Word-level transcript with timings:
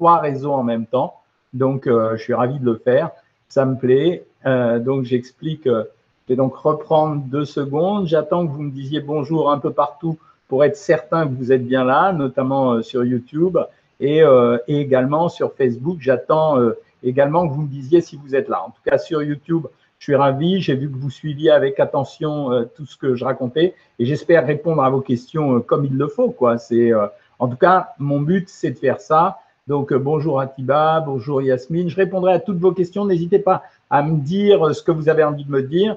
trois 0.00 0.18
réseaux 0.18 0.52
en 0.52 0.62
même 0.62 0.86
temps. 0.86 1.20
Donc, 1.52 1.86
je 1.86 2.16
suis 2.16 2.32
ravi 2.32 2.58
de 2.58 2.64
le 2.64 2.80
faire. 2.82 3.10
Ça 3.48 3.66
me 3.66 3.76
plaît. 3.76 4.24
donc, 4.44 5.04
j'explique. 5.04 5.64
je 5.66 5.84
vais 6.26 6.36
donc 6.36 6.56
reprendre 6.56 7.22
deux 7.26 7.44
secondes. 7.44 8.06
J'attends 8.06 8.46
que 8.46 8.50
vous 8.50 8.62
me 8.62 8.70
disiez 8.70 9.00
bonjour 9.00 9.52
un 9.52 9.58
peu 9.58 9.72
partout 9.72 10.16
pour 10.48 10.64
être 10.64 10.76
certain 10.76 11.26
que 11.26 11.34
vous 11.34 11.52
êtes 11.52 11.66
bien 11.66 11.84
là, 11.84 12.14
notamment 12.14 12.80
sur 12.80 13.04
YouTube 13.04 13.58
et, 14.00 14.22
également 14.68 15.28
sur 15.28 15.52
Facebook. 15.52 15.98
J'attends 16.00 16.56
également 17.02 17.46
que 17.46 17.52
vous 17.52 17.62
me 17.62 17.68
disiez 17.68 18.00
si 18.00 18.16
vous 18.16 18.34
êtes 18.34 18.48
là. 18.48 18.62
En 18.62 18.70
tout 18.70 18.82
cas, 18.82 18.96
sur 18.96 19.22
YouTube, 19.22 19.66
je 20.00 20.04
suis 20.04 20.16
ravi. 20.16 20.60
J'ai 20.60 20.74
vu 20.74 20.90
que 20.90 20.96
vous 20.96 21.10
suiviez 21.10 21.50
avec 21.50 21.78
attention 21.78 22.52
euh, 22.52 22.64
tout 22.64 22.86
ce 22.86 22.96
que 22.96 23.14
je 23.14 23.24
racontais 23.24 23.74
et 23.98 24.06
j'espère 24.06 24.46
répondre 24.46 24.82
à 24.82 24.90
vos 24.90 25.02
questions 25.02 25.56
euh, 25.56 25.60
comme 25.60 25.84
il 25.84 25.96
le 25.96 26.08
faut. 26.08 26.34
Euh, 26.42 27.06
en 27.38 27.48
tout 27.48 27.56
cas, 27.56 27.90
mon 27.98 28.20
but, 28.20 28.48
c'est 28.48 28.70
de 28.70 28.78
faire 28.78 29.00
ça. 29.00 29.38
Donc, 29.70 29.94
bonjour 29.94 30.40
Atiba, 30.40 30.98
bonjour 30.98 31.40
Yasmine. 31.42 31.88
Je 31.88 31.94
répondrai 31.94 32.32
à 32.32 32.40
toutes 32.40 32.58
vos 32.58 32.72
questions. 32.72 33.04
N'hésitez 33.04 33.38
pas 33.38 33.62
à 33.88 34.02
me 34.02 34.18
dire 34.18 34.74
ce 34.74 34.82
que 34.82 34.90
vous 34.90 35.08
avez 35.08 35.22
envie 35.22 35.44
de 35.44 35.50
me 35.52 35.62
dire. 35.62 35.96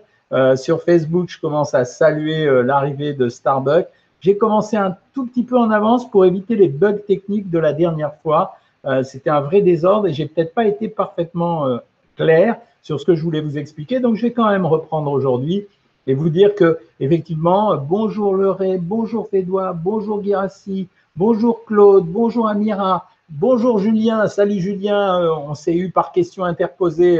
sur 0.56 0.84
Facebook, 0.84 1.30
je 1.30 1.42
commence 1.42 1.74
à 1.74 1.84
saluer 1.84 2.46
l'arrivée 2.64 3.14
de 3.14 3.30
Starbucks. 3.30 3.88
J'ai 4.22 4.38
commencé 4.38 4.78
un 4.78 4.96
tout 5.16 5.26
petit 5.26 5.42
peu 5.42 5.58
en 5.58 5.72
avance 5.72 6.08
pour 6.08 6.24
éviter 6.24 6.56
les 6.56 6.68
bugs 6.70 7.00
techniques 7.08 7.50
de 7.50 7.58
la 7.58 7.74
dernière 7.74 8.14
fois. 8.22 8.58
Euh, 8.86 9.02
c'était 9.02 9.32
un 9.32 9.42
vrai 9.42 9.62
désordre 9.62 10.06
et 10.06 10.14
j'ai 10.14 10.28
peut-être 10.28 10.54
pas 10.54 10.68
été 10.68 10.88
parfaitement 10.88 11.66
euh, 11.66 11.78
clair 12.16 12.58
sur 12.84 13.00
ce 13.00 13.06
que 13.06 13.16
je 13.16 13.24
voulais 13.24 13.42
vous 13.42 13.58
expliquer. 13.58 14.00
Donc, 14.00 14.18
je 14.18 14.22
vais 14.22 14.34
quand 14.34 14.52
même 14.52 14.68
reprendre 14.68 15.12
aujourd'hui 15.12 15.66
et 16.06 16.14
vous 16.14 16.30
dire 16.30 16.54
que, 16.54 16.78
effectivement, 17.00 17.76
bonjour 17.76 18.36
Leray, 18.36 18.78
bonjour 18.78 19.30
Fédois, 19.30 19.74
bonjour 19.74 20.22
Guirassi, 20.22 20.88
bonjour 21.16 21.66
Claude, 21.66 22.06
bonjour 22.06 22.48
Amira, 22.48 23.08
bonjour 23.34 23.80
Julien, 23.80 24.28
salut 24.28 24.60
Julien, 24.60 25.22
euh, 25.22 25.32
on 25.32 25.56
s'est 25.56 25.76
eu 25.76 25.92
par 25.92 26.12
question 26.12 26.44
interposée 26.44 27.20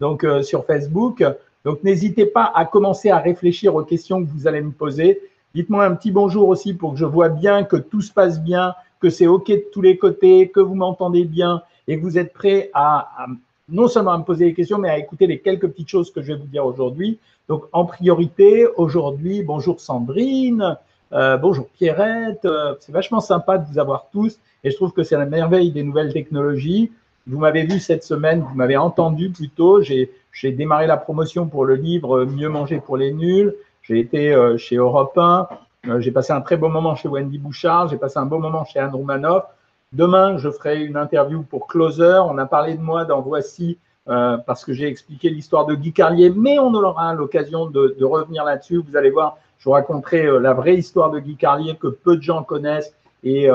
donc, 0.00 0.24
sur 0.42 0.64
Facebook. 0.64 1.24
Donc, 1.64 1.82
n'hésitez 1.82 2.24
pas 2.24 2.50
à 2.54 2.64
commencer 2.64 3.10
à 3.10 3.18
réfléchir 3.18 3.74
aux 3.74 3.82
questions 3.82 4.24
que 4.24 4.30
vous 4.30 4.46
allez 4.46 4.62
me 4.62 4.70
poser. 4.70 5.20
Dites-moi 5.54 5.84
un 5.84 5.94
petit 5.94 6.12
bonjour 6.12 6.48
aussi 6.48 6.74
pour 6.74 6.92
que 6.92 6.98
je 6.98 7.04
vois 7.04 7.28
bien 7.28 7.64
que 7.64 7.76
tout 7.76 8.00
se 8.00 8.12
passe 8.12 8.40
bien, 8.40 8.74
que 9.00 9.10
c'est 9.10 9.26
OK 9.26 9.48
de 9.48 9.64
tous 9.72 9.82
les 9.82 9.98
côtés, 9.98 10.48
que 10.48 10.60
vous 10.60 10.74
m'entendez 10.74 11.24
bien 11.24 11.62
et 11.88 11.98
que 11.98 12.02
vous 12.02 12.18
êtes 12.18 12.32
prêt 12.32 12.70
à, 12.74 13.26
non 13.68 13.88
seulement 13.88 14.12
à 14.12 14.18
me 14.18 14.24
poser 14.24 14.46
des 14.46 14.54
questions, 14.54 14.78
mais 14.78 14.90
à 14.90 14.98
écouter 14.98 15.26
les 15.26 15.40
quelques 15.40 15.68
petites 15.68 15.88
choses 15.88 16.10
que 16.10 16.22
je 16.22 16.32
vais 16.32 16.38
vous 16.38 16.46
dire 16.46 16.64
aujourd'hui. 16.64 17.18
Donc, 17.48 17.64
en 17.72 17.84
priorité, 17.84 18.66
aujourd'hui, 18.76 19.42
bonjour 19.42 19.80
Sandrine, 19.80 20.76
euh, 21.12 21.36
bonjour 21.36 21.68
Pierrette. 21.68 22.44
Euh, 22.44 22.74
c'est 22.80 22.92
vachement 22.92 23.20
sympa 23.20 23.58
de 23.58 23.66
vous 23.66 23.78
avoir 23.78 24.08
tous 24.10 24.38
et 24.64 24.70
je 24.70 24.76
trouve 24.76 24.92
que 24.92 25.02
c'est 25.02 25.16
la 25.16 25.26
merveille 25.26 25.72
des 25.72 25.82
nouvelles 25.82 26.12
technologies. 26.12 26.92
Vous 27.26 27.38
m'avez 27.38 27.64
vu 27.64 27.78
cette 27.78 28.04
semaine, 28.04 28.40
vous 28.40 28.54
m'avez 28.54 28.76
entendu 28.76 29.30
plutôt. 29.30 29.82
J'ai 29.82 30.10
démarré 30.52 30.86
la 30.86 30.96
promotion 30.96 31.46
pour 31.46 31.64
le 31.64 31.74
livre 31.74 32.24
Mieux 32.24 32.48
manger 32.48 32.80
pour 32.80 32.96
les 32.96 33.12
nuls. 33.12 33.54
J'ai 33.82 34.00
été 34.00 34.34
euh, 34.34 34.58
chez 34.58 34.76
Europe 34.76 35.16
1. 35.16 35.48
Euh, 35.86 36.00
j'ai 36.00 36.10
passé 36.10 36.32
un 36.32 36.40
très 36.40 36.56
bon 36.56 36.68
moment 36.68 36.94
chez 36.94 37.08
Wendy 37.08 37.38
Bouchard, 37.38 37.88
j'ai 37.88 37.96
passé 37.96 38.18
un 38.18 38.26
bon 38.26 38.38
moment 38.38 38.64
chez 38.64 38.78
Anne 38.78 38.94
Roumanoff. 38.94 39.44
Demain, 39.92 40.36
je 40.36 40.50
ferai 40.50 40.84
une 40.84 40.96
interview 40.96 41.42
pour 41.42 41.66
Closer. 41.66 42.20
On 42.26 42.36
a 42.36 42.44
parlé 42.44 42.74
de 42.74 42.82
moi 42.82 43.06
dans 43.06 43.22
Voici 43.22 43.78
euh, 44.08 44.36
parce 44.38 44.64
que 44.64 44.72
j'ai 44.72 44.86
expliqué 44.86 45.30
l'histoire 45.30 45.64
de 45.64 45.74
Guy 45.74 45.92
Carlier, 45.92 46.30
mais 46.30 46.58
on 46.58 46.74
aura 46.74 47.14
l'occasion 47.14 47.66
de, 47.66 47.96
revenir 48.02 48.44
là-dessus. 48.44 48.82
Vous 48.86 48.96
allez 48.96 49.10
voir, 49.10 49.38
je 49.58 49.64
vous 49.64 49.72
raconterai 49.72 50.26
euh, 50.26 50.38
la 50.38 50.54
vraie 50.54 50.76
histoire 50.76 51.10
de 51.10 51.18
Guy 51.18 51.36
Carlier 51.36 51.76
que 51.76 51.88
peu 51.88 52.16
de 52.16 52.22
gens 52.22 52.42
connaissent 52.42 52.94
et, 53.24 53.48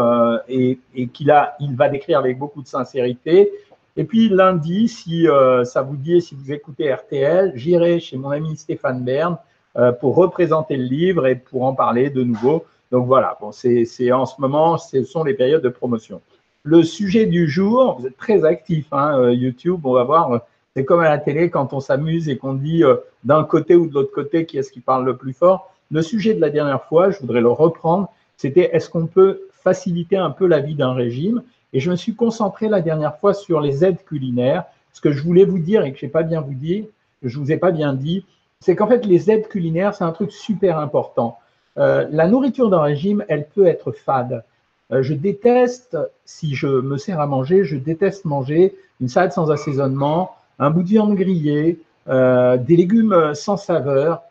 et, 0.50 1.08
qu'il 1.14 1.34
il 1.62 1.76
va 1.78 1.88
décrire 1.88 2.20
avec 2.20 2.38
beaucoup 2.38 2.62
de 2.62 2.68
sincérité. 2.68 3.54
Et 3.96 4.04
puis 4.04 4.28
lundi, 4.28 4.90
si 4.90 5.26
ça 5.64 5.82
vous 5.82 5.96
dit, 5.96 6.22
si 6.22 6.36
vous 6.36 6.52
écoutez 6.52 6.94
RTL, 6.94 7.54
j'irai 7.56 8.02
chez 8.02 8.18
mon 8.18 8.32
ami 8.32 8.58
Stéphane 8.58 9.06
Bern 9.06 9.38
euh, 9.76 9.92
pour 9.92 10.16
représenter 10.16 10.78
le 10.78 10.84
livre 10.84 11.26
et 11.26 11.34
pour 11.34 11.64
en 11.64 11.74
parler 11.74 12.12
de 12.12 12.22
nouveau. 12.24 12.64
Donc 12.92 13.08
voilà, 13.08 13.36
bon, 13.42 13.52
c'est 13.52 14.12
en 14.12 14.28
ce 14.28 14.40
moment, 14.40 14.78
ce 14.78 15.04
sont 15.04 15.24
les 15.24 15.34
périodes 15.34 15.64
de 15.64 15.70
promotion. 15.70 16.22
Le 16.62 16.84
sujet 16.84 17.26
du 17.26 17.50
jour, 17.50 17.98
vous 18.00 18.06
êtes 18.06 18.16
très 18.16 18.46
actif, 18.46 18.86
hein, 18.92 19.18
euh, 19.18 19.34
YouTube, 19.34 19.84
on 19.84 19.94
va 19.94 20.04
voir, 20.04 20.42
c'est 20.76 20.86
comme 20.86 21.00
à 21.00 21.10
la 21.10 21.18
télé 21.18 21.50
quand 21.50 21.74
on 21.74 21.80
s'amuse 21.80 22.30
et 22.30 22.38
qu'on 22.38 22.54
dit 22.54 22.84
euh, 22.84 22.98
d'un 23.24 23.44
côté 23.44 23.76
ou 23.76 23.88
de 23.88 23.96
l'autre 23.96 24.14
côté 24.14 24.46
qui 24.46 24.60
est-ce 24.60 24.72
qui 24.72 24.80
parle 24.80 25.06
le 25.06 25.18
plus 25.18 25.34
fort. 25.34 25.73
Le 25.94 26.02
sujet 26.02 26.34
de 26.34 26.42
la 26.42 26.50
dernière 26.50 26.84
fois, 26.86 27.12
je 27.12 27.20
voudrais 27.20 27.40
le 27.40 27.52
reprendre, 27.52 28.12
c'était 28.36 28.76
est-ce 28.76 28.90
qu'on 28.90 29.06
peut 29.06 29.42
faciliter 29.52 30.18
un 30.18 30.32
peu 30.32 30.48
la 30.48 30.60
vie 30.60 30.74
d'un 30.74 30.94
régime? 30.94 31.44
Et 31.72 31.80
je 31.80 31.92
me 31.92 31.96
suis 31.96 32.16
concentré 32.16 32.68
la 32.68 32.82
dernière 32.82 33.20
fois 33.20 33.36
sur 33.36 33.62
les 33.62 33.86
aides 33.86 34.04
culinaires. 34.04 34.64
Ce 34.92 35.02
que 35.02 35.12
je 35.12 35.22
voulais 35.22 35.46
vous 35.46 35.60
dire 35.60 35.84
et 35.84 35.94
que 35.94 36.00
je 36.00 36.08
pas 36.08 36.24
bien 36.24 36.42
vous 36.42 36.56
dire, 36.56 36.86
je 37.22 37.38
vous 37.38 37.52
ai 37.52 37.58
pas 37.58 37.70
bien 37.70 37.94
dit, 37.94 38.26
c'est 38.60 38.76
qu'en 38.76 38.88
fait, 38.88 39.06
les 39.06 39.30
aides 39.30 39.48
culinaires, 39.48 39.94
c'est 39.94 40.04
un 40.04 40.12
truc 40.12 40.32
super 40.32 40.80
important. 40.80 41.38
Euh, 41.78 42.08
la 42.10 42.28
nourriture 42.28 42.72
d'un 42.72 42.82
régime, 42.82 43.24
elle 43.28 43.46
peut 43.46 43.68
être 43.68 43.92
fade. 43.92 44.44
Euh, 44.92 45.04
je 45.04 45.14
déteste, 45.14 45.96
si 46.26 46.56
je 46.56 46.68
me 46.68 46.98
sers 46.98 47.20
à 47.20 47.28
manger, 47.28 47.66
je 47.66 47.78
déteste 47.78 48.26
manger 48.26 48.74
une 49.00 49.10
salade 49.10 49.32
sans 49.32 49.52
assaisonnement, 49.52 50.32
un 50.58 50.72
bout 50.72 50.82
de 50.82 50.88
viande 50.88 51.14
grillée, 51.14 51.80
euh, 52.08 52.58
des 52.58 52.78
légumes 52.78 53.36
sans 53.36 53.58
saveur. 53.58 54.24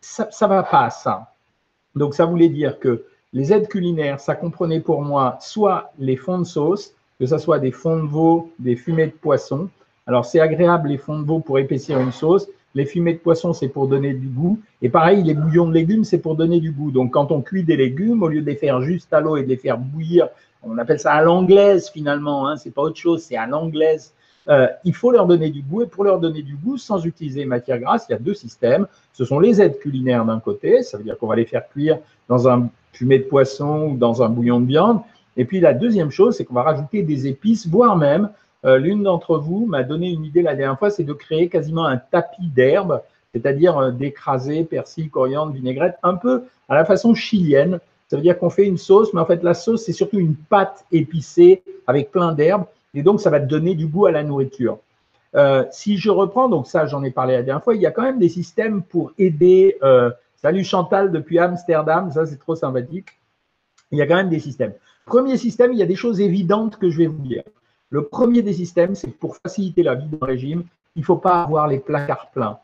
Ça 0.00 0.28
ne 0.42 0.48
va 0.48 0.62
pas, 0.62 0.90
ça. 0.90 1.32
Donc, 1.94 2.14
ça 2.14 2.24
voulait 2.24 2.48
dire 2.48 2.78
que 2.78 3.04
les 3.32 3.52
aides 3.52 3.68
culinaires, 3.68 4.20
ça 4.20 4.34
comprenait 4.34 4.80
pour 4.80 5.02
moi 5.02 5.36
soit 5.40 5.92
les 5.98 6.16
fonds 6.16 6.38
de 6.38 6.44
sauce, 6.44 6.92
que 7.18 7.26
ce 7.26 7.38
soit 7.38 7.58
des 7.58 7.72
fonds 7.72 8.02
de 8.02 8.08
veau, 8.08 8.52
des 8.58 8.76
fumées 8.76 9.06
de 9.06 9.12
poisson. 9.12 9.68
Alors, 10.06 10.24
c'est 10.24 10.40
agréable 10.40 10.88
les 10.88 10.98
fonds 10.98 11.18
de 11.18 11.26
veau 11.26 11.40
pour 11.40 11.58
épaissir 11.58 12.00
une 12.00 12.12
sauce, 12.12 12.48
les 12.74 12.86
fumées 12.86 13.14
de 13.14 13.18
poisson, 13.18 13.52
c'est 13.52 13.68
pour 13.68 13.88
donner 13.88 14.14
du 14.14 14.28
goût. 14.28 14.60
Et 14.82 14.88
pareil, 14.88 15.22
les 15.22 15.34
bouillons 15.34 15.66
de 15.66 15.74
légumes, 15.74 16.04
c'est 16.04 16.18
pour 16.18 16.36
donner 16.36 16.60
du 16.60 16.70
goût. 16.70 16.90
Donc, 16.90 17.12
quand 17.12 17.32
on 17.32 17.42
cuit 17.42 17.64
des 17.64 17.76
légumes, 17.76 18.22
au 18.22 18.28
lieu 18.28 18.40
de 18.40 18.46
les 18.46 18.56
faire 18.56 18.80
juste 18.82 19.12
à 19.12 19.20
l'eau 19.20 19.36
et 19.36 19.42
de 19.42 19.48
les 19.48 19.56
faire 19.56 19.78
bouillir, 19.78 20.28
on 20.62 20.78
appelle 20.78 21.00
ça 21.00 21.12
à 21.12 21.22
l'anglaise 21.22 21.88
finalement, 21.88 22.48
hein, 22.48 22.56
c'est 22.56 22.70
pas 22.70 22.82
autre 22.82 22.96
chose, 22.96 23.22
c'est 23.22 23.36
à 23.36 23.46
l'anglaise. 23.46 24.12
Euh, 24.48 24.66
il 24.84 24.94
faut 24.94 25.10
leur 25.10 25.26
donner 25.26 25.50
du 25.50 25.62
goût. 25.62 25.82
Et 25.82 25.86
pour 25.86 26.04
leur 26.04 26.18
donner 26.18 26.42
du 26.42 26.56
goût, 26.56 26.78
sans 26.78 27.04
utiliser 27.04 27.44
matière 27.44 27.78
grasse, 27.78 28.06
il 28.08 28.12
y 28.12 28.14
a 28.14 28.18
deux 28.18 28.34
systèmes. 28.34 28.86
Ce 29.12 29.24
sont 29.24 29.40
les 29.40 29.60
aides 29.60 29.78
culinaires 29.78 30.24
d'un 30.24 30.40
côté, 30.40 30.82
ça 30.82 30.96
veut 30.96 31.04
dire 31.04 31.18
qu'on 31.18 31.26
va 31.26 31.36
les 31.36 31.44
faire 31.44 31.68
cuire 31.68 31.98
dans 32.28 32.48
un 32.48 32.68
fumé 32.92 33.18
de 33.18 33.24
poisson 33.24 33.90
ou 33.90 33.96
dans 33.96 34.22
un 34.22 34.28
bouillon 34.28 34.60
de 34.60 34.66
viande. 34.66 35.00
Et 35.36 35.44
puis 35.44 35.60
la 35.60 35.74
deuxième 35.74 36.10
chose, 36.10 36.36
c'est 36.36 36.44
qu'on 36.44 36.54
va 36.54 36.62
rajouter 36.62 37.02
des 37.02 37.26
épices, 37.26 37.66
voire 37.68 37.96
même 37.96 38.30
euh, 38.64 38.78
l'une 38.78 39.04
d'entre 39.04 39.38
vous 39.38 39.66
m'a 39.66 39.84
donné 39.84 40.10
une 40.10 40.24
idée 40.24 40.42
la 40.42 40.54
dernière 40.54 40.78
fois, 40.78 40.90
c'est 40.90 41.04
de 41.04 41.12
créer 41.12 41.48
quasiment 41.48 41.86
un 41.86 41.96
tapis 41.96 42.48
d'herbe, 42.48 43.00
c'est-à-dire 43.32 43.78
euh, 43.78 43.90
d'écraser 43.92 44.64
persil, 44.64 45.10
coriandre, 45.10 45.52
vinaigrette, 45.52 45.96
un 46.02 46.14
peu 46.14 46.42
à 46.68 46.74
la 46.74 46.84
façon 46.84 47.14
chilienne. 47.14 47.78
Ça 48.08 48.16
veut 48.16 48.22
dire 48.22 48.38
qu'on 48.38 48.50
fait 48.50 48.66
une 48.66 48.78
sauce, 48.78 49.12
mais 49.12 49.20
en 49.20 49.26
fait, 49.26 49.42
la 49.42 49.54
sauce, 49.54 49.84
c'est 49.84 49.92
surtout 49.92 50.18
une 50.18 50.34
pâte 50.34 50.86
épicée 50.90 51.62
avec 51.86 52.10
plein 52.10 52.32
d'herbes, 52.32 52.64
et 52.94 53.02
donc 53.02 53.20
ça 53.20 53.30
va 53.30 53.38
donner 53.38 53.74
du 53.74 53.86
goût 53.86 54.06
à 54.06 54.12
la 54.12 54.22
nourriture. 54.22 54.78
Euh, 55.34 55.64
si 55.70 55.98
je 55.98 56.10
reprends, 56.10 56.48
donc 56.48 56.66
ça, 56.66 56.86
j'en 56.86 57.04
ai 57.04 57.10
parlé 57.10 57.34
la 57.34 57.42
dernière 57.42 57.62
fois, 57.62 57.74
il 57.74 57.82
y 57.82 57.86
a 57.86 57.90
quand 57.90 58.02
même 58.02 58.18
des 58.18 58.28
systèmes 58.28 58.82
pour 58.82 59.12
aider. 59.18 59.76
salut 60.36 60.64
Chantal 60.64 61.12
depuis 61.12 61.38
Amsterdam, 61.38 62.10
ça 62.10 62.26
c'est 62.26 62.38
trop 62.38 62.56
sympathique. 62.56 63.08
Il 63.90 63.98
y 63.98 64.02
a 64.02 64.06
quand 64.06 64.16
même 64.16 64.28
des 64.28 64.40
systèmes. 64.40 64.72
Premier 65.06 65.38
système, 65.38 65.72
il 65.72 65.78
y 65.78 65.82
a 65.82 65.86
des 65.86 65.96
choses 65.96 66.20
évidentes 66.20 66.76
que 66.76 66.90
je 66.90 66.98
vais 66.98 67.06
vous 67.06 67.22
dire. 67.22 67.42
Le 67.90 68.04
premier 68.04 68.42
des 68.42 68.52
systèmes, 68.52 68.94
c'est 68.94 69.10
que 69.10 69.16
pour 69.16 69.36
faciliter 69.36 69.82
la 69.82 69.94
vie 69.94 70.06
d'un 70.06 70.26
régime, 70.26 70.64
il 70.94 71.00
ne 71.00 71.04
faut 71.04 71.16
pas 71.16 71.42
avoir 71.42 71.66
les 71.68 71.78
placards 71.78 72.30
pleins. 72.30 72.58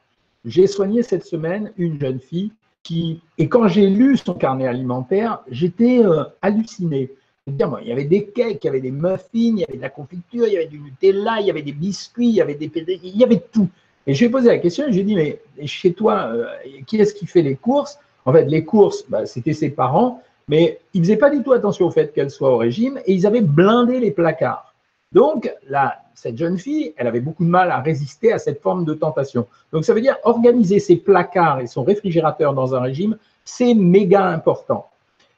J'ai 0.45 0.67
soigné 0.67 1.03
cette 1.03 1.25
semaine 1.25 1.73
une 1.79 1.99
jeune 1.99 2.21
fille 2.21 2.53
qui, 2.83 3.23
et 3.39 3.49
quand 3.49 3.69
j'ai 3.69 3.89
lu 3.89 4.19
son 4.19 4.35
carnet 4.35 4.67
alimentaire, 4.67 5.41
j'étais 5.51 6.05
euh, 6.05 6.25
halluciné. 6.43 7.11
Il 7.47 7.59
y 7.88 7.93
avait 7.93 8.06
des 8.06 8.25
cakes, 8.28 8.65
il 8.65 8.66
y 8.66 8.71
avait 8.71 8.81
des 8.81 8.91
muffins, 8.91 9.28
il 9.34 9.59
y 9.59 9.65
avait 9.65 9.76
de 9.76 9.82
la 9.82 9.91
confiture, 9.91 10.46
il 10.46 10.55
y 10.55 10.56
avait 10.56 10.67
du 10.67 10.79
Nutella, 10.79 11.41
il 11.41 11.46
y 11.46 11.50
avait 11.50 11.61
des 11.61 11.73
biscuits, 11.73 12.29
il 12.29 12.35
y 12.37 12.41
avait 12.41 12.55
des 12.55 12.70
il 13.02 13.19
y 13.19 13.23
avait 13.23 13.43
tout. 13.52 13.69
Et 14.06 14.14
je 14.14 14.20
lui 14.20 14.26
ai 14.26 14.31
posé 14.31 14.49
la 14.49 14.58
question, 14.58 14.87
j'ai 14.88 15.05
dit, 15.05 15.14
mais 15.14 15.41
chez 15.67 15.93
toi, 15.93 16.31
euh, 16.32 16.46
qui 16.87 16.96
est-ce 16.96 17.12
qui 17.12 17.26
fait 17.26 17.43
les 17.43 17.56
courses? 17.56 17.99
En 18.25 18.32
fait, 18.32 18.46
les 18.46 18.64
courses, 18.64 19.05
bah, 19.11 19.26
c'était 19.26 19.52
ses 19.52 19.69
parents, 19.69 20.23
mais 20.49 20.81
ils 20.94 21.00
ne 21.00 21.05
faisaient 21.05 21.19
pas 21.19 21.29
du 21.29 21.43
tout 21.43 21.52
attention 21.52 21.87
au 21.87 21.91
fait 21.91 22.14
qu'elle 22.14 22.31
soit 22.31 22.50
au 22.50 22.56
régime 22.56 22.99
et 23.05 23.12
ils 23.12 23.26
avaient 23.26 23.43
blindé 23.43 24.00
les 24.00 24.11
placards. 24.11 24.75
Donc, 25.12 25.52
là, 25.69 26.00
cette 26.14 26.38
jeune 26.38 26.56
fille, 26.56 26.94
elle 26.97 27.06
avait 27.06 27.20
beaucoup 27.20 27.44
de 27.44 27.50
mal 27.50 27.70
à 27.70 27.81
résister 27.81 28.32
à 28.32 28.38
cette 28.38 28.62
forme 28.62 28.87
de 28.87 28.94
tentation. 28.94 29.47
Donc, 29.70 29.85
ça 29.85 29.93
veut 29.93 30.00
dire 30.00 30.17
organiser 30.25 30.79
ses 30.81 30.97
placards 30.97 31.61
et 31.61 31.67
son 31.67 31.85
réfrigérateur 31.85 32.55
dans 32.55 32.75
un 32.75 32.81
régime, 32.81 33.19
c'est 33.44 33.75
méga 33.75 34.25
important. 34.25 34.88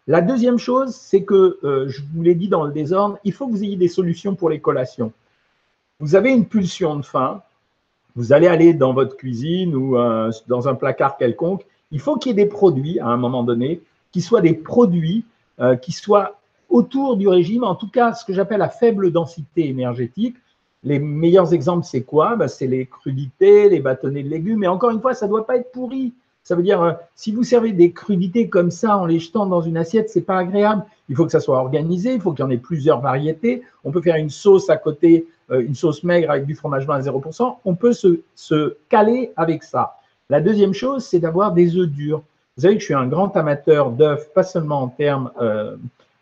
La 0.06 0.20
deuxième 0.20 0.58
chose, 0.58 0.94
c'est 0.94 1.24
que, 1.24 1.58
euh, 1.64 1.88
je 1.88 2.00
vous 2.14 2.22
l'ai 2.22 2.36
dit 2.36 2.48
dans 2.48 2.64
le 2.64 2.72
désordre, 2.72 3.18
il 3.24 3.32
faut 3.32 3.46
que 3.46 3.52
vous 3.52 3.64
ayez 3.64 3.76
des 3.76 3.88
solutions 3.88 4.36
pour 4.36 4.50
les 4.50 4.60
collations. 4.60 5.12
Vous 5.98 6.14
avez 6.14 6.30
une 6.30 6.46
pulsion 6.46 6.96
de 6.96 7.02
faim, 7.02 7.42
vous 8.14 8.32
allez 8.32 8.46
aller 8.46 8.72
dans 8.72 8.92
votre 8.92 9.16
cuisine 9.16 9.74
ou 9.74 9.96
euh, 9.96 10.30
dans 10.46 10.68
un 10.68 10.74
placard 10.74 11.16
quelconque, 11.16 11.66
il 11.90 12.00
faut 12.00 12.16
qu'il 12.16 12.30
y 12.30 12.32
ait 12.32 12.44
des 12.44 12.50
produits 12.50 13.00
à 13.00 13.06
un 13.06 13.16
moment 13.16 13.42
donné 13.42 13.80
qui 14.12 14.20
soient 14.20 14.40
des 14.40 14.54
produits 14.54 15.24
euh, 15.60 15.74
qui 15.76 15.92
soient 15.92 16.38
autour 16.68 17.16
du 17.16 17.28
régime, 17.28 17.64
en 17.64 17.74
tout 17.74 17.88
cas 17.88 18.12
ce 18.12 18.24
que 18.24 18.32
j'appelle 18.32 18.58
la 18.58 18.68
faible 18.68 19.10
densité 19.10 19.68
énergétique. 19.68 20.36
Les 20.84 20.98
meilleurs 20.98 21.52
exemples, 21.52 21.84
c'est 21.84 22.02
quoi? 22.02 22.36
Ben, 22.36 22.48
C'est 22.48 22.66
les 22.66 22.86
crudités, 22.86 23.68
les 23.68 23.80
bâtonnets 23.80 24.22
de 24.22 24.28
légumes, 24.28 24.60
mais 24.60 24.66
encore 24.66 24.90
une 24.90 25.00
fois, 25.00 25.14
ça 25.14 25.26
ne 25.26 25.30
doit 25.30 25.46
pas 25.46 25.56
être 25.56 25.72
pourri. 25.72 26.12
Ça 26.46 26.54
veut 26.54 26.62
dire, 26.62 26.80
euh, 26.80 26.92
si 27.16 27.32
vous 27.32 27.42
servez 27.42 27.72
des 27.72 27.90
crudités 27.90 28.48
comme 28.48 28.70
ça 28.70 28.98
en 28.98 29.04
les 29.04 29.18
jetant 29.18 29.46
dans 29.46 29.62
une 29.62 29.76
assiette, 29.76 30.10
c'est 30.10 30.20
pas 30.20 30.38
agréable. 30.38 30.84
Il 31.08 31.16
faut 31.16 31.24
que 31.24 31.32
ça 31.32 31.40
soit 31.40 31.58
organisé, 31.58 32.14
il 32.14 32.20
faut 32.20 32.30
qu'il 32.30 32.44
y 32.44 32.46
en 32.46 32.50
ait 32.50 32.56
plusieurs 32.56 33.00
variétés. 33.00 33.64
On 33.82 33.90
peut 33.90 34.00
faire 34.00 34.14
une 34.14 34.30
sauce 34.30 34.70
à 34.70 34.76
côté, 34.76 35.26
euh, 35.50 35.60
une 35.66 35.74
sauce 35.74 36.04
maigre 36.04 36.30
avec 36.30 36.46
du 36.46 36.54
fromage 36.54 36.86
blanc 36.86 36.94
à 36.94 37.00
0%. 37.00 37.56
On 37.64 37.74
peut 37.74 37.92
se, 37.92 38.20
se 38.36 38.76
caler 38.88 39.32
avec 39.36 39.64
ça. 39.64 39.96
La 40.30 40.40
deuxième 40.40 40.72
chose, 40.72 41.04
c'est 41.04 41.18
d'avoir 41.18 41.50
des 41.50 41.76
œufs 41.76 41.88
durs. 41.88 42.22
Vous 42.56 42.62
savez 42.62 42.74
que 42.74 42.80
je 42.80 42.84
suis 42.84 42.94
un 42.94 43.08
grand 43.08 43.36
amateur 43.36 43.90
d'œufs, 43.90 44.32
pas 44.32 44.44
seulement 44.44 44.82
en 44.82 44.88
termes 44.88 45.32
euh, 45.40 45.74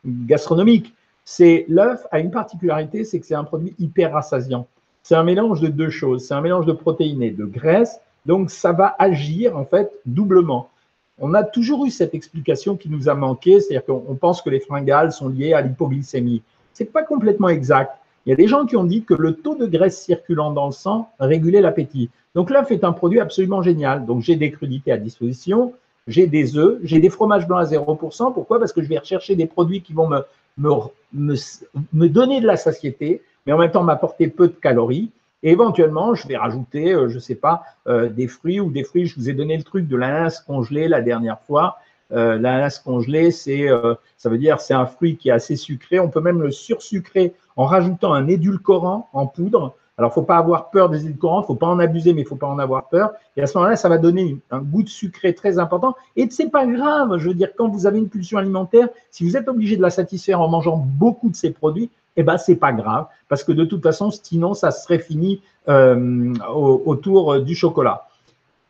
gastronomiques. 0.06 0.94
C'est 1.26 1.66
l'œuf 1.68 2.06
a 2.10 2.20
une 2.20 2.30
particularité, 2.30 3.04
c'est 3.04 3.20
que 3.20 3.26
c'est 3.26 3.34
un 3.34 3.44
produit 3.44 3.74
hyper 3.78 4.14
rassasiant. 4.14 4.66
C'est 5.02 5.16
un 5.16 5.22
mélange 5.22 5.60
de 5.60 5.68
deux 5.68 5.90
choses. 5.90 6.24
C'est 6.26 6.32
un 6.32 6.40
mélange 6.40 6.64
de 6.64 6.72
protéines 6.72 7.22
et 7.22 7.30
de 7.30 7.44
graisses 7.44 8.00
donc, 8.26 8.50
ça 8.50 8.72
va 8.72 8.94
agir 8.98 9.56
en 9.56 9.64
fait 9.64 9.92
doublement. 10.06 10.70
On 11.18 11.34
a 11.34 11.44
toujours 11.44 11.86
eu 11.86 11.90
cette 11.90 12.14
explication 12.14 12.76
qui 12.76 12.88
nous 12.88 13.08
a 13.08 13.14
manqué, 13.14 13.60
c'est-à-dire 13.60 13.84
qu'on 13.84 14.16
pense 14.16 14.42
que 14.42 14.50
les 14.50 14.60
fringales 14.60 15.12
sont 15.12 15.28
liées 15.28 15.52
à 15.52 15.60
l'hypoglycémie. 15.60 16.42
Ce 16.72 16.82
n'est 16.82 16.88
pas 16.88 17.04
complètement 17.04 17.48
exact. 17.48 17.92
Il 18.26 18.30
y 18.30 18.32
a 18.32 18.36
des 18.36 18.48
gens 18.48 18.66
qui 18.66 18.76
ont 18.76 18.84
dit 18.84 19.04
que 19.04 19.14
le 19.14 19.34
taux 19.34 19.54
de 19.54 19.66
graisse 19.66 20.00
circulant 20.00 20.50
dans 20.50 20.66
le 20.66 20.72
sang 20.72 21.10
régulait 21.20 21.60
l'appétit. 21.60 22.10
Donc 22.34 22.50
l'œuf 22.50 22.70
est 22.70 22.82
un 22.82 22.92
produit 22.92 23.20
absolument 23.20 23.62
génial. 23.62 24.06
Donc 24.06 24.22
j'ai 24.22 24.36
des 24.36 24.50
crudités 24.50 24.90
à 24.90 24.96
disposition, 24.96 25.74
j'ai 26.06 26.26
des 26.26 26.56
œufs, 26.56 26.78
j'ai 26.82 27.00
des 27.00 27.10
fromages 27.10 27.46
blancs 27.46 27.60
à 27.60 27.64
0%. 27.64 28.32
Pourquoi? 28.32 28.58
Parce 28.58 28.72
que 28.72 28.82
je 28.82 28.88
vais 28.88 28.98
rechercher 28.98 29.36
des 29.36 29.46
produits 29.46 29.82
qui 29.82 29.92
vont 29.92 30.08
me, 30.08 32.08
donner 32.08 32.40
de 32.40 32.46
la 32.46 32.56
satiété, 32.56 33.22
mais 33.46 33.52
en 33.52 33.58
même 33.58 33.70
temps 33.70 33.84
m'apporter 33.84 34.28
peu 34.28 34.48
de 34.48 34.54
calories. 34.54 35.10
Et 35.44 35.50
éventuellement, 35.50 36.14
je 36.14 36.26
vais 36.26 36.38
rajouter, 36.38 36.94
euh, 36.94 37.08
je 37.08 37.16
ne 37.16 37.20
sais 37.20 37.34
pas, 37.34 37.62
euh, 37.86 38.08
des 38.08 38.26
fruits 38.28 38.60
ou 38.60 38.70
des 38.70 38.82
fruits. 38.82 39.04
Je 39.04 39.14
vous 39.14 39.28
ai 39.28 39.34
donné 39.34 39.56
le 39.58 39.62
truc 39.62 39.86
de 39.86 39.96
l'ananas 39.96 40.42
congelé 40.44 40.88
la 40.88 41.02
dernière 41.02 41.38
fois. 41.42 41.76
Euh, 42.12 42.38
l'ananas 42.38 42.80
congelé, 42.82 43.30
c'est, 43.30 43.68
ça 44.16 44.28
veut 44.30 44.38
dire, 44.38 44.60
c'est 44.60 44.74
un 44.74 44.86
fruit 44.86 45.16
qui 45.16 45.28
est 45.28 45.32
assez 45.32 45.56
sucré. 45.56 46.00
On 46.00 46.08
peut 46.08 46.20
même 46.20 46.40
le 46.40 46.50
sursucrer 46.50 47.34
en 47.56 47.66
rajoutant 47.66 48.14
un 48.14 48.26
édulcorant 48.26 49.10
en 49.12 49.26
poudre. 49.26 49.74
Alors, 49.96 50.10
il 50.10 50.12
ne 50.12 50.14
faut 50.14 50.26
pas 50.26 50.38
avoir 50.38 50.70
peur 50.70 50.88
des 50.88 51.02
édulcorants, 51.02 51.40
il 51.40 51.42
ne 51.42 51.46
faut 51.46 51.54
pas 51.54 51.68
en 51.68 51.78
abuser, 51.78 52.14
mais 52.14 52.24
faut 52.24 52.34
pas 52.36 52.48
en 52.48 52.58
avoir 52.58 52.88
peur. 52.88 53.12
Et 53.36 53.42
à 53.42 53.46
ce 53.46 53.56
moment-là, 53.58 53.76
ça 53.76 53.88
va 53.88 53.98
donner 53.98 54.38
un 54.50 54.58
goût 54.60 54.82
de 54.82 54.88
sucré 54.88 55.34
très 55.34 55.58
important. 55.58 55.94
Et 56.16 56.28
ce 56.28 56.42
n'est 56.42 56.50
pas 56.50 56.66
grave, 56.66 57.16
je 57.18 57.28
veux 57.28 57.34
dire, 57.34 57.50
quand 57.56 57.68
vous 57.68 57.86
avez 57.86 57.98
une 57.98 58.08
pulsion 58.08 58.38
alimentaire, 58.38 58.88
si 59.10 59.24
vous 59.24 59.36
êtes 59.36 59.46
obligé 59.46 59.76
de 59.76 59.82
la 59.82 59.90
satisfaire 59.90 60.40
en 60.40 60.48
mangeant 60.48 60.76
beaucoup 60.76 61.28
de 61.28 61.36
ces 61.36 61.52
produits, 61.52 61.90
eh 62.16 62.22
ben 62.22 62.38
c'est 62.38 62.56
pas 62.56 62.72
grave 62.72 63.06
parce 63.28 63.44
que 63.44 63.52
de 63.52 63.64
toute 63.64 63.82
façon 63.82 64.10
sinon 64.10 64.54
ça 64.54 64.70
serait 64.70 64.98
fini 64.98 65.40
euh, 65.68 66.34
autour 66.48 67.40
du 67.40 67.54
chocolat. 67.54 68.06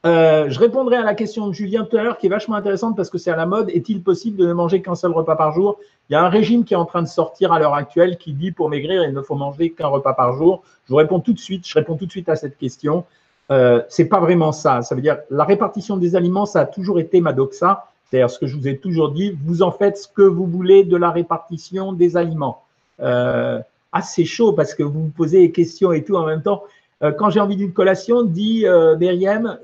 Euh, 0.05 0.51
je 0.51 0.61
répondrai 0.61 0.97
à 0.97 1.03
la 1.03 1.15
question 1.15 1.49
de 1.49 1.55
Julien 1.55 1.87
tout 1.91 1.97
à 1.97 2.03
l'heure 2.03 2.19
qui 2.19 2.27
est 2.27 2.31
vachement 2.31 2.57
intéressante 2.57 2.95
parce 2.95 3.09
que 3.09 3.17
c'est 3.17 3.31
à 3.31 3.37
la 3.37 3.47
mode. 3.47 3.71
Est-il 3.71 4.03
possible 4.03 4.37
de 4.37 4.47
ne 4.47 4.53
manger 4.53 4.83
qu'un 4.83 4.95
seul 4.95 5.13
repas 5.13 5.35
par 5.35 5.53
jour? 5.53 5.79
Il 6.09 6.13
y 6.13 6.17
a 6.17 6.23
un 6.23 6.29
régime 6.29 6.65
qui 6.65 6.75
est 6.75 6.77
en 6.77 6.85
train 6.85 7.01
de 7.01 7.09
sortir 7.09 7.53
à 7.53 7.59
l'heure 7.59 7.75
actuelle 7.75 8.19
qui 8.19 8.35
dit 8.35 8.53
pour 8.53 8.69
maigrir 8.69 9.03
il 9.03 9.15
ne 9.15 9.23
faut 9.23 9.35
manger 9.35 9.71
qu'un 9.71 9.87
repas 9.87 10.13
par 10.13 10.35
jour. 10.35 10.63
Je 10.85 10.91
vous 10.91 10.97
réponds 10.97 11.21
tout 11.21 11.33
de 11.33 11.39
suite. 11.39 11.67
Je 11.67 11.73
réponds 11.75 11.97
tout 11.97 12.05
de 12.05 12.11
suite 12.11 12.29
à 12.29 12.37
cette 12.37 12.59
question. 12.59 13.05
Euh, 13.51 13.83
c'est 13.89 14.05
pas 14.05 14.21
vraiment 14.21 14.53
ça. 14.53 14.83
Ça 14.83 14.95
veut 14.95 15.01
dire 15.01 15.19
la 15.31 15.45
répartition 15.45 15.97
des 15.97 16.17
aliments, 16.17 16.45
ça 16.45 16.61
a 16.61 16.67
toujours 16.67 16.99
été 16.99 17.23
ma 17.23 17.33
doxa. 17.33 17.87
C'est-à-dire 18.05 18.29
ce 18.29 18.39
que 18.39 18.47
je 18.47 18.57
vous 18.59 18.69
ai 18.69 18.77
toujours 18.77 19.11
dit. 19.11 19.37
Vous 19.47 19.63
en 19.63 19.71
faites 19.71 19.97
ce 19.97 20.09
que 20.09 20.23
vous 20.23 20.47
voulez 20.47 20.85
de 20.85 20.99
la 20.99 21.11
répartition 21.11 21.95
des 21.95 22.19
aliments 22.19 22.61
euh, 22.61 22.61
assez 22.99 24.25
chaud 24.25 24.53
parce 24.53 24.75
que 24.75 24.83
vous 24.83 25.09
posez 25.17 25.41
des 25.41 25.53
questions 25.53 25.93
et 25.93 26.05
tout 26.05 26.17
en 26.17 26.27
même 26.27 26.43
temps. 26.43 26.65
Euh, 27.03 27.13
quand 27.13 27.31
j'ai 27.31 27.41
envie 27.41 27.57
d'une 27.57 27.73
collation, 27.73 28.23
dit 28.23 28.67
euh, 28.67 28.97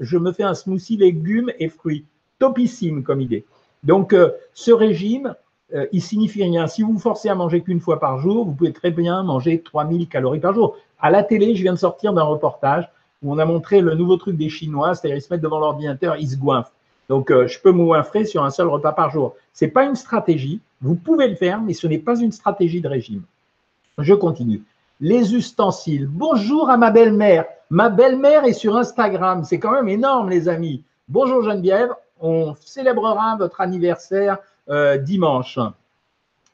je 0.00 0.18
me 0.18 0.32
fais 0.32 0.42
un 0.42 0.54
smoothie 0.54 0.96
légumes 0.96 1.50
et 1.58 1.68
fruits. 1.68 2.04
Topissime 2.38 3.02
comme 3.02 3.20
idée. 3.20 3.44
Donc, 3.82 4.12
euh, 4.12 4.30
ce 4.52 4.72
régime, 4.72 5.34
euh, 5.74 5.86
il 5.92 6.02
signifie 6.02 6.42
rien. 6.42 6.66
Si 6.66 6.82
vous 6.82 6.92
vous 6.94 6.98
forcez 6.98 7.28
à 7.28 7.34
manger 7.34 7.62
qu'une 7.62 7.80
fois 7.80 8.00
par 8.00 8.18
jour, 8.18 8.44
vous 8.44 8.52
pouvez 8.52 8.72
très 8.72 8.90
bien 8.90 9.22
manger 9.22 9.60
3000 9.62 10.08
calories 10.08 10.40
par 10.40 10.54
jour. 10.54 10.76
À 10.98 11.10
la 11.10 11.22
télé, 11.22 11.54
je 11.54 11.62
viens 11.62 11.72
de 11.72 11.78
sortir 11.78 12.12
d'un 12.12 12.22
reportage 12.22 12.88
où 13.22 13.32
on 13.32 13.38
a 13.38 13.44
montré 13.44 13.80
le 13.80 13.94
nouveau 13.94 14.16
truc 14.16 14.36
des 14.36 14.48
Chinois, 14.48 14.94
c'est-à-dire 14.94 15.18
ils 15.18 15.22
se 15.22 15.32
mettent 15.32 15.42
devant 15.42 15.58
l'ordinateur, 15.58 16.16
ils 16.16 16.28
se 16.28 16.36
goinfrent. 16.36 16.72
Donc, 17.10 17.30
je 17.30 17.58
peux 17.58 17.72
m'ouinfrer 17.72 18.24
sur 18.24 18.44
un 18.44 18.50
seul 18.50 18.68
repas 18.68 18.92
par 18.92 19.10
jour. 19.10 19.34
Ce 19.52 19.64
n'est 19.64 19.70
pas 19.72 19.84
une 19.84 19.96
stratégie. 19.96 20.60
Vous 20.80 20.94
pouvez 20.94 21.26
le 21.26 21.34
faire, 21.34 21.60
mais 21.60 21.74
ce 21.74 21.88
n'est 21.88 21.98
pas 21.98 22.16
une 22.20 22.30
stratégie 22.30 22.80
de 22.80 22.86
régime. 22.86 23.22
Je 23.98 24.14
continue. 24.14 24.62
Les 25.00 25.34
ustensiles. 25.34 26.06
Bonjour 26.06 26.70
à 26.70 26.76
ma 26.76 26.92
belle-mère. 26.92 27.46
Ma 27.68 27.88
belle-mère 27.88 28.44
est 28.44 28.52
sur 28.52 28.76
Instagram. 28.76 29.42
C'est 29.42 29.58
quand 29.58 29.72
même 29.72 29.88
énorme, 29.88 30.30
les 30.30 30.48
amis. 30.48 30.84
Bonjour 31.08 31.42
Geneviève. 31.42 31.90
On 32.20 32.54
célébrera 32.60 33.34
votre 33.36 33.60
anniversaire 33.60 34.38
euh, 34.68 34.96
dimanche. 34.96 35.58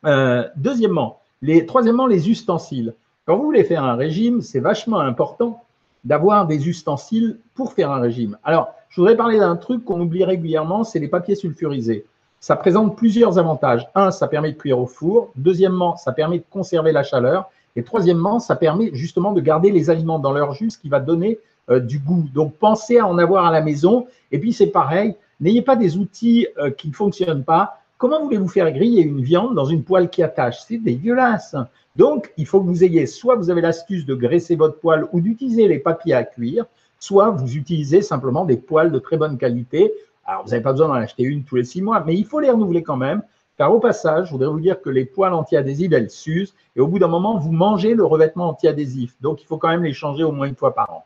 Euh, 0.06 0.48
deuxièmement, 0.56 1.20
les, 1.42 1.66
troisièmement, 1.66 2.06
les 2.06 2.30
ustensiles. 2.30 2.94
Quand 3.26 3.36
vous 3.36 3.44
voulez 3.44 3.64
faire 3.64 3.84
un 3.84 3.96
régime, 3.96 4.40
c'est 4.40 4.60
vachement 4.60 5.00
important 5.00 5.64
d'avoir 6.02 6.46
des 6.46 6.66
ustensiles 6.66 7.40
pour 7.54 7.74
faire 7.74 7.90
un 7.90 8.00
régime. 8.00 8.38
Alors, 8.42 8.72
je 8.88 9.00
voudrais 9.00 9.16
parler 9.16 9.38
d'un 9.38 9.56
truc 9.56 9.84
qu'on 9.84 10.00
oublie 10.00 10.24
régulièrement, 10.24 10.84
c'est 10.84 10.98
les 10.98 11.08
papiers 11.08 11.34
sulfurisés 11.34 12.06
ça 12.46 12.54
présente 12.54 12.96
plusieurs 12.96 13.38
avantages. 13.38 13.88
Un, 13.94 14.12
ça 14.12 14.28
permet 14.28 14.52
de 14.52 14.56
cuire 14.56 14.78
au 14.78 14.86
four. 14.86 15.32
Deuxièmement, 15.36 15.96
ça 15.96 16.12
permet 16.12 16.38
de 16.38 16.44
conserver 16.48 16.92
la 16.92 17.02
chaleur. 17.02 17.50
Et 17.74 17.82
troisièmement, 17.82 18.38
ça 18.38 18.56
permet 18.56 18.90
justement 18.92 19.32
de 19.32 19.40
garder 19.40 19.72
les 19.72 19.90
aliments 19.90 20.20
dans 20.20 20.32
leur 20.32 20.52
jus, 20.52 20.70
ce 20.70 20.78
qui 20.78 20.88
va 20.88 21.00
donner 21.00 21.40
euh, 21.70 21.80
du 21.80 21.98
goût. 21.98 22.24
Donc, 22.32 22.54
pensez 22.54 22.98
à 22.98 23.06
en 23.08 23.18
avoir 23.18 23.46
à 23.46 23.50
la 23.50 23.62
maison. 23.62 24.06
Et 24.30 24.38
puis, 24.38 24.52
c'est 24.52 24.68
pareil, 24.68 25.16
n'ayez 25.40 25.62
pas 25.62 25.74
des 25.76 25.96
outils 25.96 26.46
euh, 26.58 26.70
qui 26.70 26.88
ne 26.88 26.92
fonctionnent 26.92 27.44
pas. 27.44 27.80
Comment 27.98 28.22
voulez-vous 28.22 28.48
faire 28.48 28.70
griller 28.70 29.02
une 29.02 29.22
viande 29.22 29.54
dans 29.54 29.64
une 29.64 29.82
poêle 29.82 30.08
qui 30.08 30.22
attache? 30.22 30.60
C'est 30.66 30.78
dégueulasse. 30.78 31.56
Donc, 31.96 32.32
il 32.36 32.46
faut 32.46 32.60
que 32.60 32.66
vous 32.66 32.84
ayez, 32.84 33.06
soit 33.06 33.34
vous 33.34 33.50
avez 33.50 33.62
l'astuce 33.62 34.06
de 34.06 34.14
graisser 34.14 34.54
votre 34.54 34.78
poêle 34.78 35.04
ou 35.12 35.20
d'utiliser 35.20 35.66
les 35.66 35.78
papiers 35.78 36.14
à 36.14 36.22
cuire, 36.22 36.66
soit 36.98 37.30
vous 37.30 37.56
utilisez 37.56 38.02
simplement 38.02 38.44
des 38.44 38.56
poêles 38.56 38.92
de 38.92 38.98
très 38.98 39.16
bonne 39.16 39.38
qualité 39.38 39.92
alors, 40.26 40.42
vous 40.42 40.50
n'avez 40.50 40.62
pas 40.62 40.72
besoin 40.72 40.88
d'en 40.88 40.94
acheter 40.94 41.22
une 41.22 41.44
tous 41.44 41.56
les 41.56 41.64
six 41.64 41.80
mois, 41.80 42.02
mais 42.04 42.14
il 42.16 42.24
faut 42.24 42.40
les 42.40 42.50
renouveler 42.50 42.82
quand 42.82 42.96
même. 42.96 43.22
Car 43.56 43.72
au 43.72 43.78
passage, 43.78 44.26
je 44.26 44.32
voudrais 44.32 44.48
vous 44.48 44.60
dire 44.60 44.82
que 44.82 44.90
les 44.90 45.06
poils 45.06 45.32
anti-adhésives, 45.32 45.92
elles 45.94 46.10
s'usent. 46.10 46.52
Et 46.74 46.80
au 46.80 46.88
bout 46.88 46.98
d'un 46.98 47.08
moment, 47.08 47.38
vous 47.38 47.52
mangez 47.52 47.94
le 47.94 48.04
revêtement 48.04 48.48
anti-adhésif. 48.48 49.14
Donc, 49.20 49.40
il 49.40 49.46
faut 49.46 49.56
quand 49.56 49.68
même 49.68 49.84
les 49.84 49.92
changer 49.92 50.24
au 50.24 50.32
moins 50.32 50.46
une 50.46 50.56
fois 50.56 50.74
par 50.74 50.92
an. 50.92 51.04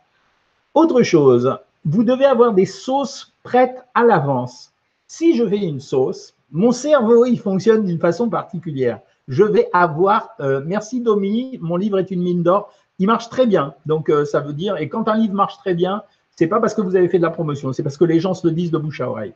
Autre 0.75 1.03
chose, 1.03 1.55
vous 1.85 2.03
devez 2.03 2.25
avoir 2.25 2.55
des 2.55 2.67
sauces 2.67 3.35
prêtes 3.43 3.85
à 3.95 4.05
l'avance. 4.05 4.73
Si 5.07 5.37
je 5.37 5.47
fais 5.47 5.59
une 5.59 5.81
sauce, 5.81 6.35
mon 6.51 6.73
cerveau, 6.73 7.27
il 7.27 7.39
fonctionne 7.39 7.85
d'une 7.85 7.99
façon 7.99 8.29
particulière. 8.29 9.01
Je 9.29 9.45
vais 9.45 9.69
avoir, 9.73 10.31
euh, 10.41 10.63
merci 10.65 11.01
Domi, 11.01 11.59
mon 11.61 11.77
livre 11.77 11.99
est 11.99 12.11
une 12.11 12.23
mine 12.23 12.43
d'or, 12.43 12.73
il 13.01 13.07
marche 13.07 13.31
très 13.31 13.47
bien. 13.47 13.75
Donc, 13.87 14.11
euh, 14.11 14.25
ça 14.25 14.41
veut 14.41 14.53
dire, 14.53 14.77
et 14.77 14.89
quand 14.89 15.09
un 15.09 15.17
livre 15.17 15.35
marche 15.35 15.57
très 15.59 15.75
bien, 15.75 16.03
c'est 16.37 16.47
pas 16.47 16.61
parce 16.61 16.75
que 16.75 16.83
vous 16.83 16.95
avez 16.95 17.09
fait 17.09 17.17
de 17.17 17.23
la 17.23 17.31
promotion, 17.31 17.73
c'est 17.73 17.83
parce 17.83 17.97
que 17.97 18.05
les 18.05 18.21
gens 18.21 18.35
se 18.35 18.47
le 18.47 18.53
disent 18.53 18.71
de 18.71 18.79
bouche 18.79 19.01
à 19.01 19.11
oreille. 19.11 19.33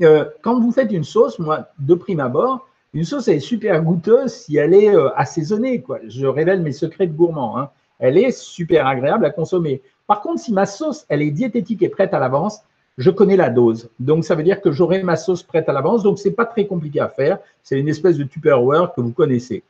Euh, 0.00 0.24
quand 0.40 0.58
vous 0.58 0.72
faites 0.72 0.90
une 0.90 1.04
sauce, 1.04 1.38
moi, 1.38 1.68
de 1.78 1.94
prime 1.94 2.20
abord, 2.20 2.66
une 2.94 3.04
sauce 3.04 3.28
est 3.28 3.38
super 3.38 3.82
goûteuse 3.82 4.32
si 4.32 4.56
elle 4.56 4.72
est 4.74 4.94
euh, 4.94 5.10
assaisonnée. 5.14 5.84
Je 6.08 6.26
révèle 6.26 6.62
mes 6.62 6.72
secrets 6.72 7.06
de 7.06 7.12
gourmand. 7.12 7.58
Hein. 7.58 7.70
Elle 7.98 8.16
est 8.16 8.32
super 8.32 8.86
agréable 8.86 9.26
à 9.26 9.30
consommer. 9.30 9.82
Par 10.06 10.22
contre, 10.22 10.40
si 10.40 10.52
ma 10.52 10.66
sauce 10.66 11.04
elle 11.08 11.22
est 11.22 11.30
diététique 11.30 11.82
et 11.82 11.90
prête 11.90 12.14
à 12.14 12.18
l'avance, 12.18 12.60
je 12.96 13.10
connais 13.10 13.36
la 13.36 13.50
dose. 13.50 13.90
Donc, 14.00 14.24
ça 14.24 14.34
veut 14.34 14.42
dire 14.42 14.60
que 14.60 14.72
j'aurai 14.72 15.02
ma 15.02 15.16
sauce 15.16 15.42
prête 15.42 15.68
à 15.68 15.72
l'avance. 15.72 16.02
Donc, 16.02 16.18
c'est 16.18 16.32
pas 16.32 16.46
très 16.46 16.66
compliqué 16.66 17.00
à 17.00 17.08
faire. 17.08 17.38
C'est 17.62 17.78
une 17.78 17.88
espèce 17.88 18.16
de 18.16 18.24
Tupperware 18.24 18.92
que 18.94 19.00
vous 19.02 19.12
connaissez. 19.12 19.62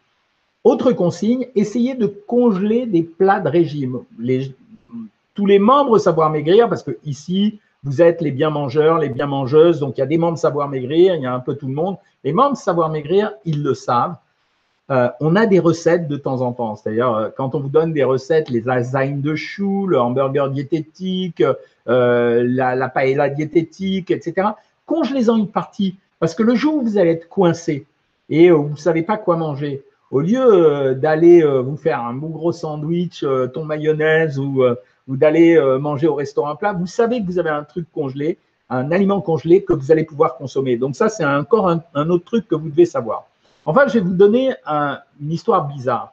Autre 0.65 0.93
consigne, 0.93 1.49
essayez 1.57 1.95
de 1.95 2.07
congeler 2.07 2.87
des 2.87 3.03
plats 3.03 3.41
de 3.41 3.49
régime. 3.49 4.01
Tous 5.35 5.47
les 5.47 5.59
membres 5.59 5.99
Savoir 5.99 6.31
Maigrir, 6.31 6.69
parce 6.69 6.85
que 6.85 6.99
ici, 7.05 7.59
vous 7.83 8.01
êtes 8.01 8.21
les 8.21 8.31
bien 8.31 8.51
mangeurs, 8.51 8.99
les 8.99 9.09
bien 9.09 9.27
mangeuses, 9.27 9.81
donc 9.81 9.99
il 9.99 10.01
y 10.01 10.05
a 10.05 10.07
des 10.07 10.19
membres 10.19 10.39
Savoir 10.39 10.69
Maigrir, 10.69 11.17
il 11.17 11.23
y 11.23 11.27
a 11.27 11.35
un 11.35 11.41
peu 11.41 11.57
tout 11.57 11.67
le 11.67 11.75
monde. 11.75 11.97
Les 12.23 12.33
membres 12.33 12.57
Savoir 12.57 12.91
Maigrir, 12.91 13.33
ils 13.45 13.63
le 13.63 13.75
savent. 13.75 14.15
Euh, 14.91 15.09
on 15.21 15.35
a 15.35 15.47
des 15.47 15.59
recettes 15.59 16.07
de 16.07 16.17
temps 16.17 16.43
en 16.43 16.53
temps. 16.53 16.77
C'est-à-dire, 16.77 17.13
euh, 17.13 17.29
quand 17.37 17.55
on 17.57 17.61
vous 17.61 17.69
donne 17.69 17.93
des 17.93 18.05
recettes, 18.05 18.49
les 18.49 18.61
lasagnes 18.61 19.21
de 19.21 19.35
choux, 19.35 19.87
le 19.87 20.01
hamburger 20.01 20.49
diététique, 20.51 21.43
euh, 21.89 22.45
la, 22.47 22.77
la 22.77 22.89
paella 22.89 23.31
diététique, 23.31 24.13
etc., 24.13 24.49
congelez-en 24.87 25.39
une 25.39 25.49
partie. 25.49 25.97
Parce 26.21 26.37
que 26.37 26.45
le 26.45 26.55
jour 26.55 26.77
où 26.77 26.83
vous 26.83 26.99
allez 26.99 27.11
être 27.11 27.29
coincé 27.29 27.87
et 28.29 28.51
vous 28.51 28.69
ne 28.69 28.77
savez 28.77 29.03
pas 29.03 29.17
quoi 29.17 29.37
manger, 29.37 29.83
au 30.13 30.21
lieu 30.21 30.95
d'aller 30.95 31.43
vous 31.43 31.77
faire 31.77 32.01
un 32.01 32.15
bon 32.15 32.29
gros 32.29 32.53
sandwich, 32.53 33.25
ton 33.53 33.65
mayonnaise 33.65 34.39
ou 34.39 34.63
d'aller 35.17 35.57
euh, 35.57 35.79
manger 35.79 36.07
au 36.07 36.15
restaurant 36.15 36.57
plat, 36.57 36.73
vous 36.73 36.87
savez 36.87 37.21
que 37.21 37.27
vous 37.27 37.39
avez 37.39 37.51
un 37.51 37.65
truc 37.65 37.87
congelé, 37.93 38.39
un 38.71 38.91
aliment 38.93 39.21
congelé 39.21 39.65
que 39.65 39.73
vous 39.73 39.91
allez 39.91 40.05
pouvoir 40.05 40.37
consommer. 40.37 40.77
Donc 40.77 40.97
ça, 40.97 41.09
c'est 41.09 41.25
encore 41.25 41.69
un, 41.69 42.11
autre 42.11 42.25
truc 42.25 42.49
que 42.49 42.55
vous 42.55 42.69
devez 42.69 42.87
savoir. 42.87 43.27
Enfin, 43.65 43.87
je 43.87 43.95
vais 43.95 44.01
vous 44.01 44.15
donner 44.15 44.55
une 44.67 45.31
histoire 45.31 45.69
bizarre. 45.69 46.13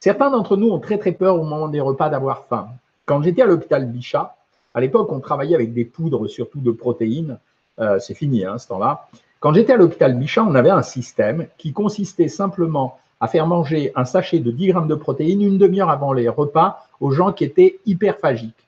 Certains 0.00 0.30
d'entre 0.30 0.56
nous 0.56 0.70
ont 0.70 0.78
très 0.78 0.98
très 0.98 1.12
peur 1.12 1.36
au 1.36 1.44
moment 1.44 1.68
des 1.68 1.80
repas 1.80 2.08
d'avoir 2.08 2.46
faim. 2.46 2.68
Quand 3.04 3.22
j'étais 3.22 3.42
à 3.42 3.46
l'hôpital 3.46 3.86
Bichat, 3.86 4.34
à 4.72 4.80
l'époque, 4.80 5.10
on 5.12 5.20
travaillait 5.20 5.54
avec 5.54 5.74
des 5.74 5.84
poudres, 5.84 6.28
surtout 6.28 6.60
de 6.60 6.70
protéines. 6.70 7.38
Euh, 7.78 7.98
c'est 7.98 8.14
fini, 8.14 8.44
hein, 8.44 8.58
ce 8.58 8.68
temps-là. 8.68 9.08
Quand 9.40 9.52
j'étais 9.52 9.72
à 9.72 9.76
l'hôpital 9.76 10.18
Bichat, 10.18 10.44
on 10.44 10.54
avait 10.54 10.70
un 10.70 10.82
système 10.82 11.46
qui 11.58 11.72
consistait 11.72 12.28
simplement 12.28 12.98
à 13.20 13.28
faire 13.28 13.46
manger 13.46 13.92
un 13.94 14.04
sachet 14.04 14.40
de 14.40 14.50
10 14.50 14.68
grammes 14.68 14.88
de 14.88 14.94
protéines 14.94 15.42
une 15.42 15.58
demi-heure 15.58 15.90
avant 15.90 16.12
les 16.12 16.28
repas 16.28 16.86
aux 17.00 17.10
gens 17.10 17.32
qui 17.32 17.44
étaient 17.44 17.78
hyperphagiques. 17.86 18.66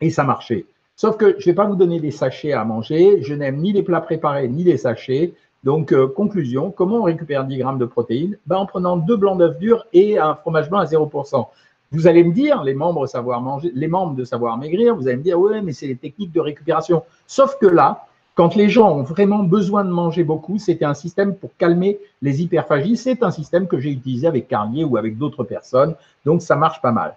Et 0.00 0.10
ça 0.10 0.24
marchait. 0.24 0.66
Sauf 0.96 1.16
que 1.16 1.36
je 1.38 1.48
ne 1.48 1.52
vais 1.52 1.54
pas 1.54 1.66
vous 1.66 1.76
donner 1.76 2.00
des 2.00 2.10
sachets 2.10 2.52
à 2.52 2.64
manger. 2.64 3.22
Je 3.22 3.34
n'aime 3.34 3.58
ni 3.58 3.72
les 3.72 3.82
plats 3.82 4.00
préparés 4.00 4.48
ni 4.48 4.64
les 4.64 4.76
sachets. 4.76 5.32
Donc, 5.64 5.92
euh, 5.92 6.08
conclusion, 6.08 6.70
comment 6.70 6.96
on 6.98 7.02
récupère 7.04 7.44
10 7.44 7.58
grammes 7.58 7.78
de 7.78 7.84
protéines? 7.84 8.36
Ben, 8.46 8.56
En 8.56 8.66
prenant 8.66 8.96
deux 8.96 9.16
blancs 9.16 9.38
d'œufs 9.38 9.58
durs 9.58 9.86
et 9.92 10.18
un 10.18 10.34
fromage 10.34 10.68
blanc 10.68 10.78
à 10.78 10.84
0%. 10.84 11.48
Vous 11.90 12.06
allez 12.06 12.22
me 12.22 12.32
dire, 12.32 12.62
les 12.64 12.74
membres, 12.74 13.06
savoir 13.06 13.40
manger, 13.40 13.72
les 13.74 13.88
membres 13.88 14.14
de 14.14 14.24
Savoir 14.24 14.58
Maigrir, 14.58 14.94
vous 14.94 15.08
allez 15.08 15.16
me 15.16 15.22
dire, 15.22 15.38
ouais, 15.38 15.62
mais 15.62 15.72
c'est 15.72 15.86
les 15.86 15.96
techniques 15.96 16.32
de 16.32 16.40
récupération. 16.40 17.02
Sauf 17.26 17.56
que 17.60 17.66
là, 17.66 18.06
quand 18.38 18.54
les 18.54 18.68
gens 18.68 18.92
ont 18.92 19.02
vraiment 19.02 19.42
besoin 19.42 19.84
de 19.84 19.90
manger 19.90 20.22
beaucoup, 20.22 20.58
c'était 20.58 20.84
un 20.84 20.94
système 20.94 21.34
pour 21.34 21.50
calmer 21.58 21.98
les 22.22 22.40
hyperphagies. 22.40 22.96
C'est 22.96 23.24
un 23.24 23.32
système 23.32 23.66
que 23.66 23.80
j'ai 23.80 23.90
utilisé 23.90 24.28
avec 24.28 24.46
Carlier 24.46 24.84
ou 24.84 24.96
avec 24.96 25.18
d'autres 25.18 25.42
personnes. 25.42 25.96
Donc, 26.24 26.40
ça 26.40 26.54
marche 26.54 26.80
pas 26.80 26.92
mal. 26.92 27.16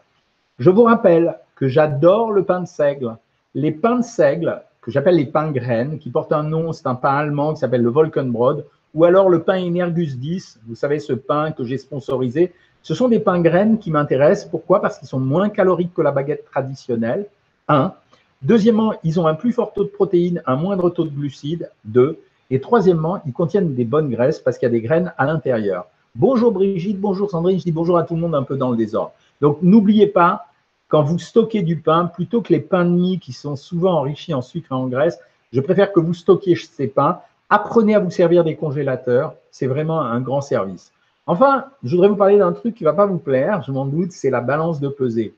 Je 0.58 0.72
vous 0.72 0.82
rappelle 0.82 1.38
que 1.54 1.68
j'adore 1.68 2.32
le 2.32 2.44
pain 2.44 2.62
de 2.62 2.66
seigle. 2.66 3.18
Les 3.54 3.72
pains 3.72 3.98
de 3.98 4.04
seigle, 4.04 4.64
que 4.82 4.90
j'appelle 4.90 5.16
les 5.16 5.28
pains 5.28 5.52
graines, 5.52 6.00
qui 6.00 6.10
portent 6.10 6.34
un 6.34 6.42
nom, 6.42 6.74
c'est 6.74 6.88
un 6.88 6.96
pain 6.96 7.14
allemand 7.14 7.54
qui 7.54 7.60
s'appelle 7.60 7.84
le 7.84 7.92
Volkenbrod, 7.92 8.66
ou 8.96 9.06
alors 9.06 9.30
le 9.30 9.44
pain 9.44 9.64
Energus 9.64 10.18
10, 10.18 10.62
vous 10.68 10.74
savez, 10.74 10.98
ce 10.98 11.14
pain 11.14 11.52
que 11.52 11.64
j'ai 11.64 11.78
sponsorisé. 11.78 12.52
Ce 12.82 12.96
sont 12.96 13.10
des 13.10 13.20
pains 13.20 13.42
graines 13.42 13.78
qui 13.78 13.92
m'intéressent. 13.92 14.50
Pourquoi? 14.50 14.82
Parce 14.82 14.98
qu'ils 14.98 15.08
sont 15.08 15.20
moins 15.20 15.50
caloriques 15.50 15.94
que 15.94 16.02
la 16.02 16.12
baguette 16.12 16.46
traditionnelle. 16.46 17.28
Un. 17.68 17.94
Deuxièmement, 18.42 18.94
ils 19.04 19.20
ont 19.20 19.28
un 19.28 19.36
plus 19.36 19.52
fort 19.52 19.74
taux 19.74 19.84
de 19.84 19.90
protéines, 19.90 20.42
un 20.48 20.56
moindre 20.56 20.90
taux 20.90 21.04
de 21.04 21.10
glucides. 21.10 21.70
Deux. 21.86 22.20
Et 22.50 22.60
troisièmement, 22.60 23.22
ils 23.26 23.34
contiennent 23.34 23.76
des 23.76 23.86
bonnes 23.86 24.10
graisses 24.10 24.40
parce 24.40 24.58
qu'il 24.58 24.66
y 24.66 24.72
a 24.72 24.72
des 24.72 24.82
graines 24.82 25.14
à 25.18 25.26
l'intérieur. 25.26 25.86
Bonjour 26.16 26.52
Brigitte, 26.52 27.00
bonjour 27.00 27.32
Sandrine, 27.32 27.58
je 27.58 27.64
dis 27.64 27.72
bonjour 27.72 27.98
à 27.98 28.04
tout 28.04 28.16
le 28.16 28.20
monde 28.20 28.36
un 28.36 28.44
peu 28.44 28.58
dans 28.58 28.70
le 28.70 28.76
désordre. 28.76 29.14
Donc 29.40 29.60
n'oubliez 29.62 30.08
pas, 30.08 30.48
quand 30.90 31.04
vous 31.04 31.18
stockez 31.18 31.62
du 31.62 31.78
pain, 31.78 32.08
plutôt 32.08 32.42
que 32.42 32.52
les 32.52 32.60
pains 32.60 32.84
de 32.84 32.90
mie 32.90 33.20
qui 33.20 33.32
sont 33.32 33.56
souvent 33.56 33.94
enrichis 33.94 34.34
en 34.34 34.42
sucre 34.42 34.74
et 34.74 34.76
en 34.76 34.88
graisse, 34.88 35.20
je 35.54 35.62
préfère 35.62 35.94
que 35.94 36.02
vous 36.02 36.14
stockiez 36.14 36.58
ces 36.58 36.88
pains. 36.88 37.20
Apprenez 37.50 37.96
à 37.96 38.00
vous 38.00 38.12
servir 38.12 38.44
des 38.44 38.58
congélateurs, 38.58 39.36
c'est 39.52 39.68
vraiment 39.68 40.02
un 40.02 40.20
grand 40.20 40.42
service. 40.42 40.92
Enfin, 41.28 41.66
je 41.84 41.96
voudrais 41.96 42.10
vous 42.10 42.18
parler 42.18 42.38
d'un 42.38 42.52
truc 42.52 42.76
qui 42.76 42.84
ne 42.84 42.90
va 42.90 42.96
pas 42.96 43.06
vous 43.06 43.20
plaire, 43.20 43.64
je 43.66 43.72
m'en 43.72 43.86
doute, 43.86 44.12
c'est 44.12 44.30
la 44.30 44.42
balance 44.42 44.82
de 44.82 44.90
pesée. 44.90 45.34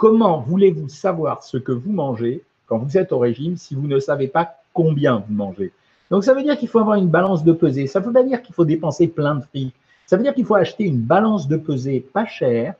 Comment 0.00 0.40
voulez-vous 0.40 0.88
savoir 0.88 1.42
ce 1.42 1.58
que 1.58 1.72
vous 1.72 1.92
mangez 1.92 2.42
quand 2.66 2.78
vous 2.78 2.96
êtes 2.96 3.12
au 3.12 3.18
régime 3.18 3.58
si 3.58 3.74
vous 3.74 3.86
ne 3.86 3.98
savez 3.98 4.28
pas 4.28 4.54
combien 4.72 5.22
vous 5.28 5.34
mangez? 5.34 5.74
Donc, 6.10 6.24
ça 6.24 6.32
veut 6.32 6.42
dire 6.42 6.56
qu'il 6.56 6.70
faut 6.70 6.78
avoir 6.78 6.96
une 6.96 7.10
balance 7.10 7.44
de 7.44 7.52
pesée. 7.52 7.86
Ça 7.86 8.00
ne 8.00 8.06
veut 8.06 8.12
pas 8.14 8.22
dire 8.22 8.40
qu'il 8.40 8.54
faut 8.54 8.64
dépenser 8.64 9.08
plein 9.08 9.34
de 9.34 9.42
fric. 9.42 9.74
Ça 10.06 10.16
veut 10.16 10.22
dire 10.22 10.32
qu'il 10.32 10.46
faut 10.46 10.54
acheter 10.54 10.84
une 10.84 11.02
balance 11.02 11.48
de 11.48 11.58
pesée 11.58 12.00
pas 12.00 12.24
chère, 12.24 12.76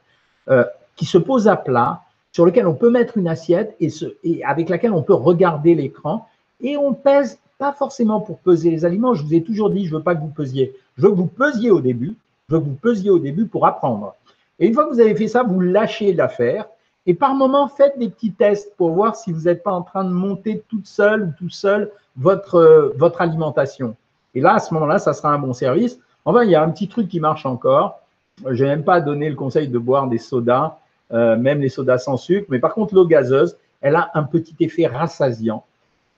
euh, 0.49 0.65
qui 0.97 1.05
se 1.05 1.19
pose 1.19 1.47
à 1.47 1.57
plat, 1.57 2.01
sur 2.33 2.47
lequel 2.47 2.67
on 2.67 2.73
peut 2.73 2.89
mettre 2.89 3.19
une 3.19 3.29
assiette 3.29 3.77
et, 3.81 4.43
avec 4.43 4.71
laquelle 4.71 4.95
on 4.95 5.03
peut 5.03 5.13
regarder 5.13 5.75
l'écran. 5.75 6.27
Et 6.63 6.79
on 6.79 6.95
pèse 6.95 7.39
pas 7.59 7.75
forcément 7.75 8.23
pour 8.23 8.39
peser 8.39 8.71
les 8.71 8.87
aliments. 8.87 9.13
Je 9.13 9.25
vous 9.25 9.35
ai 9.35 9.43
toujours 9.43 9.69
dit, 9.69 9.85
je 9.85 9.93
ne 9.93 9.99
veux 9.99 10.03
pas 10.03 10.15
que 10.15 10.23
vous 10.23 10.29
pesiez. 10.35 10.75
Je 10.97 11.03
veux 11.03 11.11
que 11.11 11.17
vous 11.17 11.27
pesiez 11.27 11.71
au 11.71 11.83
début. 11.83 12.17
Je 12.49 12.55
veux 12.55 12.61
que 12.63 12.65
vous 12.65 12.79
pesiez 12.81 13.11
au 13.11 13.19
début 13.19 13.45
pour 13.45 13.67
apprendre. 13.67 14.15
Et 14.59 14.67
une 14.67 14.73
fois 14.73 14.87
que 14.87 14.95
vous 14.95 15.01
avez 15.01 15.15
fait 15.15 15.29
ça, 15.29 15.43
vous 15.43 15.61
lâchez 15.61 16.15
l'affaire 16.15 16.65
et 17.07 17.15
par 17.15 17.35
moment, 17.35 17.69
faites 17.69 17.99
des 17.99 18.09
petits 18.09 18.33
tests 18.33 18.75
pour 18.77 18.91
voir 18.91 19.17
si 19.17 19.33
vous 19.33 19.43
n'êtes 19.43 19.63
pas 19.63 19.73
en 19.73 19.83
train 19.83 20.05
de 20.05 20.11
monter 20.11 20.63
toute 20.69 20.87
seule 20.87 21.23
ou 21.23 21.33
tout 21.39 21.51
seul 21.51 21.91
votre, 22.17 22.57
euh, 22.57 22.95
votre 22.97 23.21
alimentation. 23.23 23.97
Et 24.35 24.41
là, 24.41 24.55
à 24.55 24.59
ce 24.59 24.73
moment-là, 24.75 24.99
ça 24.99 25.13
sera 25.13 25.33
un 25.33 25.39
bon 25.39 25.53
service. 25.53 25.99
Enfin, 26.25 26.45
il 26.45 26.51
y 26.51 26.55
a 26.55 26.63
un 26.63 26.71
petit 26.71 26.89
truc 26.89 27.09
qui 27.09 27.19
marche 27.19 27.47
encore. 27.47 28.01
Je 28.47 28.65
n'ai 28.65 28.71
même 28.71 28.85
pas 28.85 29.01
donné 29.01 29.29
le 29.29 29.35
conseil 29.35 29.69
de 29.69 29.79
boire 29.79 30.09
des 30.09 30.19
sodas, 30.19 30.79
euh, 31.13 31.37
même 31.37 31.61
les 31.61 31.69
sodas 31.69 31.99
sans 31.99 32.17
sucre. 32.17 32.47
Mais 32.51 32.59
par 32.59 32.75
contre, 32.75 32.95
l'eau 32.95 33.07
gazeuse, 33.07 33.57
elle 33.81 33.97
a 33.97 34.11
un 34.15 34.23
petit 34.23 34.55
effet 34.61 34.87
rassasiant. 34.87 35.65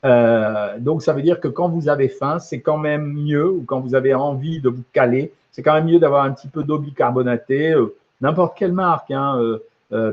Euh, 0.05 0.79
donc, 0.81 1.03
ça 1.03 1.13
veut 1.13 1.23
dire 1.23 1.39
que 1.39 1.49
quand 1.49 1.69
vous 1.69 1.89
avez 1.89 2.09
faim, 2.09 2.41
c'est 2.41 2.61
quand 2.61 2.79
même 2.79 3.07
mieux, 3.13 3.49
ou 3.49 3.63
quand 3.65 3.81
vous 3.81 3.95
avez 3.95 4.15
envie 4.15 4.61
de 4.61 4.69
vous 4.69 4.83
caler, 4.93 5.33
c'est 5.53 5.63
quand 5.63 5.75
même 5.75 5.87
mieux 5.87 6.01
d'avoir 6.01 6.25
un 6.25 6.33
petit 6.33 6.49
peu 6.49 6.65
d'eau 6.65 6.79
bicarbonatée, 6.79 7.75
n'importe 8.21 8.59
quelle 8.59 8.73
marque. 8.73 9.11
Hein, 9.13 9.39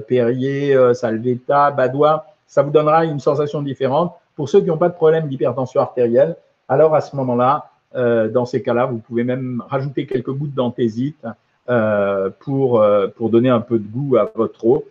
Perrier, 0.08 0.76
euh, 0.76 0.94
Salvetta, 0.94 1.72
Badois, 1.72 2.26
ça 2.48 2.64
vous 2.64 2.72
donnera 2.72 3.06
une 3.06 3.20
sensation 3.20 3.62
différente. 3.62 4.14
Pour 4.36 4.50
ceux 4.50 4.62
qui 4.62 4.68
n'ont 4.68 4.78
pas 4.78 4.90
de 4.90 4.94
problème 4.94 5.28
d'hypertension 5.28 5.82
artérielle, 5.82 6.36
alors 6.68 6.96
à 6.96 7.02
ce 7.02 7.16
moment-là, 7.16 7.70
euh, 7.96 8.30
dans 8.30 8.46
ces 8.46 8.62
cas-là, 8.62 8.86
vous 8.86 8.98
pouvez 8.98 9.24
même 9.24 9.64
rajouter 9.70 10.06
quelques 10.06 10.32
gouttes 10.32 10.54
d'anthésite 10.54 11.26
pour, 12.40 12.84
pour 13.16 13.30
donner 13.30 13.50
un 13.50 13.60
peu 13.60 13.78
de 13.78 13.88
goût 13.88 14.18
à 14.18 14.32
votre 14.34 14.66
eau. 14.66 14.86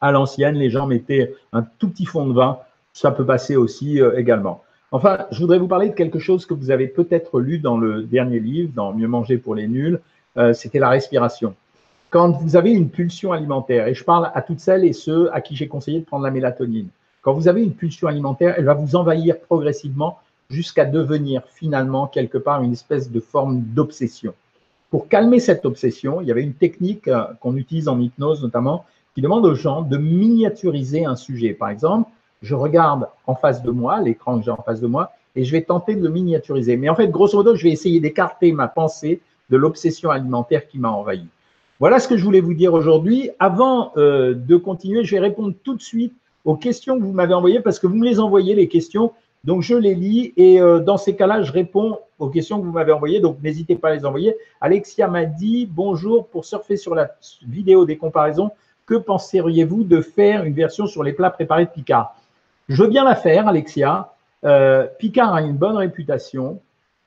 À 0.00 0.12
l'ancienne, 0.12 0.54
les 0.54 0.70
gens 0.70 0.86
mettaient 0.86 1.34
un 1.52 1.62
tout 1.62 1.88
petit 1.88 2.06
fond 2.06 2.24
de 2.24 2.32
vin, 2.32 2.58
ça 2.92 3.10
peut 3.10 3.26
passer 3.26 3.56
aussi 3.56 4.00
également. 4.16 4.62
Enfin, 4.92 5.26
je 5.32 5.40
voudrais 5.40 5.58
vous 5.58 5.66
parler 5.66 5.88
de 5.88 5.94
quelque 5.94 6.20
chose 6.20 6.46
que 6.46 6.54
vous 6.54 6.70
avez 6.70 6.86
peut-être 6.86 7.40
lu 7.40 7.58
dans 7.58 7.78
le 7.78 8.04
dernier 8.04 8.38
livre, 8.38 8.70
dans 8.76 8.92
Mieux 8.92 9.08
manger 9.08 9.38
pour 9.38 9.56
les 9.56 9.66
nuls, 9.66 9.98
c'était 10.52 10.78
la 10.78 10.90
respiration 10.90 11.56
quand 12.10 12.30
vous 12.30 12.56
avez 12.56 12.72
une 12.72 12.88
pulsion 12.88 13.32
alimentaire, 13.32 13.86
et 13.86 13.94
je 13.94 14.04
parle 14.04 14.30
à 14.34 14.42
toutes 14.42 14.60
celles 14.60 14.84
et 14.84 14.92
ceux 14.92 15.32
à 15.34 15.40
qui 15.40 15.56
j'ai 15.56 15.68
conseillé 15.68 16.00
de 16.00 16.04
prendre 16.04 16.24
la 16.24 16.30
mélatonine, 16.30 16.88
quand 17.20 17.34
vous 17.34 17.48
avez 17.48 17.62
une 17.62 17.74
pulsion 17.74 18.08
alimentaire, 18.08 18.54
elle 18.56 18.64
va 18.64 18.74
vous 18.74 18.96
envahir 18.96 19.38
progressivement 19.40 20.18
jusqu'à 20.48 20.86
devenir 20.86 21.42
finalement 21.46 22.06
quelque 22.06 22.38
part 22.38 22.62
une 22.62 22.72
espèce 22.72 23.10
de 23.10 23.20
forme 23.20 23.60
d'obsession. 23.60 24.32
Pour 24.90 25.08
calmer 25.08 25.40
cette 25.40 25.66
obsession, 25.66 26.22
il 26.22 26.28
y 26.28 26.30
avait 26.30 26.42
une 26.42 26.54
technique 26.54 27.08
euh, 27.08 27.24
qu'on 27.40 27.56
utilise 27.56 27.88
en 27.88 28.00
hypnose 28.00 28.42
notamment, 28.42 28.86
qui 29.14 29.20
demande 29.20 29.44
aux 29.44 29.54
gens 29.54 29.82
de 29.82 29.98
miniaturiser 29.98 31.04
un 31.04 31.16
sujet. 31.16 31.52
Par 31.52 31.68
exemple, 31.68 32.08
je 32.40 32.54
regarde 32.54 33.08
en 33.26 33.34
face 33.34 33.62
de 33.62 33.70
moi, 33.70 34.00
l'écran 34.00 34.38
que 34.38 34.44
j'ai 34.44 34.50
en 34.50 34.62
face 34.62 34.80
de 34.80 34.86
moi, 34.86 35.12
et 35.36 35.44
je 35.44 35.52
vais 35.52 35.62
tenter 35.62 35.94
de 35.96 36.02
le 36.02 36.08
miniaturiser. 36.08 36.78
Mais 36.78 36.88
en 36.88 36.94
fait, 36.94 37.08
grosso 37.08 37.36
modo, 37.36 37.54
je 37.54 37.64
vais 37.64 37.72
essayer 37.72 38.00
d'écarter 38.00 38.52
ma 38.52 38.68
pensée 38.68 39.20
de 39.50 39.56
l'obsession 39.56 40.10
alimentaire 40.10 40.66
qui 40.66 40.78
m'a 40.78 40.90
envahi. 40.90 41.26
Voilà 41.80 42.00
ce 42.00 42.08
que 42.08 42.16
je 42.16 42.24
voulais 42.24 42.40
vous 42.40 42.54
dire 42.54 42.74
aujourd'hui. 42.74 43.30
Avant 43.38 43.92
euh, 43.96 44.34
de 44.34 44.56
continuer, 44.56 45.04
je 45.04 45.12
vais 45.12 45.20
répondre 45.20 45.54
tout 45.62 45.76
de 45.76 45.80
suite 45.80 46.12
aux 46.44 46.56
questions 46.56 46.98
que 46.98 47.04
vous 47.04 47.12
m'avez 47.12 47.34
envoyées 47.34 47.60
parce 47.60 47.78
que 47.78 47.86
vous 47.86 47.94
me 47.94 48.04
les 48.04 48.18
envoyez, 48.18 48.56
les 48.56 48.66
questions. 48.66 49.12
Donc, 49.44 49.62
je 49.62 49.76
les 49.76 49.94
lis 49.94 50.32
et 50.36 50.60
euh, 50.60 50.80
dans 50.80 50.96
ces 50.96 51.14
cas-là, 51.14 51.42
je 51.42 51.52
réponds 51.52 52.00
aux 52.18 52.30
questions 52.30 52.60
que 52.60 52.66
vous 52.66 52.72
m'avez 52.72 52.90
envoyées. 52.90 53.20
Donc, 53.20 53.40
n'hésitez 53.44 53.76
pas 53.76 53.90
à 53.90 53.94
les 53.94 54.04
envoyer. 54.04 54.34
Alexia 54.60 55.06
m'a 55.06 55.24
dit 55.24 55.68
Bonjour, 55.70 56.26
pour 56.26 56.44
surfer 56.44 56.76
sur 56.76 56.96
la 56.96 57.12
vidéo 57.46 57.84
des 57.84 57.96
comparaisons, 57.96 58.50
que 58.84 58.96
penseriez-vous 58.96 59.84
de 59.84 60.00
faire 60.00 60.42
une 60.42 60.54
version 60.54 60.88
sur 60.88 61.04
les 61.04 61.12
plats 61.12 61.30
préparés 61.30 61.66
de 61.66 61.70
Picard? 61.70 62.16
Je 62.68 62.82
veux 62.82 62.88
bien 62.88 63.04
la 63.04 63.14
faire, 63.14 63.46
Alexia. 63.46 64.14
Euh, 64.44 64.88
Picard 64.98 65.32
a 65.32 65.42
une 65.42 65.56
bonne 65.56 65.76
réputation. 65.76 66.58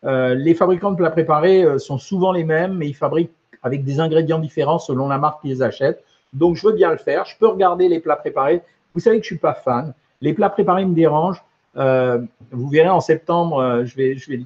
les 0.03 0.55
fabricants 0.55 0.91
de 0.91 0.95
plats 0.95 1.11
préparés 1.11 1.77
sont 1.77 1.97
souvent 1.97 2.31
les 2.31 2.45
mêmes, 2.45 2.75
mais 2.75 2.87
ils 2.87 2.95
fabriquent 2.95 3.31
avec 3.63 3.83
des 3.83 3.99
ingrédients 3.99 4.39
différents 4.39 4.79
selon 4.79 5.07
la 5.07 5.17
marque 5.17 5.41
qu'ils 5.41 5.63
achètent. 5.63 6.03
Donc, 6.33 6.55
je 6.55 6.67
veux 6.67 6.73
bien 6.73 6.91
le 6.91 6.97
faire. 6.97 7.25
Je 7.25 7.37
peux 7.37 7.47
regarder 7.47 7.87
les 7.87 7.99
plats 7.99 8.15
préparés. 8.15 8.61
Vous 8.93 8.99
savez 8.99 9.19
que 9.19 9.23
je 9.23 9.33
ne 9.33 9.35
suis 9.35 9.41
pas 9.41 9.53
fan. 9.53 9.93
Les 10.21 10.33
plats 10.33 10.49
préparés 10.49 10.85
me 10.85 10.93
dérangent. 10.93 11.43
Euh, 11.77 12.19
vous 12.51 12.69
verrez 12.69 12.89
en 12.89 13.01
septembre, 13.01 13.59
euh, 13.59 13.85
je, 13.85 13.95
vais, 13.95 14.17
je 14.17 14.31
vais 14.31 14.41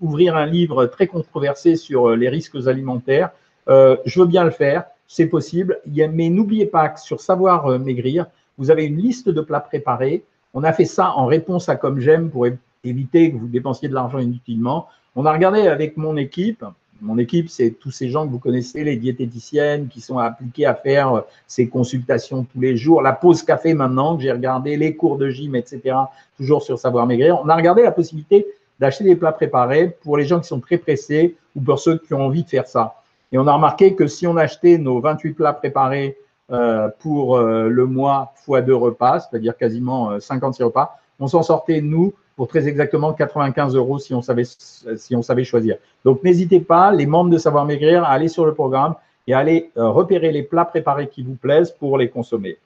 ouvrir 0.00 0.36
un 0.36 0.46
livre 0.46 0.86
très 0.86 1.06
controversé 1.06 1.76
sur 1.76 2.10
euh, 2.10 2.16
les 2.16 2.28
risques 2.28 2.66
alimentaires. 2.66 3.30
je 3.68 4.18
veux 4.18 4.26
bien 4.26 4.44
le 4.44 4.50
faire, 4.50 4.84
c'est 5.06 5.26
possible. 5.26 5.80
mais 5.86 6.28
n'oubliez 6.28 6.66
pas 6.66 6.88
que 6.88 7.00
sur 7.00 7.20
Savoir 7.20 7.78
Maigrir, 7.78 8.26
vous 8.58 8.70
avez 8.70 8.84
une 8.84 8.98
liste 8.98 9.28
de 9.28 9.40
plats 9.40 9.60
préparés. 9.60 10.24
On 10.54 10.64
a 10.64 10.72
fait 10.72 10.84
ça 10.84 11.12
en 11.12 11.26
réponse 11.26 11.68
à 11.68 11.76
Comme 11.76 12.00
J'aime 12.00 12.30
pour 12.30 12.46
éviter 12.84 13.32
que 13.32 13.36
vous 13.36 13.48
dépensiez 13.48 13.88
de 13.88 13.94
l'argent 13.94 14.18
inutilement. 14.18 14.88
On 15.16 15.26
a 15.26 15.32
regardé 15.32 15.66
avec 15.68 15.96
mon 15.96 16.16
équipe, 16.16 16.64
mon 17.04 17.18
équipe, 17.18 17.50
c'est 17.50 17.70
tous 17.70 17.90
ces 17.90 18.08
gens 18.08 18.26
que 18.26 18.32
vous 18.32 18.38
connaissez, 18.38 18.82
les 18.82 18.96
diététiciennes 18.96 19.88
qui 19.88 20.00
sont 20.00 20.18
appliquées 20.18 20.64
à 20.64 20.74
faire 20.74 21.12
euh, 21.12 21.20
ces 21.46 21.68
consultations 21.68 22.44
tous 22.44 22.60
les 22.60 22.76
jours, 22.76 23.02
la 23.02 23.12
pause 23.12 23.42
café 23.42 23.74
maintenant, 23.74 24.16
que 24.16 24.22
j'ai 24.22 24.32
regardé, 24.32 24.76
les 24.76 24.96
cours 24.96 25.18
de 25.18 25.28
gym, 25.28 25.54
etc., 25.54 25.96
toujours 26.36 26.62
sur 26.62 26.78
Savoir 26.78 27.06
Maigrir. 27.06 27.38
On 27.44 27.48
a 27.48 27.56
regardé 27.56 27.82
la 27.82 27.92
possibilité 27.92 28.46
d'acheter 28.80 29.04
des 29.04 29.16
plats 29.16 29.32
préparés 29.32 29.96
pour 30.02 30.16
les 30.16 30.24
gens 30.24 30.40
qui 30.40 30.48
sont 30.48 30.60
très 30.60 30.78
pressés 30.78 31.36
ou 31.54 31.60
pour 31.60 31.78
ceux 31.78 31.98
qui 31.98 32.14
ont 32.14 32.22
envie 32.22 32.42
de 32.42 32.48
faire 32.48 32.66
ça. 32.66 32.94
Et 33.30 33.38
on 33.38 33.46
a 33.46 33.52
remarqué 33.52 33.94
que 33.94 34.06
si 34.06 34.26
on 34.26 34.36
achetait 34.36 34.78
nos 34.78 35.00
28 35.00 35.32
plats 35.34 35.52
préparés 35.52 36.16
euh, 36.50 36.88
pour 37.00 37.36
euh, 37.36 37.68
le 37.68 37.86
mois 37.86 38.32
fois 38.36 38.62
deux 38.62 38.74
repas, 38.74 39.20
c'est-à-dire 39.20 39.56
quasiment 39.56 40.18
56 40.18 40.62
repas, 40.62 40.98
on 41.20 41.28
s'en 41.28 41.42
sortait, 41.42 41.80
nous, 41.80 42.14
pour 42.36 42.48
très 42.48 42.66
exactement 42.68 43.12
95 43.12 43.74
euros 43.76 43.98
si 43.98 44.14
on 44.14 44.22
savait, 44.22 44.44
si 44.44 45.16
on 45.16 45.22
savait 45.22 45.44
choisir. 45.44 45.76
Donc, 46.04 46.22
n'hésitez 46.22 46.60
pas, 46.60 46.92
les 46.92 47.06
membres 47.06 47.30
de 47.30 47.38
Savoir 47.38 47.64
Maigrir, 47.64 48.04
à 48.04 48.08
aller 48.08 48.28
sur 48.28 48.44
le 48.44 48.54
programme 48.54 48.94
et 49.26 49.34
à 49.34 49.38
aller 49.38 49.70
euh, 49.76 49.88
repérer 49.90 50.32
les 50.32 50.42
plats 50.42 50.64
préparés 50.64 51.08
qui 51.08 51.22
vous 51.22 51.34
plaisent 51.34 51.70
pour 51.70 51.96
les 51.98 52.08
consommer. 52.08 52.58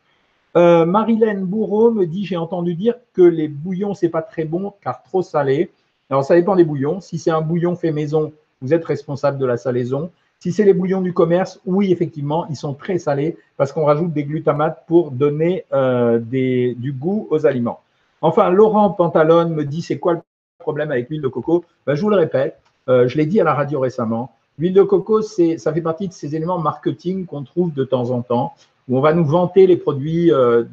Euh, 0.56 0.86
Marilène 0.86 1.44
Bourreau 1.44 1.90
me 1.90 2.06
dit, 2.06 2.24
j'ai 2.24 2.36
entendu 2.36 2.74
dire 2.74 2.94
que 3.12 3.22
les 3.22 3.48
bouillons, 3.48 3.94
c'est 3.94 4.08
pas 4.08 4.22
très 4.22 4.44
bon 4.44 4.72
car 4.82 5.02
trop 5.02 5.22
salé. 5.22 5.70
Alors, 6.10 6.24
ça 6.24 6.34
dépend 6.34 6.56
des 6.56 6.64
bouillons. 6.64 7.00
Si 7.00 7.18
c'est 7.18 7.30
un 7.30 7.42
bouillon 7.42 7.76
fait 7.76 7.92
maison, 7.92 8.32
vous 8.62 8.72
êtes 8.72 8.84
responsable 8.84 9.38
de 9.38 9.46
la 9.46 9.56
salaison. 9.56 10.10
Si 10.40 10.52
c'est 10.52 10.64
les 10.64 10.72
bouillons 10.72 11.00
du 11.00 11.12
commerce, 11.12 11.60
oui, 11.66 11.92
effectivement, 11.92 12.46
ils 12.48 12.56
sont 12.56 12.72
très 12.72 12.98
salés 12.98 13.36
parce 13.56 13.72
qu'on 13.72 13.84
rajoute 13.84 14.12
des 14.12 14.24
glutamates 14.24 14.84
pour 14.86 15.10
donner 15.10 15.64
euh, 15.72 16.18
des, 16.18 16.74
du 16.78 16.92
goût 16.92 17.26
aux 17.30 17.44
aliments. 17.44 17.80
Enfin, 18.20 18.50
Laurent 18.50 18.90
Pantalone 18.90 19.54
me 19.54 19.64
dit 19.64 19.82
c'est 19.82 19.98
quoi 19.98 20.14
le 20.14 20.20
problème 20.58 20.90
avec 20.90 21.08
l'huile 21.08 21.22
de 21.22 21.28
coco? 21.28 21.64
Ben, 21.86 21.94
Je 21.94 22.02
vous 22.02 22.10
le 22.10 22.16
répète, 22.16 22.60
euh, 22.88 23.06
je 23.08 23.16
l'ai 23.16 23.26
dit 23.26 23.40
à 23.40 23.44
la 23.44 23.54
radio 23.54 23.80
récemment. 23.80 24.32
L'huile 24.58 24.74
de 24.74 24.82
coco, 24.82 25.22
ça 25.22 25.72
fait 25.72 25.80
partie 25.80 26.08
de 26.08 26.12
ces 26.12 26.34
éléments 26.34 26.58
marketing 26.58 27.26
qu'on 27.26 27.44
trouve 27.44 27.72
de 27.72 27.84
temps 27.84 28.10
en 28.10 28.22
temps, 28.22 28.54
où 28.88 28.98
on 28.98 29.00
va 29.00 29.12
nous 29.12 29.24
vanter 29.24 29.68
les 29.68 29.76
produits, 29.76 30.32
euh, 30.32 30.64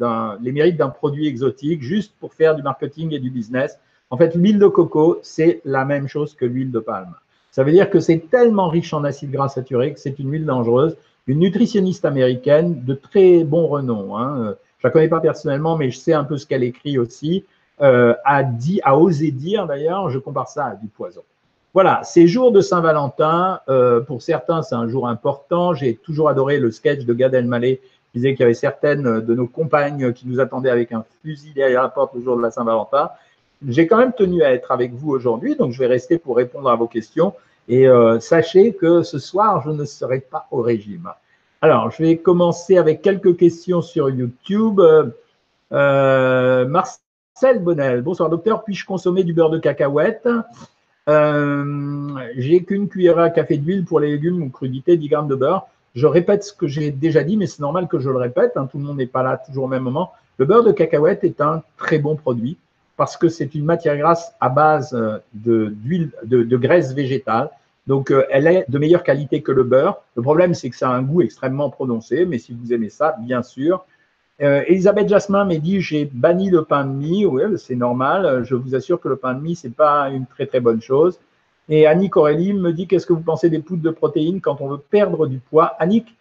les 0.42 0.52
mérites 0.52 0.78
d'un 0.78 0.90
produit 0.90 1.28
exotique 1.28 1.84
juste 1.84 2.14
pour 2.20 2.34
faire 2.34 2.56
du 2.56 2.64
marketing 2.64 3.14
et 3.14 3.20
du 3.20 3.30
business. 3.30 3.78
En 4.10 4.18
fait, 4.18 4.34
l'huile 4.36 4.58
de 4.58 4.68
coco, 4.68 5.20
c'est 5.22 5.62
la 5.66 5.86
même 5.86 6.08
chose 6.08 6.34
que 6.34 6.46
l'huile 6.46 6.72
de 6.72 6.80
palme. 6.80 7.14
Ça 7.52 7.64
veut 7.64 7.72
dire 7.72 7.90
que 7.90 8.00
c'est 8.00 8.30
tellement 8.30 8.70
riche 8.70 8.94
en 8.94 9.04
acides 9.04 9.32
gras 9.32 9.50
saturés 9.50 9.94
que 9.94 10.00
c'est 10.00 10.18
une 10.20 10.32
huile 10.32 10.46
dangereuse. 10.46 10.98
Une 11.28 11.40
nutritionniste 11.40 12.06
américaine 12.06 12.84
de 12.86 12.94
très 12.94 13.44
bon 13.44 13.68
renom, 13.68 14.18
hein, 14.18 14.38
euh, 14.40 14.54
je 14.86 14.89
la 14.89 14.92
connais 14.92 15.08
pas 15.08 15.20
personnellement, 15.20 15.77
mais 15.77 15.89
je 15.89 15.98
sais 15.98 16.13
un 16.13 16.24
peu 16.24 16.38
ce 16.38 16.46
qu'elle 16.46 16.63
écrit 16.63 17.00
aussi, 17.00 17.44
euh, 17.82 18.13
a 18.24 18.44
dit, 18.44 18.82
a 18.84 18.96
osé 18.96 19.32
dire 19.32 19.65
d'ailleurs, 19.65 20.12
je 20.12 20.20
compare 20.20 20.48
ça 20.48 20.65
à 20.65 20.75
du 20.75 20.86
poison. 20.86 21.24
Voilà, 21.74 22.04
ces 22.04 22.27
jours 22.27 22.51
de 22.51 22.62
Saint-Valentin, 22.62 23.62
euh, 23.68 24.01
pour 24.01 24.22
certains, 24.22 24.62
c'est 24.62 24.75
un 24.75 24.88
jour 24.88 25.08
important. 25.08 25.74
J'ai 25.74 25.96
toujours 25.96 26.30
adoré 26.30 26.60
le 26.60 26.70
sketch 26.70 27.04
de 27.04 27.13
Gad 27.15 27.34
Elmaleh 27.34 27.77
qui 28.13 28.20
disait 28.20 28.36
qu'il 28.36 28.42
y 28.42 28.44
avait 28.44 28.54
certaines 28.54 29.22
de 29.22 29.34
nos 29.34 29.48
compagnes 29.48 30.13
qui 30.13 30.27
nous 30.27 30.39
attendaient 30.39 30.70
avec 30.70 30.92
un 30.92 31.04
fusil 31.24 31.51
derrière 31.56 31.82
la 31.82 31.89
porte 31.89 32.13
le 32.13 32.22
jour 32.22 32.38
de 32.38 32.44
la 32.44 32.51
Saint-Valentin. 32.51 33.10
J'ai 33.68 33.88
quand 33.88 33.98
même 33.98 34.13
tenu 34.13 34.44
à 34.44 34.54
être 34.54 34.72
avec 34.72 34.94
vous 34.94 35.10
aujourd'hui, 35.10 35.56
donc 35.56 35.72
je 35.72 35.80
vais 35.80 35.88
rester 35.88 36.20
pour 36.20 36.38
répondre 36.38 36.70
à 36.70 36.75
vos 36.75 36.88
questions. 36.88 37.34
Et 37.68 37.88
euh, 37.88 38.20
sachez 38.20 38.74
que 38.74 39.01
ce 39.01 39.18
soir, 39.18 39.63
je 39.65 39.72
ne 39.72 39.84
serai 39.84 40.20
pas 40.20 40.46
au 40.51 40.62
régime. 40.62 41.10
Alors, 41.65 41.89
je 41.89 42.03
vais 42.03 42.17
commencer 42.17 42.77
avec 42.77 43.01
quelques 43.01 43.38
questions 43.38 43.81
sur 43.81 44.12
YouTube. 44.12 44.79
Euh, 45.72 46.65
Marcel 46.67 47.57
Bonnel, 47.60 48.03
bonsoir 48.03 48.29
docteur, 48.29 48.63
puis-je 48.63 48.86
consommer 48.86 49.24
du 49.24 49.34
beurre 49.34 49.50
de 49.50 49.57
cacahuète? 49.57 50.29
Euh, 51.10 52.07
J'ai 52.38 52.63
qu'une 52.63 52.88
cuillère 52.88 53.17
à 53.17 53.31
café 53.31 53.57
d'huile 53.57 53.84
pour 53.84 54.00
les 54.00 54.12
légumes 54.12 54.43
ou 54.43 54.50
crudités, 54.51 54.95
10 54.95 55.10
grammes 55.10 55.27
de 55.27 55.34
beurre. 55.34 55.65
Je 55.95 56.05
répète 56.05 56.43
ce 56.43 56.53
que 56.53 56.67
j'ai 56.67 56.91
déjà 56.91 57.24
dit, 57.24 57.36
mais 57.36 57.48
c'est 57.48 57.62
normal 57.62 57.88
que 57.88 57.98
je 57.98 58.12
le 58.12 58.17
répète. 58.17 58.51
Hein, 58.57 58.67
tout 58.72 58.77
le 58.77 58.84
monde 58.84 58.98
n'est 58.98 59.07
pas 59.07 59.24
là 59.24 59.41
toujours 59.43 59.63
au 59.63 59.67
même 59.67 59.81
moment. 59.81 60.12
Le 60.38 60.45
beurre 60.45 60.65
de 60.65 60.72
cacahuète 60.72 61.24
est 61.24 61.41
un 61.41 61.63
très 61.77 61.98
bon 61.98 62.15
produit 62.15 62.57
parce 62.95 63.17
que 63.17 63.27
c'est 63.27 63.55
une 63.55 63.65
matière 63.65 63.98
grasse 63.98 64.36
à 64.39 64.50
base 64.50 64.93
euh, 64.93 65.17
de, 65.34 65.74
de 66.25 66.57
graisse 66.57 66.93
végétale. 66.93 67.50
Donc, 67.88 68.12
euh, 68.12 68.25
elle 68.32 68.48
est 68.48 68.65
de 68.70 68.77
meilleure 68.80 69.04
qualité 69.04 69.42
que 69.42 69.51
le 69.51 69.63
beurre. 69.63 70.01
Le 70.15 70.22
problème, 70.22 70.54
c'est 70.54 70.70
que 70.70 70.75
ça 70.75 70.89
a 70.89 70.94
un 70.94 71.04
goût 71.04 71.22
extrêmement 71.22 71.70
prononcé, 71.70 72.25
mais 72.25 72.39
si 72.39 72.54
vous 72.54 72.74
aimez 72.74 72.89
ça, 72.89 73.15
bien 73.22 73.44
sûr. 73.44 73.86
Euh, 74.42 74.63
Elisabeth 74.68 75.08
Jasmin 75.08 75.46
m'a 75.46 75.56
dit 75.56 75.80
j'ai 75.80 76.06
banni 76.06 76.50
le 76.50 76.63
pain 76.63 76.84
de 76.86 76.92
mie. 76.92 77.25
Oui, 77.25 77.44
c'est 77.58 77.75
normal. 77.75 78.44
Je 78.44 78.56
vous 78.56 78.75
assure 78.75 79.00
que 79.00 79.08
le 79.08 79.15
pain 79.15 79.34
de 79.34 79.42
mie, 79.42 79.56
c'est 79.56 79.74
pas 79.74 80.10
une 80.10 80.25
très 80.25 80.46
très 80.46 80.60
bonne 80.60 80.82
chose. 80.82 81.20
Et 81.70 81.88
Annick 81.88 82.18
Aurélie 82.18 82.54
me 82.54 82.74
dit 82.74 82.88
qu'est-ce 82.88 83.06
que 83.06 83.13
vous 83.13 83.22
pensez 83.22 83.50
des 83.50 83.60
poudres 83.60 83.84
de 83.84 83.92
protéines 83.92 84.42
quand 84.42 84.62
on 84.62 84.68
veut 84.68 84.77
perdre 84.77 85.27
du 85.27 85.39
poids? 85.39 85.75
Annick, 85.80 86.15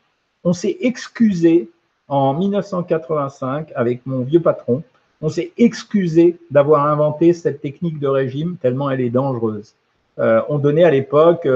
on 0.44 0.52
s'est 0.52 0.76
excusé 0.80 1.70
en 2.08 2.34
1985 2.34 3.72
avec 3.74 4.06
mon 4.06 4.20
vieux 4.20 4.40
patron 4.40 4.82
on 5.24 5.30
s'est 5.30 5.52
excusé 5.56 6.38
d'avoir 6.50 6.86
inventé 6.86 7.32
cette 7.32 7.62
technique 7.62 7.98
de 7.98 8.08
régime 8.08 8.58
tellement 8.58 8.90
elle 8.90 9.00
est 9.00 9.08
dangereuse. 9.08 9.74
Euh, 10.18 10.42
on 10.48 10.58
donnait 10.58 10.84
à 10.84 10.90
l'époque 10.90 11.48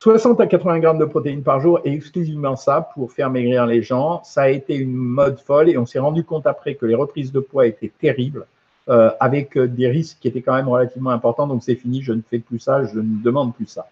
60 0.00 0.40
euh, 0.40 0.42
à 0.42 0.46
80 0.46 0.78
grammes 0.78 0.98
de 0.98 1.04
protéines 1.04 1.42
par 1.42 1.60
jour 1.60 1.80
et 1.84 1.92
exclusivement 1.92 2.56
ça 2.56 2.88
pour 2.94 3.12
faire 3.12 3.30
maigrir 3.30 3.66
les 3.66 3.82
gens. 3.82 4.22
Ça 4.24 4.42
a 4.42 4.48
été 4.48 4.76
une 4.76 4.94
mode 4.94 5.40
folle 5.40 5.68
et 5.68 5.78
on 5.78 5.86
s'est 5.86 5.98
rendu 5.98 6.24
compte 6.24 6.46
après 6.46 6.74
que 6.74 6.86
les 6.86 6.94
reprises 6.94 7.32
de 7.32 7.40
poids 7.40 7.66
étaient 7.66 7.92
terribles 8.00 8.46
euh, 8.88 9.10
avec 9.20 9.58
des 9.58 9.88
risques 9.88 10.18
qui 10.20 10.28
étaient 10.28 10.42
quand 10.42 10.54
même 10.54 10.68
relativement 10.68 11.10
importants. 11.10 11.46
Donc 11.46 11.62
c'est 11.62 11.74
fini, 11.74 12.02
je 12.02 12.12
ne 12.12 12.22
fais 12.28 12.38
plus 12.38 12.60
ça, 12.60 12.84
je 12.84 12.98
ne 12.98 13.22
demande 13.22 13.54
plus 13.54 13.66
ça. 13.66 13.88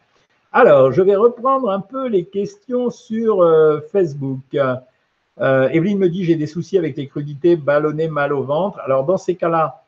Alors, 0.52 0.90
je 0.92 1.02
vais 1.02 1.16
reprendre 1.16 1.70
un 1.70 1.80
peu 1.80 2.06
les 2.08 2.24
questions 2.24 2.88
sur 2.88 3.44
Facebook. 3.92 4.40
Evelyne 5.38 5.98
me 5.98 6.08
dit 6.08 6.24
j'ai 6.24 6.36
des 6.36 6.46
soucis 6.46 6.78
avec 6.78 6.96
les 6.96 7.08
crudités, 7.08 7.56
ballonnées, 7.56 8.08
mal 8.08 8.32
au 8.32 8.42
ventre. 8.42 8.78
Alors 8.78 9.04
dans 9.04 9.18
ces 9.18 9.34
cas-là, 9.34 9.82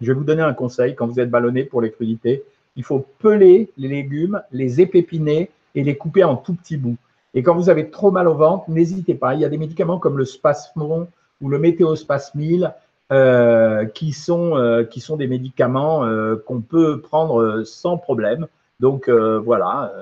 je 0.00 0.06
vais 0.06 0.12
vous 0.12 0.24
donner 0.24 0.42
un 0.42 0.54
conseil 0.54 0.94
quand 0.94 1.06
vous 1.06 1.18
êtes 1.18 1.30
ballonné 1.30 1.64
pour 1.64 1.80
les 1.80 1.90
crudités. 1.90 2.44
Il 2.76 2.84
faut 2.84 3.06
peler 3.18 3.70
les 3.76 3.88
légumes, 3.88 4.42
les 4.52 4.80
épépiner 4.80 5.50
et 5.74 5.82
les 5.82 5.96
couper 5.96 6.24
en 6.24 6.36
tout 6.36 6.54
petits 6.54 6.76
bouts. 6.76 6.96
Et 7.34 7.42
quand 7.42 7.54
vous 7.54 7.68
avez 7.68 7.90
trop 7.90 8.10
mal 8.10 8.28
au 8.28 8.34
ventre, 8.34 8.64
n'hésitez 8.68 9.14
pas. 9.14 9.34
Il 9.34 9.40
y 9.40 9.44
a 9.44 9.48
des 9.48 9.58
médicaments 9.58 9.98
comme 9.98 10.18
le 10.18 10.24
Spasmon 10.24 11.08
ou 11.40 11.48
le 11.48 11.58
Météospasmil 11.58 12.72
euh, 13.12 13.84
qui, 13.86 14.12
sont, 14.12 14.56
euh, 14.56 14.84
qui 14.84 15.00
sont 15.00 15.16
des 15.16 15.26
médicaments 15.26 16.04
euh, 16.04 16.36
qu'on 16.36 16.60
peut 16.60 17.00
prendre 17.00 17.62
sans 17.64 17.98
problème. 17.98 18.46
Donc 18.80 19.08
voilà, 19.08 19.92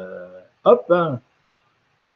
hop, 0.64 0.87
hein. 0.90 1.20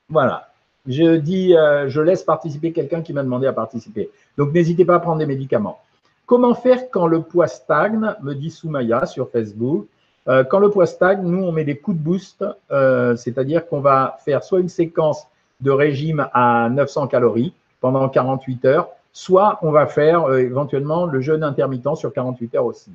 voilà 0.09 0.49
je 0.89 1.17
dis, 1.17 1.55
euh, 1.55 1.89
je 1.89 2.01
laisse 2.01 2.23
participer 2.23 2.73
quelqu'un 2.73 3.03
qui 3.03 3.13
m'a 3.13 3.23
demandé 3.23 3.47
à 3.47 3.53
participer. 3.53 4.11
Donc, 4.37 4.53
n'hésitez 4.53 4.85
pas 4.85 4.97
à 4.97 5.01
prendre 5.01 5.19
des 5.19 5.27
médicaments. 5.27 5.81
Comment 6.27 6.55
faire 6.55 6.91
quand 6.91 7.07
le 7.07 7.23
poids 7.23 7.47
stagne 7.47 8.15
me 8.23 8.35
dit 8.35 8.51
Soumaya 8.51 9.07
sur 9.07 9.31
Facebook. 9.31 9.87
Euh, 10.29 10.45
quand 10.45 10.59
le 10.59 10.71
poids 10.71 10.87
stagne, 10.87 11.23
nous, 11.23 11.43
on 11.43 11.53
met 11.53 11.65
des 11.65 11.77
coups 11.77 11.97
de 11.97 12.03
boost, 12.03 12.45
euh, 12.71 13.17
c'est-à-dire 13.17 13.67
qu'on 13.67 13.81
va 13.81 14.19
faire 14.25 14.45
soit 14.45 14.61
une 14.61 14.69
séquence 14.69 15.27
de 15.61 15.71
régime 15.71 16.29
à 16.35 16.69
900 16.71 17.07
calories 17.09 17.53
pendant 17.81 18.09
48 18.09 18.65
heures, 18.67 18.89
soit 19.13 19.59
on 19.63 19.71
va 19.71 19.87
faire 19.87 20.33
éventuellement 20.35 21.07
le 21.07 21.21
jeûne 21.21 21.43
intermittent 21.43 21.97
sur 21.97 22.13
48 22.13 22.55
heures 22.57 22.67
aussi. 22.67 22.91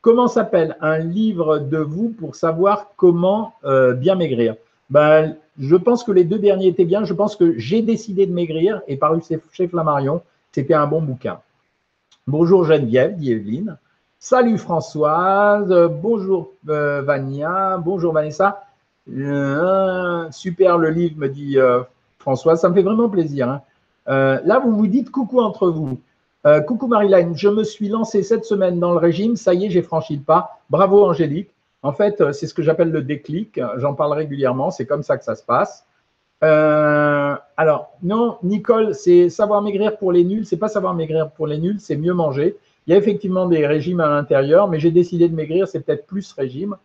Comment 0.00 0.28
s'appelle 0.28 0.76
un 0.80 0.98
livre 0.98 1.58
de 1.58 1.78
vous 1.78 2.10
pour 2.10 2.34
savoir 2.34 2.90
comment 2.96 3.54
bien 3.96 4.16
maigrir? 4.16 4.56
Ben, 4.90 5.36
je 5.58 5.76
pense 5.76 6.04
que 6.04 6.12
les 6.12 6.24
deux 6.24 6.38
derniers 6.38 6.66
étaient 6.66 6.84
bien. 6.84 7.04
Je 7.04 7.14
pense 7.14 7.36
que 7.36 7.58
J'ai 7.58 7.80
décidé 7.80 8.26
de 8.26 8.32
maigrir 8.32 8.82
et 8.86 8.96
paru 8.96 9.20
chez 9.52 9.68
Flammarion, 9.68 10.20
c'était 10.52 10.74
un 10.74 10.86
bon 10.86 11.00
bouquin. 11.00 11.40
Bonjour 12.26 12.64
Geneviève, 12.64 13.16
dit 13.16 13.32
Evelyne. 13.32 13.78
Salut 14.26 14.56
Françoise, 14.56 15.68
bonjour 16.00 16.52
euh, 16.70 17.02
Vania, 17.02 17.76
bonjour 17.76 18.14
Vanessa. 18.14 18.64
Euh, 19.14 20.30
super 20.30 20.78
le 20.78 20.88
livre, 20.88 21.18
me 21.18 21.28
dit 21.28 21.58
euh, 21.58 21.82
Françoise, 22.18 22.58
ça 22.58 22.70
me 22.70 22.74
fait 22.74 22.82
vraiment 22.82 23.10
plaisir. 23.10 23.50
Hein. 23.50 23.60
là, 24.06 24.60
vous 24.60 24.74
vous 24.74 24.86
dites 24.86 25.10
coucou 25.10 25.40
entre 25.40 25.68
vous. 25.68 26.00
coucou 26.66 26.86
Marilyn, 26.86 27.34
je 27.34 27.50
me 27.50 27.64
suis 27.64 27.90
lancé 27.90 28.22
cette 28.22 28.46
semaine 28.46 28.80
dans 28.80 28.92
le 28.92 28.96
régime, 28.96 29.36
ça 29.36 29.52
y 29.52 29.66
est, 29.66 29.70
j'ai 29.70 29.82
franchi 29.82 30.16
le 30.16 30.22
pas. 30.22 30.58
Bravo 30.70 31.04
Angélique. 31.04 31.50
En 31.82 31.92
fait, 31.92 32.32
c'est 32.32 32.46
ce 32.46 32.54
que 32.54 32.62
j'appelle 32.62 32.92
le 32.92 33.02
déclic. 33.02 33.60
J'en 33.76 33.92
parle 33.92 34.14
régulièrement. 34.14 34.70
C'est 34.70 34.86
comme 34.86 35.02
ça 35.02 35.18
que 35.18 35.24
ça 35.24 35.34
se 35.34 35.44
passe. 35.44 35.84
Alors, 36.40 37.90
non, 38.02 38.38
Nicole, 38.42 38.94
c'est 38.94 39.28
savoir 39.28 39.60
maigrir 39.60 39.98
pour 39.98 40.12
les 40.12 40.24
nuls. 40.24 40.46
C'est 40.46 40.56
pas 40.56 40.68
savoir 40.68 40.94
maigrir 40.94 41.30
pour 41.30 41.46
les 41.46 41.58
nuls, 41.58 41.78
c'est 41.78 41.96
mieux 41.96 42.14
manger. 42.14 42.56
Il 42.86 42.92
y 42.92 42.94
a 42.94 42.98
effectivement 42.98 43.46
des 43.46 43.66
régimes 43.66 44.00
à 44.00 44.08
l'intérieur, 44.08 44.68
mais 44.68 44.78
j'ai 44.78 44.90
décidé 44.90 45.28
de 45.28 45.34
maigrir, 45.34 45.68
c'est 45.68 45.80
peut-être 45.80 46.06
plus 46.06 46.32
régime. 46.32 46.76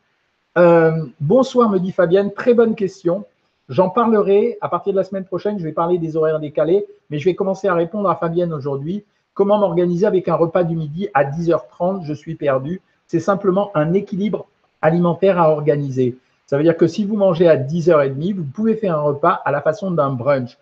Euh, 0.57 1.05
bonsoir, 1.19 1.69
me 1.69 1.77
dit 1.77 1.91
Fabienne. 1.91 2.31
Très 2.33 2.53
bonne 2.53 2.75
question. 2.75 3.25
J'en 3.67 3.89
parlerai 3.89 4.57
à 4.61 4.69
partir 4.69 4.93
de 4.93 4.97
la 4.97 5.03
semaine 5.03 5.25
prochaine. 5.25 5.59
Je 5.59 5.63
vais 5.63 5.71
parler 5.71 5.97
des 5.97 6.15
horaires 6.15 6.39
décalés, 6.39 6.85
mais 7.09 7.19
je 7.19 7.25
vais 7.25 7.35
commencer 7.35 7.67
à 7.67 7.73
répondre 7.73 8.09
à 8.09 8.15
Fabienne 8.15 8.53
aujourd'hui. 8.53 9.03
Comment 9.33 9.59
m'organiser 9.59 10.05
avec 10.05 10.27
un 10.27 10.35
repas 10.35 10.63
du 10.63 10.75
midi 10.75 11.07
à 11.13 11.23
10h30 11.23 12.03
Je 12.03 12.13
suis 12.13 12.35
perdu. 12.35 12.81
C'est 13.05 13.19
simplement 13.19 13.71
un 13.75 13.93
équilibre 13.93 14.47
alimentaire 14.81 15.39
à 15.39 15.51
organiser. 15.51 16.17
Ça 16.47 16.57
veut 16.57 16.63
dire 16.63 16.77
que 16.77 16.87
si 16.87 17.05
vous 17.05 17.15
mangez 17.15 17.47
à 17.47 17.57
10h30, 17.57 18.35
vous 18.35 18.43
pouvez 18.43 18.75
faire 18.75 18.97
un 18.97 19.01
repas 19.01 19.41
à 19.45 19.51
la 19.51 19.61
façon 19.61 19.91
d'un 19.91 20.11
brunch. 20.11 20.57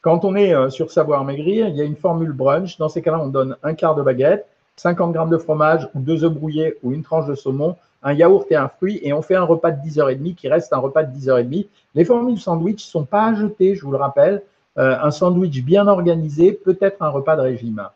Quand 0.00 0.24
on 0.24 0.36
est 0.36 0.54
euh, 0.54 0.70
sur 0.70 0.90
Savoir 0.90 1.24
Maigrir, 1.24 1.68
il 1.68 1.76
y 1.76 1.80
a 1.80 1.84
une 1.84 1.96
formule 1.96 2.32
brunch. 2.32 2.78
Dans 2.78 2.88
ces 2.88 3.02
cas-là, 3.02 3.20
on 3.20 3.28
donne 3.28 3.56
un 3.62 3.74
quart 3.74 3.94
de 3.94 4.02
baguette, 4.02 4.46
50 4.82 5.12
grammes 5.12 5.30
de 5.30 5.38
fromage 5.38 5.88
ou 5.94 6.00
deux 6.00 6.24
œufs 6.24 6.32
brouillés 6.32 6.74
ou 6.82 6.92
une 6.92 7.04
tranche 7.04 7.26
de 7.26 7.36
saumon, 7.36 7.76
un 8.02 8.12
yaourt 8.12 8.50
et 8.50 8.56
un 8.56 8.68
fruit 8.68 8.98
et 9.02 9.12
on 9.12 9.22
fait 9.22 9.36
un 9.36 9.44
repas 9.44 9.70
de 9.70 9.80
10h30 9.80 10.34
qui 10.34 10.48
reste 10.48 10.72
un 10.72 10.78
repas 10.78 11.04
de 11.04 11.16
10h30. 11.16 11.68
Les 11.94 12.04
formules 12.04 12.40
sandwich 12.40 12.84
ne 12.84 12.90
sont 12.90 13.04
pas 13.04 13.26
à 13.26 13.34
jeter, 13.34 13.76
je 13.76 13.84
vous 13.84 13.92
le 13.92 13.96
rappelle. 13.96 14.42
Euh, 14.78 14.96
un 15.00 15.12
sandwich 15.12 15.62
bien 15.62 15.86
organisé 15.86 16.52
peut 16.52 16.76
être 16.80 17.00
un 17.00 17.10
repas 17.10 17.36
de 17.36 17.42
régime. 17.42 17.86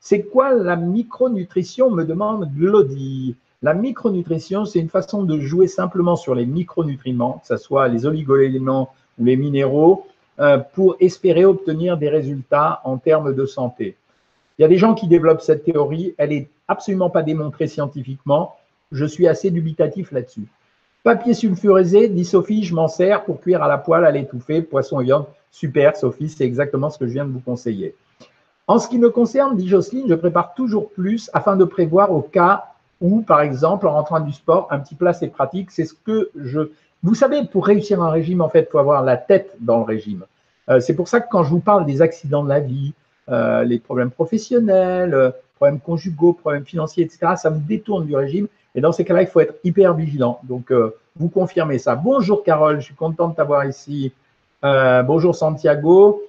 C'est 0.00 0.24
quoi 0.24 0.52
la 0.52 0.76
micronutrition 0.76 1.90
me 1.90 2.04
demande 2.04 2.50
Glody. 2.54 3.34
La 3.62 3.72
micronutrition, 3.72 4.66
c'est 4.66 4.80
une 4.80 4.90
façon 4.90 5.22
de 5.22 5.40
jouer 5.40 5.66
simplement 5.66 6.16
sur 6.16 6.34
les 6.34 6.46
micronutriments, 6.46 7.40
que 7.42 7.48
ce 7.48 7.56
soit 7.56 7.88
les 7.88 8.04
oligoéléments 8.04 8.92
ou 9.18 9.24
les 9.24 9.36
minéraux, 9.36 10.06
euh, 10.40 10.58
pour 10.58 10.96
espérer 11.00 11.46
obtenir 11.46 11.96
des 11.96 12.10
résultats 12.10 12.82
en 12.84 12.98
termes 12.98 13.34
de 13.34 13.46
santé. 13.46 13.96
Il 14.58 14.62
y 14.62 14.64
a 14.64 14.68
des 14.68 14.78
gens 14.78 14.94
qui 14.94 15.06
développent 15.06 15.40
cette 15.40 15.64
théorie, 15.64 16.14
elle 16.18 16.30
n'est 16.30 16.48
absolument 16.66 17.10
pas 17.10 17.22
démontrée 17.22 17.68
scientifiquement. 17.68 18.56
Je 18.90 19.04
suis 19.04 19.28
assez 19.28 19.50
dubitatif 19.50 20.10
là-dessus. 20.10 20.48
Papier 21.04 21.32
sulfurisé, 21.32 22.08
dit 22.08 22.24
Sophie, 22.24 22.64
je 22.64 22.74
m'en 22.74 22.88
sers 22.88 23.24
pour 23.24 23.40
cuire 23.40 23.62
à 23.62 23.68
la 23.68 23.78
poêle, 23.78 24.04
à 24.04 24.10
l'étouffer, 24.10 24.62
poisson 24.62 25.00
et 25.00 25.04
viande. 25.04 25.26
Super, 25.50 25.96
Sophie, 25.96 26.28
c'est 26.28 26.44
exactement 26.44 26.90
ce 26.90 26.98
que 26.98 27.06
je 27.06 27.12
viens 27.12 27.24
de 27.24 27.30
vous 27.30 27.40
conseiller. 27.40 27.94
En 28.66 28.78
ce 28.78 28.88
qui 28.88 28.98
me 28.98 29.10
concerne, 29.10 29.56
dit 29.56 29.68
Jocelyne, 29.68 30.06
je 30.08 30.14
prépare 30.14 30.54
toujours 30.54 30.90
plus 30.90 31.30
afin 31.32 31.56
de 31.56 31.64
prévoir 31.64 32.12
au 32.12 32.20
cas 32.20 32.64
où, 33.00 33.22
par 33.22 33.40
exemple, 33.40 33.86
en 33.86 33.92
rentrant 33.92 34.20
du 34.20 34.32
sport, 34.32 34.66
un 34.70 34.80
petit 34.80 34.96
plat, 34.96 35.12
c'est 35.12 35.28
pratique. 35.28 35.70
C'est 35.70 35.84
ce 35.84 35.94
que 35.94 36.30
je 36.34 36.70
vous 37.02 37.14
savez, 37.14 37.44
pour 37.44 37.66
réussir 37.66 38.02
un 38.02 38.10
régime, 38.10 38.40
en 38.40 38.48
fait, 38.48 38.66
il 38.68 38.70
faut 38.70 38.78
avoir 38.78 39.02
la 39.04 39.16
tête 39.16 39.56
dans 39.60 39.78
le 39.78 39.84
régime. 39.84 40.24
Euh, 40.68 40.80
c'est 40.80 40.94
pour 40.94 41.06
ça 41.06 41.20
que 41.20 41.28
quand 41.30 41.44
je 41.44 41.50
vous 41.50 41.60
parle 41.60 41.86
des 41.86 42.02
accidents 42.02 42.42
de 42.42 42.48
la 42.48 42.60
vie, 42.60 42.92
euh, 43.30 43.64
les 43.64 43.78
problèmes 43.78 44.10
professionnels, 44.10 45.14
euh, 45.14 45.30
problèmes 45.56 45.80
conjugaux, 45.80 46.32
problèmes 46.32 46.64
financiers, 46.64 47.04
etc., 47.04 47.34
ça 47.36 47.50
vous 47.50 47.60
détourne 47.60 48.06
du 48.06 48.14
régime. 48.16 48.48
Et 48.74 48.80
dans 48.80 48.92
ces 48.92 49.04
cas-là, 49.04 49.22
il 49.22 49.28
faut 49.28 49.40
être 49.40 49.54
hyper 49.64 49.94
vigilant. 49.94 50.38
Donc, 50.44 50.72
vous 51.16 51.28
confirmez 51.28 51.78
ça. 51.78 51.96
Bonjour 51.96 52.44
Carole, 52.44 52.78
je 52.78 52.84
suis 52.84 52.94
content 52.94 53.28
de 53.28 53.34
t'avoir 53.34 53.64
ici. 53.64 54.12
bonjour 54.62 55.34
Santiago. 55.34 56.22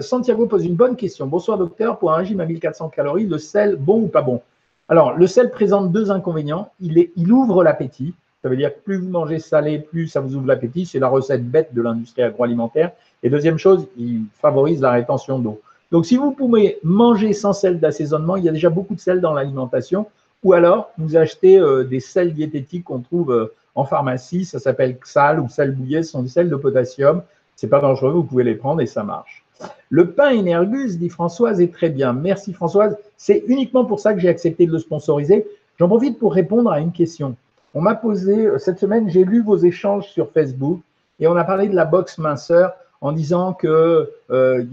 Santiago 0.00 0.46
pose 0.46 0.64
une 0.64 0.76
bonne 0.76 0.94
question. 0.94 1.26
Bonsoir 1.26 1.58
docteur, 1.58 1.98
pour 1.98 2.12
un 2.12 2.16
régime 2.16 2.38
à 2.40 2.46
1400 2.46 2.90
calories, 2.90 3.26
le 3.26 3.38
sel, 3.38 3.74
bon 3.74 4.02
ou 4.02 4.06
pas 4.06 4.22
bon? 4.22 4.42
Alors, 4.88 5.16
le 5.16 5.26
sel 5.26 5.50
présente 5.50 5.90
deux 5.90 6.12
inconvénients. 6.12 6.70
Il, 6.80 7.08
il 7.16 7.32
ouvre 7.32 7.64
l'appétit. 7.64 8.14
Ça 8.42 8.48
veut 8.48 8.56
dire 8.56 8.72
que 8.72 8.78
plus 8.78 8.98
vous 8.98 9.08
mangez 9.08 9.40
salé, 9.40 9.80
plus 9.80 10.06
ça 10.06 10.20
vous 10.20 10.36
ouvre 10.36 10.46
l'appétit. 10.46 10.86
C'est 10.86 11.00
la 11.00 11.08
recette 11.08 11.44
bête 11.44 11.74
de 11.74 11.82
l'industrie 11.82 12.22
agroalimentaire. 12.22 12.92
Et 13.26 13.28
deuxième 13.28 13.58
chose, 13.58 13.88
il 13.98 14.22
favorise 14.40 14.80
la 14.80 14.92
rétention 14.92 15.40
d'eau. 15.40 15.60
Donc, 15.90 16.06
si 16.06 16.16
vous 16.16 16.30
pouvez 16.30 16.78
manger 16.84 17.32
sans 17.32 17.52
sel 17.52 17.80
d'assaisonnement, 17.80 18.36
il 18.36 18.44
y 18.44 18.48
a 18.48 18.52
déjà 18.52 18.70
beaucoup 18.70 18.94
de 18.94 19.00
sel 19.00 19.20
dans 19.20 19.32
l'alimentation. 19.32 20.06
Ou 20.44 20.52
alors, 20.52 20.92
vous 20.96 21.16
achetez 21.16 21.58
euh, 21.58 21.82
des 21.82 21.98
sels 21.98 22.34
diététiques 22.34 22.84
qu'on 22.84 23.00
trouve 23.00 23.32
euh, 23.32 23.52
en 23.74 23.84
pharmacie. 23.84 24.44
Ça 24.44 24.60
s'appelle 24.60 24.96
Xal 25.00 25.40
ou 25.40 25.48
sel 25.48 25.72
bouillet. 25.72 26.04
Ce 26.04 26.12
sont 26.12 26.22
des 26.22 26.28
sels 26.28 26.48
de 26.48 26.54
potassium. 26.54 27.22
C'est 27.56 27.66
pas 27.66 27.80
dangereux. 27.80 28.12
Vous 28.12 28.22
pouvez 28.22 28.44
les 28.44 28.54
prendre 28.54 28.80
et 28.80 28.86
ça 28.86 29.02
marche. 29.02 29.44
Le 29.90 30.12
pain 30.12 30.32
Energus, 30.38 30.96
dit 30.96 31.08
Françoise, 31.08 31.60
est 31.60 31.74
très 31.74 31.90
bien. 31.90 32.12
Merci 32.12 32.52
Françoise. 32.52 32.96
C'est 33.16 33.42
uniquement 33.48 33.86
pour 33.86 33.98
ça 33.98 34.14
que 34.14 34.20
j'ai 34.20 34.28
accepté 34.28 34.68
de 34.68 34.72
le 34.72 34.78
sponsoriser. 34.78 35.48
J'en 35.80 35.88
profite 35.88 36.20
pour 36.20 36.32
répondre 36.32 36.70
à 36.70 36.78
une 36.78 36.92
question. 36.92 37.34
On 37.74 37.80
m'a 37.80 37.96
posé, 37.96 38.46
euh, 38.46 38.58
cette 38.58 38.78
semaine, 38.78 39.10
j'ai 39.10 39.24
lu 39.24 39.42
vos 39.42 39.56
échanges 39.56 40.06
sur 40.10 40.30
Facebook 40.30 40.78
et 41.18 41.26
on 41.26 41.34
a 41.34 41.42
parlé 41.42 41.66
de 41.66 41.74
la 41.74 41.86
box 41.86 42.18
minceur 42.18 42.72
en 43.00 43.12
disant 43.12 43.52
que 43.52 44.10
euh, 44.30 44.64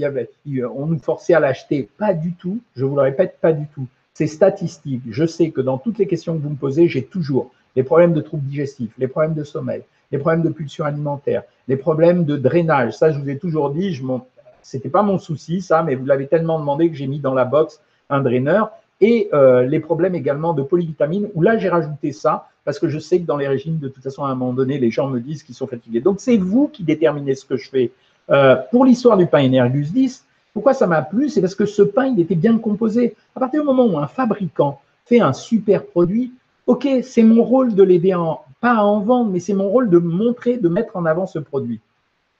on 0.75 0.85
nous 0.87 0.99
forçait 0.99 1.33
à 1.33 1.39
l'acheter. 1.39 1.89
Pas 1.97 2.13
du 2.13 2.33
tout, 2.33 2.59
je 2.75 2.85
vous 2.85 2.95
le 2.95 3.01
répète, 3.01 3.37
pas 3.41 3.53
du 3.53 3.67
tout. 3.67 3.87
C'est 4.13 4.27
statistique. 4.27 5.01
Je 5.09 5.25
sais 5.25 5.49
que 5.49 5.61
dans 5.61 5.77
toutes 5.77 5.97
les 5.97 6.07
questions 6.07 6.37
que 6.37 6.41
vous 6.41 6.51
me 6.51 6.55
posez, 6.55 6.87
j'ai 6.87 7.03
toujours 7.03 7.51
les 7.75 7.83
problèmes 7.83 8.13
de 8.13 8.21
troubles 8.21 8.45
digestifs, 8.45 8.91
les 8.97 9.07
problèmes 9.07 9.33
de 9.33 9.43
sommeil, 9.43 9.83
les 10.11 10.19
problèmes 10.19 10.43
de 10.43 10.49
pulsion 10.49 10.85
alimentaire, 10.85 11.43
les 11.67 11.77
problèmes 11.77 12.23
de 12.23 12.37
drainage. 12.37 12.93
Ça, 12.93 13.11
je 13.11 13.19
vous 13.19 13.29
ai 13.29 13.37
toujours 13.37 13.71
dit, 13.71 13.93
je 13.93 14.03
c'était 14.61 14.89
pas 14.89 15.03
mon 15.03 15.17
souci, 15.17 15.61
ça, 15.61 15.83
mais 15.83 15.95
vous 15.95 16.05
l'avez 16.05 16.27
tellement 16.27 16.59
demandé 16.59 16.89
que 16.89 16.95
j'ai 16.95 17.07
mis 17.07 17.19
dans 17.19 17.33
la 17.33 17.45
box 17.45 17.81
un 18.09 18.21
draineur. 18.21 18.71
Et 19.01 19.29
euh, 19.33 19.63
les 19.63 19.79
problèmes 19.79 20.15
également 20.15 20.53
de 20.53 20.63
polyvitamine, 20.63 21.29
où 21.33 21.41
là, 21.41 21.57
j'ai 21.57 21.69
rajouté 21.69 22.13
ça 22.13 22.47
parce 22.63 22.79
que 22.79 22.87
je 22.87 22.99
sais 22.99 23.19
que 23.19 23.25
dans 23.25 23.35
les 23.35 23.47
régimes, 23.47 23.79
de 23.79 23.89
toute 23.89 24.03
façon, 24.03 24.23
à 24.23 24.29
un 24.29 24.35
moment 24.35 24.53
donné, 24.53 24.77
les 24.77 24.89
gens 24.89 25.09
me 25.09 25.19
disent 25.19 25.43
qu'ils 25.43 25.55
sont 25.55 25.67
fatigués. 25.67 25.99
Donc, 25.99 26.21
c'est 26.21 26.37
vous 26.37 26.69
qui 26.69 26.83
déterminez 26.83 27.35
ce 27.35 27.45
que 27.45 27.57
je 27.57 27.69
fais. 27.69 27.91
Euh, 28.29 28.55
pour 28.71 28.85
l'histoire 28.85 29.17
du 29.17 29.27
pain 29.27 29.45
Energus 29.45 29.91
10, 29.91 30.25
pourquoi 30.53 30.73
ça 30.73 30.87
m'a 30.87 31.01
plu 31.01 31.29
C'est 31.29 31.41
parce 31.41 31.55
que 31.55 31.65
ce 31.65 31.81
pain, 31.81 32.05
il 32.05 32.19
était 32.19 32.35
bien 32.35 32.57
composé. 32.57 33.15
À 33.35 33.39
partir 33.39 33.61
du 33.61 33.65
moment 33.65 33.85
où 33.85 33.97
un 33.97 34.07
fabricant 34.07 34.79
fait 35.05 35.19
un 35.19 35.33
super 35.33 35.85
produit, 35.85 36.33
OK, 36.67 36.87
c'est 37.03 37.23
mon 37.23 37.43
rôle 37.43 37.75
de 37.75 37.83
l'aider, 37.83 38.15
pas 38.61 38.75
à 38.75 38.83
en 38.83 39.01
vendre, 39.01 39.31
mais 39.31 39.39
c'est 39.39 39.53
mon 39.53 39.67
rôle 39.67 39.89
de 39.89 39.97
montrer, 39.97 40.57
de 40.57 40.69
mettre 40.69 40.95
en 40.95 41.05
avant 41.05 41.27
ce 41.27 41.39
produit. 41.39 41.81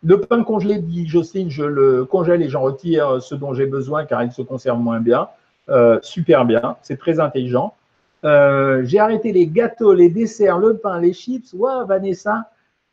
Le 0.06 0.20
pain 0.20 0.44
congelé, 0.44 0.80
dit 0.80 1.08
Jocelyne, 1.08 1.50
je 1.50 1.64
le 1.64 2.06
congèle 2.06 2.42
et 2.42 2.50
j'en 2.50 2.62
retire 2.62 3.22
ce 3.22 3.36
dont 3.36 3.54
j'ai 3.54 3.66
besoin 3.66 4.06
car 4.06 4.24
il 4.24 4.32
se 4.32 4.42
conserve 4.42 4.80
moins 4.80 5.00
bien. 5.00 5.28
Euh, 5.70 6.00
super 6.02 6.46
bien, 6.46 6.76
c'est 6.82 6.98
très 6.98 7.20
intelligent. 7.20 7.74
Euh, 8.26 8.84
j'ai 8.86 9.00
arrêté 9.00 9.32
les 9.32 9.48
gâteaux, 9.48 9.94
les 9.94 10.10
desserts, 10.10 10.58
le 10.58 10.78
pain, 10.78 11.00
les 11.00 11.14
chips. 11.14 11.54
Waouh, 11.54 11.86
Vanessa, 11.86 12.50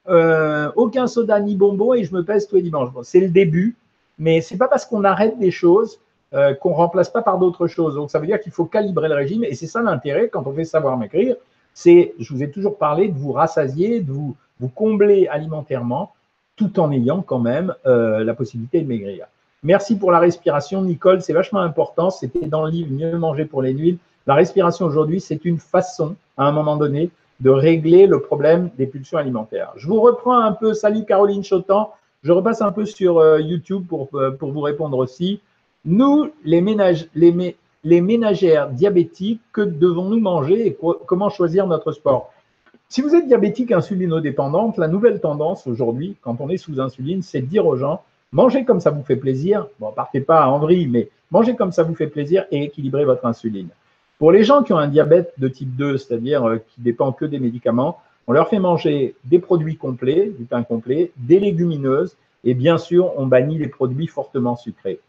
euh, 0.09 0.71
aucun 0.77 1.07
soda 1.07 1.39
ni 1.41 1.57
bonbon 1.57 1.95
et 1.95 2.05
je 2.05 2.15
me 2.15 2.25
pèse 2.25 2.47
tous 2.47 2.57
les 2.57 2.63
dimanches. 2.63 2.91
c'est 3.03 3.21
le 3.21 3.29
début, 3.29 3.77
mais 4.19 4.41
c'est 4.41 4.57
pas 4.57 4.69
parce 4.69 4.87
qu'on 4.87 5.05
arrête 5.05 5.39
des 5.39 5.51
choses 5.51 5.99
euh, 6.33 6.55
qu'on 6.55 6.73
remplace 6.73 7.11
pas 7.11 7.23
par 7.23 7.39
d'autres 7.39 7.67
choses. 7.67 7.95
Donc 7.95 8.11
ça 8.11 8.19
veut 8.19 8.27
dire 8.27 8.41
qu'il 8.41 8.53
faut 8.53 8.65
calibrer 8.65 9.09
le 9.09 9.15
régime 9.15 9.45
et 9.45 9.55
c'est 9.55 9.67
ça 9.67 9.83
l'intérêt 9.83 10.29
quand 10.29 10.47
on 10.47 10.53
fait 10.53 10.65
savoir 10.65 10.97
maigrir. 10.97 11.37
C'est, 11.75 12.15
je 12.19 12.33
vous 12.33 12.43
ai 12.43 12.51
toujours 12.51 12.79
parlé 12.79 13.09
de 13.09 13.19
vous 13.19 13.33
rassasier, 13.33 14.01
de 14.01 14.13
vous, 14.13 14.37
vous 14.59 14.69
combler 14.69 15.29
alimentairement, 15.29 16.13
tout 16.57 16.81
en 16.81 16.91
ayant 16.91 17.23
quand 17.23 17.39
même 17.39 17.75
la 17.85 18.35
possibilité 18.35 18.81
de 18.83 18.89
maigrir. 18.89 19.27
Merci 19.63 19.97
pour 19.97 20.11
la 20.11 20.19
respiration, 20.19 20.83
Nicole, 20.83 21.21
c'est 21.21 21.33
vachement 21.33 21.61
important. 21.61 22.11
C'était 22.11 22.47
dans 22.47 22.65
le 22.65 22.71
livre 22.71 22.91
Mieux 22.93 23.19
manger 23.19 23.45
pour 23.45 23.61
les 23.61 23.75
nuits. 23.75 23.99
La 24.27 24.35
respiration 24.35 24.87
aujourd'hui, 24.87 25.21
c'est 25.21 25.45
une 25.45 25.59
façon, 25.59 26.17
à 26.39 26.45
un 26.45 26.53
moment 26.53 26.77
donné, 26.77 27.11
de 27.41 27.51
régler 27.51 28.07
le 28.07 28.21
problème 28.21 28.71
des 28.77 28.87
pulsions 28.87 29.19
alimentaires. 29.19 29.73
Je 29.77 29.87
vous 29.87 30.01
reprends 30.01 30.39
un 30.39 30.53
peu, 30.53 30.75
salut 30.75 31.05
Caroline 31.05 31.43
Chotan, 31.43 31.93
je 32.23 32.33
repasse 32.33 32.61
un 32.61 32.73
peu 32.73 32.85
sur 32.85 33.19
euh, 33.19 33.41
YouTube 33.41 33.87
pour, 33.89 34.09
euh, 34.15 34.31
pour 34.31 34.53
vous 34.53 34.61
répondre 34.61 34.99
aussi. 34.99 35.41
Nous, 35.87 36.31
les, 36.45 36.61
ménagères 36.61 38.69
diabétiques, 38.69 39.41
que 39.53 39.63
devons-nous 39.63 40.21
manger 40.21 40.67
et 40.67 40.79
comment 41.07 41.31
choisir 41.31 41.67
notre 41.67 41.93
sport? 41.93 42.31
Si 42.91 43.01
vous 43.01 43.15
êtes 43.15 43.27
diabétique 43.27 43.73
insulinodépendante, 43.73 44.77
la 44.77 44.89
nouvelle 44.89 45.21
tendance 45.21 45.67
aujourd'hui, 45.67 46.17
quand 46.21 46.37
on 46.41 46.51
est 46.51 46.59
sous 46.59 46.81
insuline, 46.81 47.23
c'est 47.23 47.41
de 47.41 47.47
dire 47.47 47.67
aux 47.67 47.77
gens, 47.77 48.03
mangez 48.33 48.65
comme 48.65 48.81
ça 48.81 48.91
vous 48.91 49.03
fait 49.03 49.17
plaisir, 49.17 49.67
bon, 49.79 49.93
partez 49.93 50.21
pas 50.21 50.43
à 50.43 50.59
vrille, 50.59 50.89
mais 50.89 51.09
mangez 51.31 51.57
comme 51.57 51.73
ça 51.73 51.85
vous 51.85 51.95
fait 51.95 52.09
plaisir 52.09 52.45
et 52.51 52.65
équilibrez 52.65 53.07
votre 53.07 53.25
insuline. 53.25 53.69
Pour 54.21 54.33
les 54.33 54.45
gens 54.45 54.63
qui 54.63 54.75
ont 54.75 54.79
un 54.79 54.87
diabète 54.87 55.33
de 55.39 55.49
type 55.49 55.75
2, 55.77 55.97
c'est-à-dire 55.97 56.47
euh, 56.47 56.59
qui 56.59 56.83
dépend 56.83 57.11
que 57.11 57.25
des 57.25 57.39
médicaments, 57.39 58.01
on 58.27 58.33
leur 58.33 58.49
fait 58.49 58.59
manger 58.59 59.15
des 59.25 59.39
produits 59.39 59.79
complets, 59.79 60.31
du 60.39 60.45
pain 60.45 60.63
complet, 60.63 61.11
des 61.17 61.41
légumineuses 61.41 62.19
et 62.45 62.53
bien 62.53 62.77
sûr, 62.77 63.15
on 63.17 63.27
bannit 63.27 63.57
les 63.57 63.69
produits 63.69 64.07
fortement 64.07 64.57
sucrés. 64.57 65.01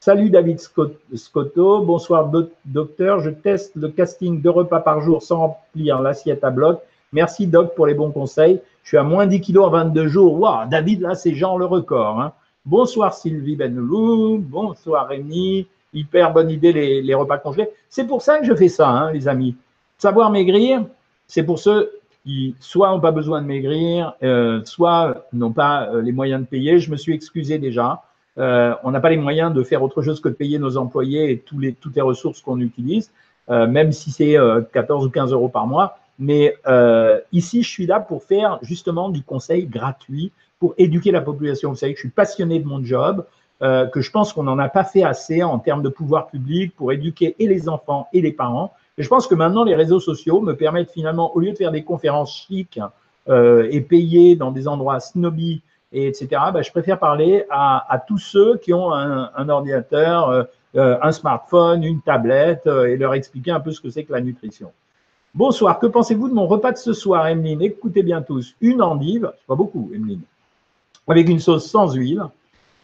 Salut 0.00 0.30
David 0.30 0.60
Scotto, 0.60 1.84
bonsoir 1.84 2.30
docteur, 2.64 3.20
je 3.20 3.28
teste 3.28 3.76
le 3.76 3.90
casting 3.90 4.40
de 4.40 4.48
repas 4.48 4.80
par 4.80 5.02
jour 5.02 5.22
sans 5.22 5.36
remplir 5.40 6.00
l'assiette 6.00 6.42
à 6.42 6.48
bloc. 6.48 6.80
Merci 7.12 7.46
doc 7.46 7.74
pour 7.74 7.86
les 7.86 7.94
bons 7.94 8.12
conseils. 8.12 8.62
Je 8.82 8.88
suis 8.88 8.96
à 8.96 9.02
moins 9.02 9.26
10 9.26 9.42
kilos 9.42 9.66
en 9.66 9.70
22 9.70 10.08
jours. 10.08 10.40
Waouh, 10.40 10.70
David, 10.70 11.02
là, 11.02 11.14
c'est 11.14 11.34
genre 11.34 11.58
le 11.58 11.66
record. 11.66 12.18
Hein. 12.18 12.32
Bonsoir 12.64 13.12
Sylvie 13.12 13.56
Benelou, 13.56 14.38
bonsoir 14.38 15.08
Rémi, 15.08 15.66
hyper 15.94 16.32
bonne 16.32 16.50
idée 16.50 16.72
les, 16.72 17.14
repas 17.14 17.38
congelés. 17.38 17.68
C'est 17.88 18.06
pour 18.06 18.22
ça 18.22 18.38
que 18.38 18.44
je 18.44 18.54
fais 18.54 18.68
ça, 18.68 18.88
hein, 18.88 19.12
les 19.12 19.28
amis. 19.28 19.56
Savoir 19.98 20.30
maigrir, 20.30 20.84
c'est 21.26 21.44
pour 21.44 21.58
ceux 21.58 21.90
qui 22.24 22.56
soit 22.58 22.90
n'ont 22.90 23.00
pas 23.00 23.10
besoin 23.10 23.42
de 23.42 23.46
maigrir, 23.46 24.14
euh, 24.22 24.62
soit 24.64 25.26
n'ont 25.32 25.52
pas 25.52 25.88
euh, 25.88 26.02
les 26.02 26.12
moyens 26.12 26.40
de 26.42 26.46
payer. 26.46 26.78
Je 26.78 26.90
me 26.90 26.96
suis 26.96 27.14
excusé 27.14 27.58
déjà. 27.58 28.02
Euh, 28.38 28.74
on 28.82 28.90
n'a 28.90 29.00
pas 29.00 29.10
les 29.10 29.16
moyens 29.16 29.52
de 29.52 29.62
faire 29.62 29.82
autre 29.82 30.02
chose 30.02 30.20
que 30.20 30.28
de 30.28 30.34
payer 30.34 30.58
nos 30.58 30.76
employés 30.76 31.30
et 31.30 31.38
tous 31.38 31.58
les, 31.58 31.72
toutes 31.72 31.94
les 31.94 32.02
ressources 32.02 32.40
qu'on 32.40 32.60
utilise, 32.60 33.12
même 33.48 33.92
si 33.92 34.10
c'est 34.10 34.36
14 34.72 35.06
ou 35.06 35.10
15 35.10 35.32
euros 35.32 35.48
par 35.48 35.66
mois. 35.66 35.98
Mais 36.18 36.56
ici, 37.30 37.62
je 37.62 37.68
suis 37.68 37.86
là 37.86 38.00
pour 38.00 38.24
faire 38.24 38.58
justement 38.62 39.10
du 39.10 39.22
conseil 39.22 39.66
gratuit, 39.66 40.32
pour 40.58 40.74
éduquer 40.78 41.12
la 41.12 41.20
population. 41.20 41.70
Vous 41.70 41.76
savez 41.76 41.92
que 41.92 41.98
je 41.98 42.06
suis 42.06 42.10
passionné 42.10 42.58
de 42.58 42.66
mon 42.66 42.82
job. 42.84 43.24
Euh, 43.64 43.86
que 43.86 44.02
je 44.02 44.10
pense 44.10 44.34
qu'on 44.34 44.42
n'en 44.42 44.58
a 44.58 44.68
pas 44.68 44.84
fait 44.84 45.04
assez 45.04 45.42
en 45.42 45.58
termes 45.58 45.80
de 45.80 45.88
pouvoir 45.88 46.26
public 46.26 46.76
pour 46.76 46.92
éduquer 46.92 47.34
et 47.38 47.46
les 47.46 47.70
enfants 47.70 48.08
et 48.12 48.20
les 48.20 48.32
parents. 48.32 48.74
Et 48.98 49.02
je 49.02 49.08
pense 49.08 49.26
que 49.26 49.34
maintenant, 49.34 49.64
les 49.64 49.74
réseaux 49.74 50.00
sociaux 50.00 50.42
me 50.42 50.54
permettent 50.54 50.90
finalement, 50.90 51.34
au 51.34 51.40
lieu 51.40 51.50
de 51.50 51.56
faire 51.56 51.70
des 51.70 51.82
conférences 51.82 52.36
chics 52.46 52.78
euh, 53.30 53.66
et 53.70 53.80
payées 53.80 54.36
dans 54.36 54.50
des 54.50 54.68
endroits 54.68 55.00
snobby, 55.00 55.62
et 55.92 56.08
etc., 56.08 56.28
bah, 56.52 56.60
je 56.60 56.70
préfère 56.72 56.98
parler 56.98 57.46
à, 57.48 58.04
tous 58.06 58.18
ceux 58.18 58.58
qui 58.58 58.74
ont 58.74 58.92
un, 58.92 59.48
ordinateur, 59.48 60.28
euh, 60.28 60.98
un 61.00 61.12
smartphone, 61.12 61.84
une 61.84 62.02
tablette, 62.02 62.66
et 62.66 62.98
leur 62.98 63.14
expliquer 63.14 63.52
un 63.52 63.60
peu 63.60 63.70
ce 63.70 63.80
que 63.80 63.88
c'est 63.88 64.04
que 64.04 64.12
la 64.12 64.20
nutrition. 64.20 64.72
Bonsoir, 65.34 65.78
que 65.78 65.86
pensez-vous 65.86 66.28
de 66.28 66.34
mon 66.34 66.46
repas 66.46 66.72
de 66.72 66.78
ce 66.78 66.92
soir, 66.92 67.28
Emeline? 67.28 67.62
Écoutez 67.62 68.02
bien 68.02 68.20
tous, 68.20 68.56
une 68.60 68.82
endive, 68.82 69.32
c'est 69.38 69.46
pas 69.46 69.54
beaucoup, 69.54 69.90
Emeline, 69.94 70.22
avec 71.08 71.28
une 71.28 71.40
sauce 71.40 71.70
sans 71.70 71.94
huile, 71.94 72.24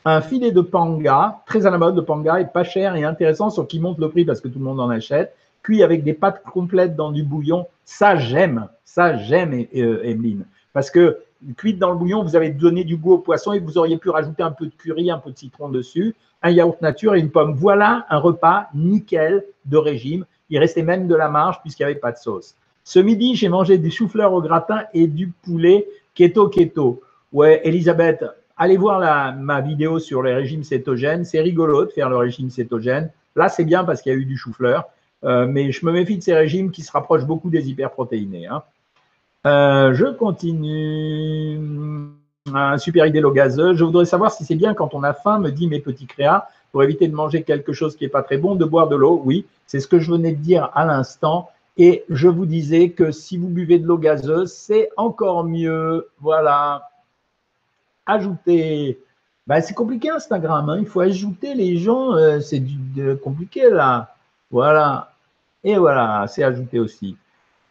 un 0.05 0.21
filet 0.21 0.51
de 0.51 0.61
panga, 0.61 1.43
très 1.47 1.67
à 1.67 1.71
la 1.71 1.79
mode, 1.79 1.95
de 1.95 2.01
panga, 2.01 2.41
est 2.41 2.53
pas 2.53 2.65
cher 2.65 2.97
et 2.97 3.05
intéressant, 3.05 3.51
sur 3.51 3.67
qui 3.67 3.81
monte 3.81 3.99
le 3.99 4.09
prix 4.09 4.25
parce 4.25 4.41
que 4.41 4.49
tout 4.49 4.59
le 4.59 4.65
monde 4.65 4.81
en 4.81 4.89
achète. 4.89 5.35
cuit 5.63 5.83
avec 5.83 6.05
des 6.05 6.15
pâtes 6.15 6.43
complètes 6.43 6.97
dans 6.97 7.11
du 7.11 7.23
bouillon, 7.23 7.67
ça 7.85 8.17
j'aime, 8.17 8.69
ça 8.85 9.17
j'aime, 9.19 9.53
Emeline. 9.73 10.47
Parce 10.73 10.91
que 10.91 11.19
cuite 11.57 11.79
dans 11.79 11.91
le 11.91 11.97
bouillon, 11.97 12.23
vous 12.23 12.37
avez 12.37 12.51
donné 12.51 12.85
du 12.85 12.97
goût 12.97 13.15
au 13.15 13.19
poisson 13.19 13.53
et 13.53 13.61
vous 13.61 13.77
auriez 13.79 13.99
pu 13.99 14.11
rajouter 14.11 14.43
un 14.43 14.53
peu 14.53 14.67
de 14.67 14.73
curry, 14.73 15.11
un 15.11 15.19
peu 15.19 15.31
de 15.31 15.39
citron 15.39 15.69
dessus, 15.69 16.15
un 16.43 16.51
yaourt 16.51 16.81
nature 16.81 17.15
et 17.15 17.21
une 17.21 17.31
pomme. 17.31 17.55
Voilà 17.55 18.07
un 18.09 18.19
repas 18.19 18.69
nickel 18.75 19.45
de 19.67 19.77
régime. 19.77 20.25
Il 20.49 20.59
restait 20.59 20.83
même 20.83 21.07
de 21.07 21.15
la 21.15 21.29
marge 21.29 21.61
puisqu'il 21.61 21.83
n'y 21.83 21.91
avait 21.91 22.01
pas 22.01 22.13
de 22.13 22.19
sauce. 22.19 22.55
Ce 22.85 22.99
midi, 22.99 23.37
j'ai 23.37 23.49
mangé 23.49 23.79
du 23.79 23.91
chou-fleur 23.91 24.33
au 24.33 24.41
gratin 24.41 24.83
et 24.95 25.07
du 25.07 25.29
poulet 25.29 25.87
keto 26.15 26.49
keto. 26.49 27.03
Ouais, 27.33 27.61
Elisabeth, 27.65 28.25
allez 28.61 28.77
voir 28.77 29.35
ma 29.37 29.61
vidéo 29.62 29.99
sur 29.99 30.23
les 30.23 30.35
régimes 30.35 30.62
cétogènes. 30.62 31.25
C'est 31.25 31.40
rigolo 31.40 31.87
de 31.87 31.90
faire 31.90 32.11
le 32.11 32.18
régime 32.18 32.51
cétogène. 32.51 33.11
Là, 33.35 33.49
c'est 33.49 33.64
bien 33.64 33.85
parce 33.85 34.03
qu'il 34.03 34.12
y 34.12 34.14
a 34.14 34.18
eu 34.18 34.27
du 34.27 34.37
chou-fleur. 34.37 34.85
Euh, 35.25 35.46
mais 35.46 35.73
je 35.73 35.85
me 35.85 35.92
méfie 35.92 36.18
de 36.18 36.23
ces 36.23 36.35
régimes 36.35 36.70
qui 36.70 36.83
se 36.83 36.92
rapprochent 36.92 37.25
beaucoup 37.25 37.49
des 37.49 37.70
hyperprotéinés. 37.70 38.46
Hein. 38.46 38.62
Euh, 39.46 39.94
je 39.94 40.07
continue. 40.07 41.59
Un 42.55 42.79
super 42.79 43.07
idéalo 43.07 43.33
gazeux. 43.33 43.75
Je 43.75 43.83
voudrais 43.83 44.05
savoir 44.05 44.31
si 44.31 44.44
c'est 44.44 44.57
bien 44.57 44.75
quand 44.75 44.94
on 44.94 45.03
a 45.05 45.14
faim, 45.14 45.38
me 45.38 45.51
dit 45.51 45.66
mes 45.66 45.81
petits 45.81 46.07
créas, 46.07 46.46
pour 46.70 46.83
éviter 46.83 47.09
de 47.09 47.14
manger 47.14 47.42
quelque 47.42 47.73
chose 47.73 47.96
qui 47.96 48.05
n'est 48.05 48.11
pas 48.11 48.23
très 48.23 48.37
bon, 48.37 48.57
de 48.57 48.64
boire 48.66 48.88
de 48.88 48.96
l'eau. 48.96 49.23
Oui, 49.25 49.46
c'est 49.66 49.81
ce 49.81 49.88
que 49.88 49.99
je 49.99 50.11
venais 50.12 50.33
de 50.33 50.40
dire 50.40 50.70
à 50.75 50.85
l'instant. 50.85 51.49
Et 51.79 52.05
je 52.11 52.29
vous 52.29 52.44
disais 52.44 52.90
que 52.90 53.11
si 53.11 53.38
vous 53.38 53.49
buvez 53.49 53.79
de 53.79 53.87
l'eau 53.87 53.96
gazeuse, 53.96 54.53
c'est 54.53 54.90
encore 54.99 55.44
mieux. 55.44 56.09
Voilà. 56.20 56.89
Ajouter. 58.07 58.99
Ben, 59.47 59.61
c'est 59.61 59.75
compliqué 59.75 60.11
Instagram. 60.11 60.69
Hein. 60.69 60.79
Il 60.79 60.87
faut 60.87 61.01
ajouter 61.01 61.55
les 61.55 61.77
gens. 61.77 62.15
Euh, 62.15 62.39
c'est 62.41 62.63
compliqué 63.23 63.69
là. 63.69 64.15
Voilà. 64.51 65.13
Et 65.65 65.77
voilà, 65.77 66.27
c'est 66.29 66.45
ajouté 66.45 66.79
aussi. 66.79 67.17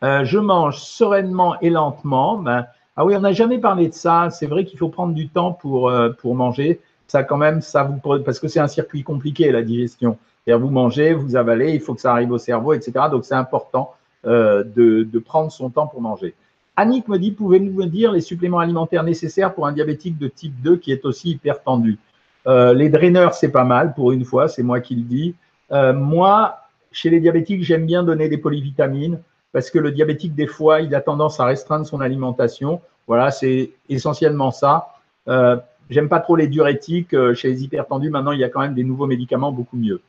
Euh, 0.04 0.26
je 0.26 0.40
mange 0.40 0.80
sereinement 0.80 1.60
et 1.62 1.70
lentement. 1.70 2.38
Ben, 2.38 2.68
ah 2.98 3.06
oui, 3.06 3.16
on 3.16 3.22
n'a 3.22 3.32
jamais 3.32 3.60
parlé 3.60 3.88
de 3.88 3.94
ça. 3.94 4.30
C'est 4.30 4.48
vrai 4.48 4.66
qu'il 4.66 4.78
faut 4.78 4.90
prendre 4.90 5.14
du 5.14 5.30
temps 5.30 5.54
pour, 5.54 5.90
euh, 5.90 6.10
pour 6.10 6.36
manger. 6.36 6.82
Ça, 7.08 7.24
quand 7.24 7.38
même, 7.38 7.62
ça 7.62 7.84
vous 7.84 7.98
parce 8.20 8.40
que 8.40 8.50
c'est 8.50 8.60
un 8.60 8.68
circuit 8.68 9.04
compliqué 9.04 9.52
la 9.52 9.64
digestion. 9.64 10.18
Vous 10.48 10.70
mangez, 10.72 11.14
vous 11.14 11.36
avalez, 11.36 11.76
il 11.76 11.80
faut 11.80 11.94
que 11.94 12.02
ça 12.02 12.12
arrive 12.12 12.32
au 12.32 12.40
cerveau, 12.40 12.74
etc. 12.74 13.06
Donc 13.12 13.24
c'est 13.24 13.36
important 13.36 13.94
de, 14.26 14.64
de, 14.74 15.20
prendre 15.20 15.52
son 15.52 15.70
temps 15.70 15.86
pour 15.86 16.02
manger. 16.02 16.34
Annick 16.80 17.08
me 17.08 17.18
dit, 17.18 17.32
pouvez-vous 17.32 17.72
me 17.72 17.86
dire 17.86 18.12
les 18.12 18.22
suppléments 18.22 18.60
alimentaires 18.60 19.04
nécessaires 19.04 19.54
pour 19.54 19.68
un 19.68 19.74
diabétique 19.74 20.18
de 20.18 20.28
type 20.28 20.62
2 20.62 20.78
qui 20.78 20.92
est 20.92 21.06
aussi 21.06 21.32
hyper 21.32 21.62
tendu? 21.62 21.98
Les 22.46 22.90
draineurs, 22.90 23.36
c'est 23.36 23.52
pas 23.52 23.64
mal 23.64 23.94
pour 23.94 24.12
une 24.12 24.26
fois, 24.26 24.48
c'est 24.48 24.64
moi 24.64 24.80
qui 24.80 24.96
le 24.96 25.04
dis. 25.04 25.36
moi, 25.72 26.62
chez 26.92 27.12
les 27.12 27.20
diabétiques, 27.20 27.64
j'aime 27.64 27.86
bien 27.86 28.02
donner 28.02 28.28
des 28.28 28.40
polyvitamines 28.40 29.20
parce 29.52 29.70
que 29.70 29.80
le 29.80 29.92
diabétique, 29.92 30.36
des 30.36 30.48
fois, 30.48 30.82
il 30.82 30.94
a 30.96 31.02
tendance 31.02 31.40
à 31.40 31.46
restreindre 31.46 31.86
son 31.86 32.02
alimentation. 32.02 32.82
Voilà, 33.08 33.32
c'est 33.32 33.72
essentiellement 33.90 34.52
ça. 34.52 34.90
Euh, 35.28 35.58
J'aime 35.90 36.08
pas 36.08 36.20
trop 36.20 36.36
les 36.36 36.48
diurétiques. 36.48 37.16
Euh, 37.16 37.34
chez 37.34 37.50
les 37.50 37.64
hypertendus, 37.64 38.12
maintenant, 38.12 38.32
il 38.32 38.40
y 38.40 38.44
a 38.44 38.50
quand 38.50 38.62
même 38.62 38.76
des 38.76 38.84
nouveaux 38.84 39.08
médicaments 39.08 39.52
beaucoup 39.52 39.76
mieux. 39.76 40.02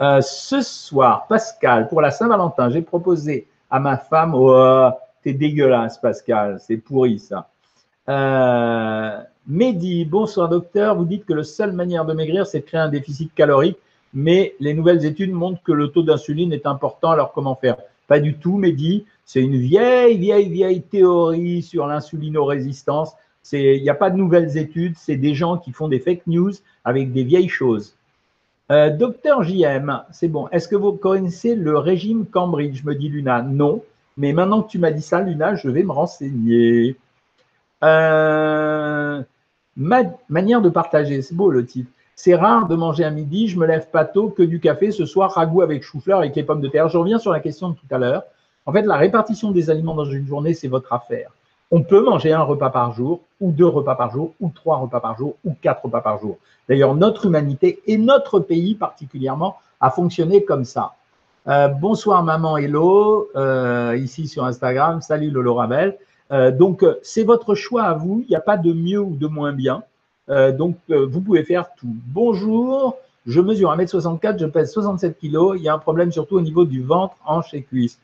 Euh, 0.00 0.20
ce 0.20 0.60
soir, 0.60 1.26
Pascal, 1.28 1.88
pour 1.88 2.00
la 2.00 2.12
Saint-Valentin, 2.12 2.70
j'ai 2.70 2.82
proposé 2.82 3.48
à 3.68 3.80
ma 3.80 3.96
femme, 3.96 4.32
oh, 4.34 4.90
t'es 5.28 5.34
dégueulasse, 5.34 5.98
Pascal, 5.98 6.58
c'est 6.58 6.78
pourri 6.78 7.18
ça. 7.18 7.50
Euh, 8.08 9.20
Mehdi, 9.46 10.06
bonsoir 10.06 10.48
docteur, 10.48 10.96
vous 10.96 11.04
dites 11.04 11.26
que 11.26 11.34
la 11.34 11.44
seule 11.44 11.72
manière 11.72 12.06
de 12.06 12.14
maigrir, 12.14 12.46
c'est 12.46 12.60
de 12.60 12.64
créer 12.64 12.80
un 12.80 12.88
déficit 12.88 13.34
calorique, 13.34 13.76
mais 14.14 14.54
les 14.58 14.72
nouvelles 14.72 15.04
études 15.04 15.32
montrent 15.32 15.62
que 15.62 15.72
le 15.72 15.88
taux 15.88 16.02
d'insuline 16.02 16.54
est 16.54 16.64
important, 16.64 17.10
alors 17.10 17.32
comment 17.32 17.56
faire? 17.56 17.76
Pas 18.06 18.20
du 18.20 18.38
tout, 18.38 18.56
Mehdi. 18.56 19.04
C'est 19.26 19.42
une 19.42 19.58
vieille, 19.58 20.16
vieille, 20.16 20.48
vieille 20.48 20.80
théorie 20.80 21.60
sur 21.60 21.86
l'insulinorésistance. 21.86 23.12
Il 23.52 23.82
n'y 23.82 23.90
a 23.90 23.94
pas 23.94 24.08
de 24.08 24.16
nouvelles 24.16 24.56
études, 24.56 24.94
c'est 24.96 25.16
des 25.16 25.34
gens 25.34 25.58
qui 25.58 25.72
font 25.72 25.88
des 25.88 26.00
fake 26.00 26.26
news 26.26 26.52
avec 26.84 27.12
des 27.12 27.24
vieilles 27.24 27.50
choses. 27.50 27.96
Euh, 28.72 28.88
docteur 28.88 29.42
JM, 29.42 30.04
c'est 30.10 30.28
bon. 30.28 30.48
Est-ce 30.48 30.68
que 30.68 30.76
vous 30.76 30.92
connaissez 30.92 31.54
le 31.54 31.76
régime 31.76 32.24
Cambridge? 32.24 32.82
Me 32.84 32.94
dit 32.94 33.10
Luna. 33.10 33.42
Non. 33.42 33.82
Mais 34.18 34.32
maintenant 34.32 34.62
que 34.62 34.68
tu 34.68 34.80
m'as 34.80 34.90
dit 34.90 35.00
ça, 35.00 35.20
Luna, 35.20 35.54
je 35.54 35.68
vais 35.68 35.84
me 35.84 35.92
renseigner. 35.92 36.96
Euh, 37.84 39.22
manière 39.76 40.60
de 40.60 40.68
partager, 40.68 41.22
c'est 41.22 41.36
beau 41.36 41.50
le 41.50 41.64
titre. 41.64 41.88
C'est 42.16 42.34
rare 42.34 42.66
de 42.66 42.74
manger 42.74 43.04
à 43.04 43.10
midi, 43.10 43.46
je 43.46 43.56
me 43.56 43.64
lève 43.64 43.90
pas 43.90 44.04
tôt, 44.04 44.28
que 44.28 44.42
du 44.42 44.58
café, 44.58 44.90
ce 44.90 45.06
soir 45.06 45.30
ragoût 45.30 45.62
avec 45.62 45.84
chou-fleur 45.84 46.24
et 46.24 46.32
les 46.34 46.42
pommes 46.42 46.60
de 46.60 46.66
terre. 46.66 46.88
Je 46.88 46.98
reviens 46.98 47.20
sur 47.20 47.30
la 47.30 47.38
question 47.38 47.70
de 47.70 47.74
tout 47.76 47.86
à 47.92 47.98
l'heure. 47.98 48.24
En 48.66 48.72
fait, 48.72 48.82
la 48.82 48.96
répartition 48.96 49.52
des 49.52 49.70
aliments 49.70 49.94
dans 49.94 50.04
une 50.04 50.26
journée, 50.26 50.52
c'est 50.52 50.66
votre 50.66 50.92
affaire. 50.92 51.30
On 51.70 51.84
peut 51.84 52.02
manger 52.02 52.32
un 52.32 52.42
repas 52.42 52.70
par 52.70 52.92
jour, 52.92 53.20
ou 53.40 53.52
deux 53.52 53.68
repas 53.68 53.94
par 53.94 54.10
jour, 54.10 54.34
ou 54.40 54.50
trois 54.52 54.78
repas 54.78 54.98
par 54.98 55.16
jour, 55.16 55.36
ou 55.44 55.54
quatre 55.62 55.84
repas 55.84 56.00
par 56.00 56.18
jour. 56.18 56.38
D'ailleurs, 56.68 56.96
notre 56.96 57.26
humanité 57.26 57.80
et 57.86 57.98
notre 57.98 58.40
pays 58.40 58.74
particulièrement 58.74 59.58
a 59.80 59.90
fonctionné 59.90 60.44
comme 60.44 60.64
ça. 60.64 60.94
Euh, 61.48 61.68
bonsoir 61.68 62.22
maman 62.22 62.58
Hello, 62.58 63.30
euh, 63.34 63.96
ici 63.98 64.28
sur 64.28 64.44
Instagram. 64.44 65.00
Salut 65.00 65.30
Lolo 65.30 65.54
Rabel. 65.54 65.96
Euh, 66.30 66.50
donc, 66.50 66.84
c'est 67.02 67.24
votre 67.24 67.54
choix 67.54 67.84
à 67.84 67.94
vous. 67.94 68.22
Il 68.26 68.28
n'y 68.28 68.36
a 68.36 68.40
pas 68.40 68.58
de 68.58 68.70
mieux 68.70 69.00
ou 69.00 69.16
de 69.16 69.26
moins 69.26 69.52
bien. 69.52 69.82
Donc, 70.58 70.76
vous 70.90 71.22
pouvez 71.22 71.42
faire 71.42 71.70
tout. 71.74 71.96
Bonjour, 72.08 72.98
je 73.26 73.40
mesure 73.40 73.74
1m64, 73.74 74.38
je 74.38 74.44
pèse 74.44 74.70
67 74.72 75.18
kg. 75.18 75.56
Il 75.56 75.62
y 75.62 75.70
a 75.70 75.74
un 75.74 75.78
problème 75.78 76.12
surtout 76.12 76.36
au 76.36 76.42
niveau 76.42 76.66
du 76.66 76.82
ventre, 76.82 77.16
hanche 77.24 77.54
et 77.54 77.62
cuisse. 77.62 77.98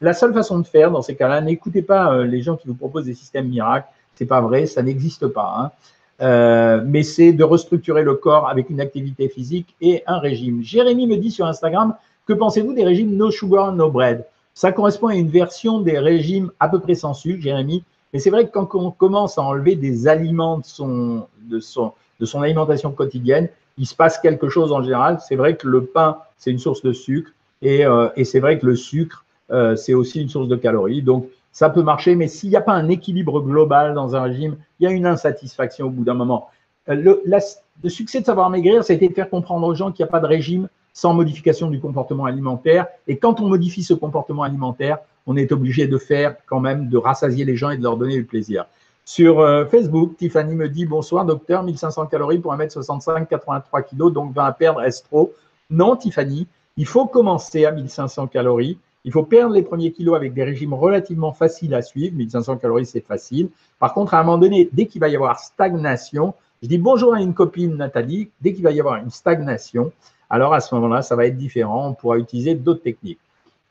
La 0.00 0.12
seule 0.12 0.34
façon 0.34 0.58
de 0.58 0.66
faire 0.66 0.90
dans 0.90 1.00
ces 1.00 1.14
cas-là, 1.14 1.40
n'écoutez 1.40 1.82
pas 1.82 2.24
les 2.24 2.42
gens 2.42 2.56
qui 2.56 2.66
vous 2.66 2.74
proposent 2.74 3.04
des 3.04 3.14
systèmes 3.14 3.46
miracles. 3.46 3.86
C'est 4.16 4.26
pas 4.26 4.40
vrai, 4.40 4.66
ça 4.66 4.82
n'existe 4.82 5.28
pas. 5.28 5.70
Hein. 6.18 6.82
mais 6.86 7.04
c'est 7.04 7.32
de 7.32 7.44
restructurer 7.44 8.02
le 8.02 8.14
corps 8.14 8.48
avec 8.48 8.68
une 8.68 8.80
activité 8.80 9.28
physique 9.28 9.76
et 9.80 10.02
un 10.08 10.18
régime. 10.18 10.64
Jérémy 10.64 11.06
me 11.06 11.18
dit 11.18 11.30
sur 11.30 11.46
Instagram, 11.46 11.94
que 12.30 12.34
pensez-vous 12.34 12.74
des 12.74 12.84
régimes 12.84 13.16
no 13.16 13.32
sugar, 13.32 13.72
no 13.72 13.90
bread? 13.90 14.24
Ça 14.54 14.70
correspond 14.70 15.08
à 15.08 15.16
une 15.16 15.28
version 15.28 15.80
des 15.80 15.98
régimes 15.98 16.52
à 16.60 16.68
peu 16.68 16.78
près 16.78 16.94
sans 16.94 17.12
sucre, 17.12 17.42
Jérémy, 17.42 17.82
mais 18.12 18.20
c'est 18.20 18.30
vrai 18.30 18.46
que 18.46 18.52
quand 18.52 18.68
on 18.74 18.92
commence 18.92 19.36
à 19.36 19.42
enlever 19.42 19.74
des 19.74 20.06
aliments 20.06 20.58
de 20.58 21.58
son, 21.58 21.92
alimentation 22.34 22.92
quotidienne, 22.92 23.48
il 23.78 23.86
se 23.86 23.96
passe 23.96 24.20
quelque 24.20 24.48
chose 24.48 24.70
en 24.70 24.80
général. 24.80 25.18
C'est 25.26 25.34
vrai 25.34 25.56
que 25.56 25.66
le 25.66 25.86
pain, 25.86 26.18
c'est 26.36 26.52
une 26.52 26.60
source 26.60 26.82
de 26.82 26.92
sucre 26.92 27.32
et, 27.62 27.84
euh, 27.84 28.08
et 28.14 28.24
c'est 28.24 28.38
vrai 28.38 28.60
que 28.60 28.66
le 28.66 28.76
sucre, 28.76 29.24
euh, 29.50 29.74
c'est 29.74 29.94
aussi 29.94 30.22
une 30.22 30.28
source 30.28 30.46
de 30.46 30.54
calories. 30.54 31.02
Donc, 31.02 31.26
ça 31.50 31.68
peut 31.68 31.82
marcher, 31.82 32.14
mais 32.14 32.28
s'il 32.28 32.50
n'y 32.50 32.56
a 32.56 32.60
pas 32.60 32.74
un 32.74 32.88
équilibre 32.90 33.40
global 33.40 33.92
dans 33.94 34.14
un 34.14 34.22
régime, 34.22 34.56
il 34.78 34.84
y 34.84 34.86
a 34.86 34.92
une 34.92 35.06
insatisfaction 35.06 35.86
au 35.86 35.90
bout 35.90 36.04
d'un 36.04 36.14
moment. 36.14 36.46
Euh, 36.88 36.94
le, 36.94 37.22
le, 37.24 37.88
succès 37.88 38.20
de 38.20 38.26
savoir 38.26 38.50
maigrir, 38.50 38.88
été 38.88 39.08
de 39.08 39.14
faire 39.14 39.28
comprendre 39.28 39.66
aux 39.66 39.74
gens 39.74 39.90
qu'il 39.90 40.04
n'y 40.04 40.08
a 40.08 40.12
pas 40.12 40.20
de 40.20 40.26
régime 40.26 40.68
sans 40.92 41.14
modification 41.14 41.70
du 41.70 41.80
comportement 41.80 42.24
alimentaire. 42.24 42.86
Et 43.06 43.18
quand 43.18 43.40
on 43.40 43.48
modifie 43.48 43.82
ce 43.82 43.94
comportement 43.94 44.42
alimentaire, 44.42 44.98
on 45.26 45.36
est 45.36 45.52
obligé 45.52 45.86
de 45.86 45.98
faire 45.98 46.36
quand 46.46 46.60
même, 46.60 46.88
de 46.88 46.96
rassasier 46.96 47.44
les 47.44 47.56
gens 47.56 47.70
et 47.70 47.76
de 47.76 47.82
leur 47.82 47.96
donner 47.96 48.16
du 48.16 48.24
plaisir. 48.24 48.66
Sur 49.04 49.40
euh, 49.40 49.64
Facebook, 49.66 50.16
Tiffany 50.16 50.54
me 50.54 50.68
dit 50.68 50.86
Bonsoir, 50.86 51.24
docteur, 51.24 51.62
1500 51.62 52.06
calories 52.06 52.38
pour 52.38 52.54
1m65, 52.54 53.26
83 53.26 53.82
kg, 53.82 54.12
donc 54.12 54.34
20 54.34 54.44
à 54.44 54.52
perdre, 54.52 54.82
est-ce 54.82 55.02
trop? 55.02 55.32
Non, 55.68 55.96
Tiffany, 55.96 56.46
il 56.76 56.86
faut 56.86 57.06
commencer 57.06 57.64
à 57.64 57.72
1500 57.72 58.28
calories. 58.28 58.78
Il 59.04 59.12
faut 59.12 59.22
perdre 59.22 59.54
les 59.54 59.62
premiers 59.62 59.92
kilos 59.92 60.14
avec 60.14 60.34
des 60.34 60.44
régimes 60.44 60.74
relativement 60.74 61.32
faciles 61.32 61.74
à 61.74 61.82
suivre. 61.82 62.14
1500 62.16 62.58
calories, 62.58 62.86
c'est 62.86 63.04
facile. 63.04 63.48
Par 63.78 63.94
contre, 63.94 64.14
à 64.14 64.20
un 64.20 64.22
moment 64.22 64.38
donné, 64.38 64.68
dès 64.72 64.86
qu'il 64.86 65.00
va 65.00 65.08
y 65.08 65.16
avoir 65.16 65.38
stagnation, 65.40 66.34
je 66.62 66.68
dis 66.68 66.78
bonjour 66.78 67.14
à 67.14 67.20
une 67.20 67.32
copine, 67.32 67.76
Nathalie, 67.76 68.30
dès 68.42 68.52
qu'il 68.52 68.62
va 68.62 68.70
y 68.70 68.80
avoir 68.80 68.96
une 68.96 69.10
stagnation, 69.10 69.92
alors 70.30 70.54
à 70.54 70.60
ce 70.60 70.74
moment-là, 70.76 71.02
ça 71.02 71.16
va 71.16 71.26
être 71.26 71.36
différent. 71.36 71.88
On 71.88 71.94
pourra 71.94 72.16
utiliser 72.16 72.54
d'autres 72.54 72.82
techniques. 72.82 73.18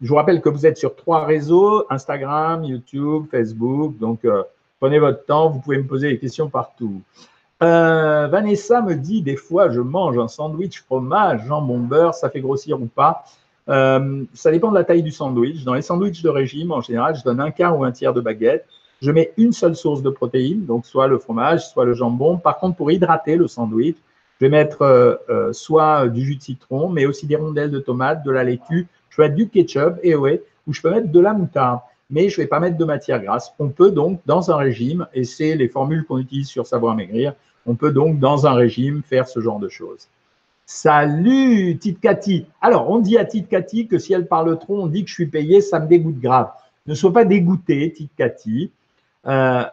Je 0.01 0.07
vous 0.07 0.15
rappelle 0.15 0.41
que 0.41 0.49
vous 0.49 0.65
êtes 0.65 0.77
sur 0.77 0.95
trois 0.95 1.25
réseaux, 1.25 1.85
Instagram, 1.89 2.63
YouTube, 2.63 3.25
Facebook. 3.31 3.97
Donc, 3.97 4.23
euh, 4.23 4.43
prenez 4.79 4.99
votre 4.99 5.25
temps, 5.25 5.49
vous 5.49 5.59
pouvez 5.59 5.77
me 5.77 5.87
poser 5.87 6.09
des 6.09 6.19
questions 6.19 6.49
partout. 6.49 7.01
Euh, 7.61 8.27
Vanessa 8.27 8.81
me 8.81 8.95
dit, 8.95 9.21
des 9.21 9.35
fois, 9.35 9.69
je 9.69 9.81
mange 9.81 10.17
un 10.17 10.29
sandwich 10.29 10.81
fromage, 10.83 11.45
jambon 11.45 11.79
beurre, 11.79 12.13
ça 12.13 12.29
fait 12.29 12.39
grossir 12.39 12.81
ou 12.81 12.85
pas 12.85 13.25
euh, 13.67 14.23
Ça 14.33 14.51
dépend 14.51 14.69
de 14.69 14.75
la 14.75 14.85
taille 14.85 15.03
du 15.03 15.11
sandwich. 15.11 15.65
Dans 15.65 15.73
les 15.73 15.81
sandwichs 15.81 16.23
de 16.23 16.29
régime, 16.29 16.71
en 16.71 16.79
général, 16.79 17.15
je 17.15 17.23
donne 17.23 17.41
un 17.41 17.51
quart 17.51 17.77
ou 17.77 17.83
un 17.83 17.91
tiers 17.91 18.13
de 18.13 18.21
baguette. 18.21 18.65
Je 19.01 19.11
mets 19.11 19.33
une 19.37 19.51
seule 19.51 19.75
source 19.75 20.01
de 20.01 20.09
protéines, 20.09 20.65
donc 20.65 20.85
soit 20.85 21.07
le 21.07 21.19
fromage, 21.19 21.67
soit 21.67 21.85
le 21.85 21.93
jambon. 21.93 22.37
Par 22.37 22.57
contre, 22.57 22.77
pour 22.77 22.91
hydrater 22.91 23.35
le 23.35 23.47
sandwich, 23.47 23.97
je 24.39 24.45
vais 24.45 24.49
mettre 24.49 25.19
soit 25.51 26.07
du 26.07 26.21
jus 26.21 26.37
de 26.37 26.41
citron, 26.41 26.89
mais 26.89 27.05
aussi 27.05 27.27
des 27.27 27.35
rondelles 27.35 27.71
de 27.71 27.79
tomates, 27.79 28.23
de 28.23 28.31
la 28.31 28.43
laitue, 28.43 28.87
je 29.09 29.17
peux 29.17 29.23
mettre 29.23 29.35
du 29.35 29.49
ketchup, 29.49 29.99
et 30.01 30.15
ouais, 30.15 30.43
ou 30.65 30.73
je 30.73 30.81
peux 30.81 30.89
mettre 30.89 31.11
de 31.11 31.19
la 31.19 31.33
moutarde, 31.33 31.79
mais 32.09 32.29
je 32.29 32.39
ne 32.39 32.43
vais 32.43 32.47
pas 32.47 32.59
mettre 32.59 32.77
de 32.77 32.85
matière 32.85 33.21
grasse. 33.21 33.53
On 33.59 33.69
peut 33.69 33.91
donc, 33.91 34.21
dans 34.25 34.49
un 34.49 34.55
régime, 34.55 35.07
et 35.13 35.25
c'est 35.25 35.55
les 35.55 35.67
formules 35.67 36.05
qu'on 36.05 36.19
utilise 36.19 36.47
sur 36.47 36.65
Savoir 36.65 36.95
Maigrir, 36.95 37.33
on 37.65 37.75
peut 37.75 37.91
donc, 37.91 38.19
dans 38.19 38.47
un 38.47 38.53
régime, 38.53 39.01
faire 39.03 39.27
ce 39.27 39.41
genre 39.41 39.59
de 39.59 39.67
choses. 39.67 40.07
Salut, 40.65 41.77
Tite 41.77 41.99
Cathy. 41.99 42.45
Alors, 42.61 42.89
on 42.89 42.99
dit 42.99 43.17
à 43.17 43.25
Tite 43.25 43.49
Cathy 43.49 43.87
que 43.87 43.97
si 43.97 44.13
elle 44.13 44.27
parle 44.27 44.57
trop, 44.57 44.81
on 44.81 44.87
dit 44.87 45.03
que 45.03 45.09
je 45.09 45.15
suis 45.15 45.25
payé, 45.25 45.61
ça 45.61 45.79
me 45.79 45.87
dégoûte 45.87 46.19
grave. 46.19 46.49
Ne 46.87 46.93
sois 46.93 47.11
pas 47.11 47.25
dégoûté, 47.25 47.91
Tite 47.91 48.11
Cathy. 48.15 48.71
Euh, 49.25 49.63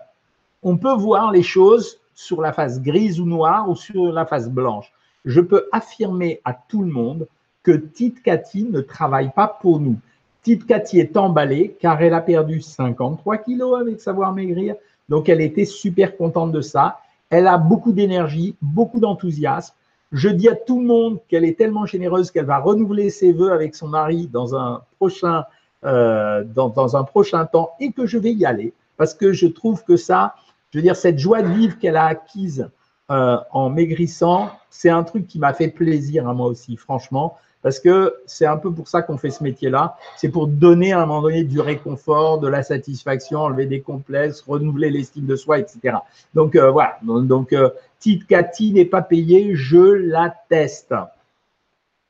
on 0.62 0.76
peut 0.76 0.94
voir 0.94 1.30
les 1.30 1.42
choses 1.42 2.00
sur 2.16 2.40
la 2.40 2.52
face 2.52 2.82
grise 2.82 3.20
ou 3.20 3.26
noire 3.26 3.68
ou 3.68 3.76
sur 3.76 4.10
la 4.10 4.26
face 4.26 4.48
blanche. 4.48 4.92
Je 5.24 5.40
peux 5.40 5.68
affirmer 5.70 6.40
à 6.44 6.54
tout 6.54 6.82
le 6.82 6.90
monde 6.90 7.28
que 7.62 7.72
Tite 7.72 8.22
Cathy 8.22 8.64
ne 8.64 8.80
travaille 8.80 9.30
pas 9.32 9.46
pour 9.46 9.78
nous. 9.78 9.96
Tite 10.42 10.66
Cathy 10.66 10.98
est 10.98 11.16
emballée 11.16 11.76
car 11.78 12.00
elle 12.00 12.14
a 12.14 12.20
perdu 12.20 12.60
53 12.60 13.38
kilos 13.38 13.80
avec 13.80 14.00
Savoir 14.00 14.32
Maigrir. 14.32 14.76
Donc, 15.08 15.28
elle 15.28 15.40
était 15.40 15.64
super 15.64 16.16
contente 16.16 16.52
de 16.52 16.60
ça. 16.60 16.98
Elle 17.28 17.46
a 17.46 17.58
beaucoup 17.58 17.92
d'énergie, 17.92 18.56
beaucoup 18.62 18.98
d'enthousiasme. 18.98 19.74
Je 20.12 20.28
dis 20.28 20.48
à 20.48 20.54
tout 20.54 20.80
le 20.80 20.86
monde 20.86 21.18
qu'elle 21.28 21.44
est 21.44 21.58
tellement 21.58 21.84
généreuse 21.84 22.30
qu'elle 22.30 22.46
va 22.46 22.58
renouveler 22.58 23.10
ses 23.10 23.32
voeux 23.32 23.52
avec 23.52 23.74
son 23.74 23.88
mari 23.88 24.28
dans 24.32 24.56
un 24.56 24.82
prochain, 24.98 25.44
euh, 25.84 26.44
dans, 26.44 26.96
un 26.96 27.04
prochain 27.04 27.44
temps 27.44 27.72
et 27.80 27.92
que 27.92 28.06
je 28.06 28.16
vais 28.16 28.32
y 28.32 28.46
aller 28.46 28.72
parce 28.96 29.12
que 29.12 29.32
je 29.32 29.46
trouve 29.46 29.84
que 29.84 29.96
ça, 29.96 30.36
je 30.70 30.78
veux 30.78 30.82
dire, 30.82 30.96
cette 30.96 31.18
joie 31.18 31.42
de 31.42 31.48
vivre 31.48 31.78
qu'elle 31.78 31.96
a 31.96 32.06
acquise 32.06 32.68
euh, 33.10 33.36
en 33.52 33.70
maigrissant, 33.70 34.50
c'est 34.70 34.90
un 34.90 35.04
truc 35.04 35.26
qui 35.26 35.38
m'a 35.38 35.54
fait 35.54 35.68
plaisir 35.68 36.28
à 36.28 36.34
moi 36.34 36.46
aussi, 36.46 36.76
franchement 36.76 37.38
parce 37.66 37.80
que 37.80 38.14
c'est 38.26 38.46
un 38.46 38.58
peu 38.58 38.72
pour 38.72 38.86
ça 38.86 39.02
qu'on 39.02 39.18
fait 39.18 39.30
ce 39.30 39.42
métier-là. 39.42 39.96
C'est 40.16 40.28
pour 40.28 40.46
donner 40.46 40.92
à 40.92 41.02
un 41.02 41.06
moment 41.06 41.22
donné 41.22 41.42
du 41.42 41.58
réconfort, 41.58 42.38
de 42.38 42.46
la 42.46 42.62
satisfaction, 42.62 43.40
enlever 43.40 43.66
des 43.66 43.80
complexes, 43.80 44.40
renouveler 44.46 44.88
l'estime 44.88 45.26
de 45.26 45.34
soi, 45.34 45.58
etc. 45.58 45.96
Donc 46.32 46.54
euh, 46.54 46.70
voilà. 46.70 46.96
Donc 47.02 47.52
euh, 47.52 47.70
Tite 47.98 48.24
Cathy 48.28 48.72
n'est 48.72 48.84
pas 48.84 49.02
payée, 49.02 49.56
je 49.56 49.80
l'atteste. 49.80 50.94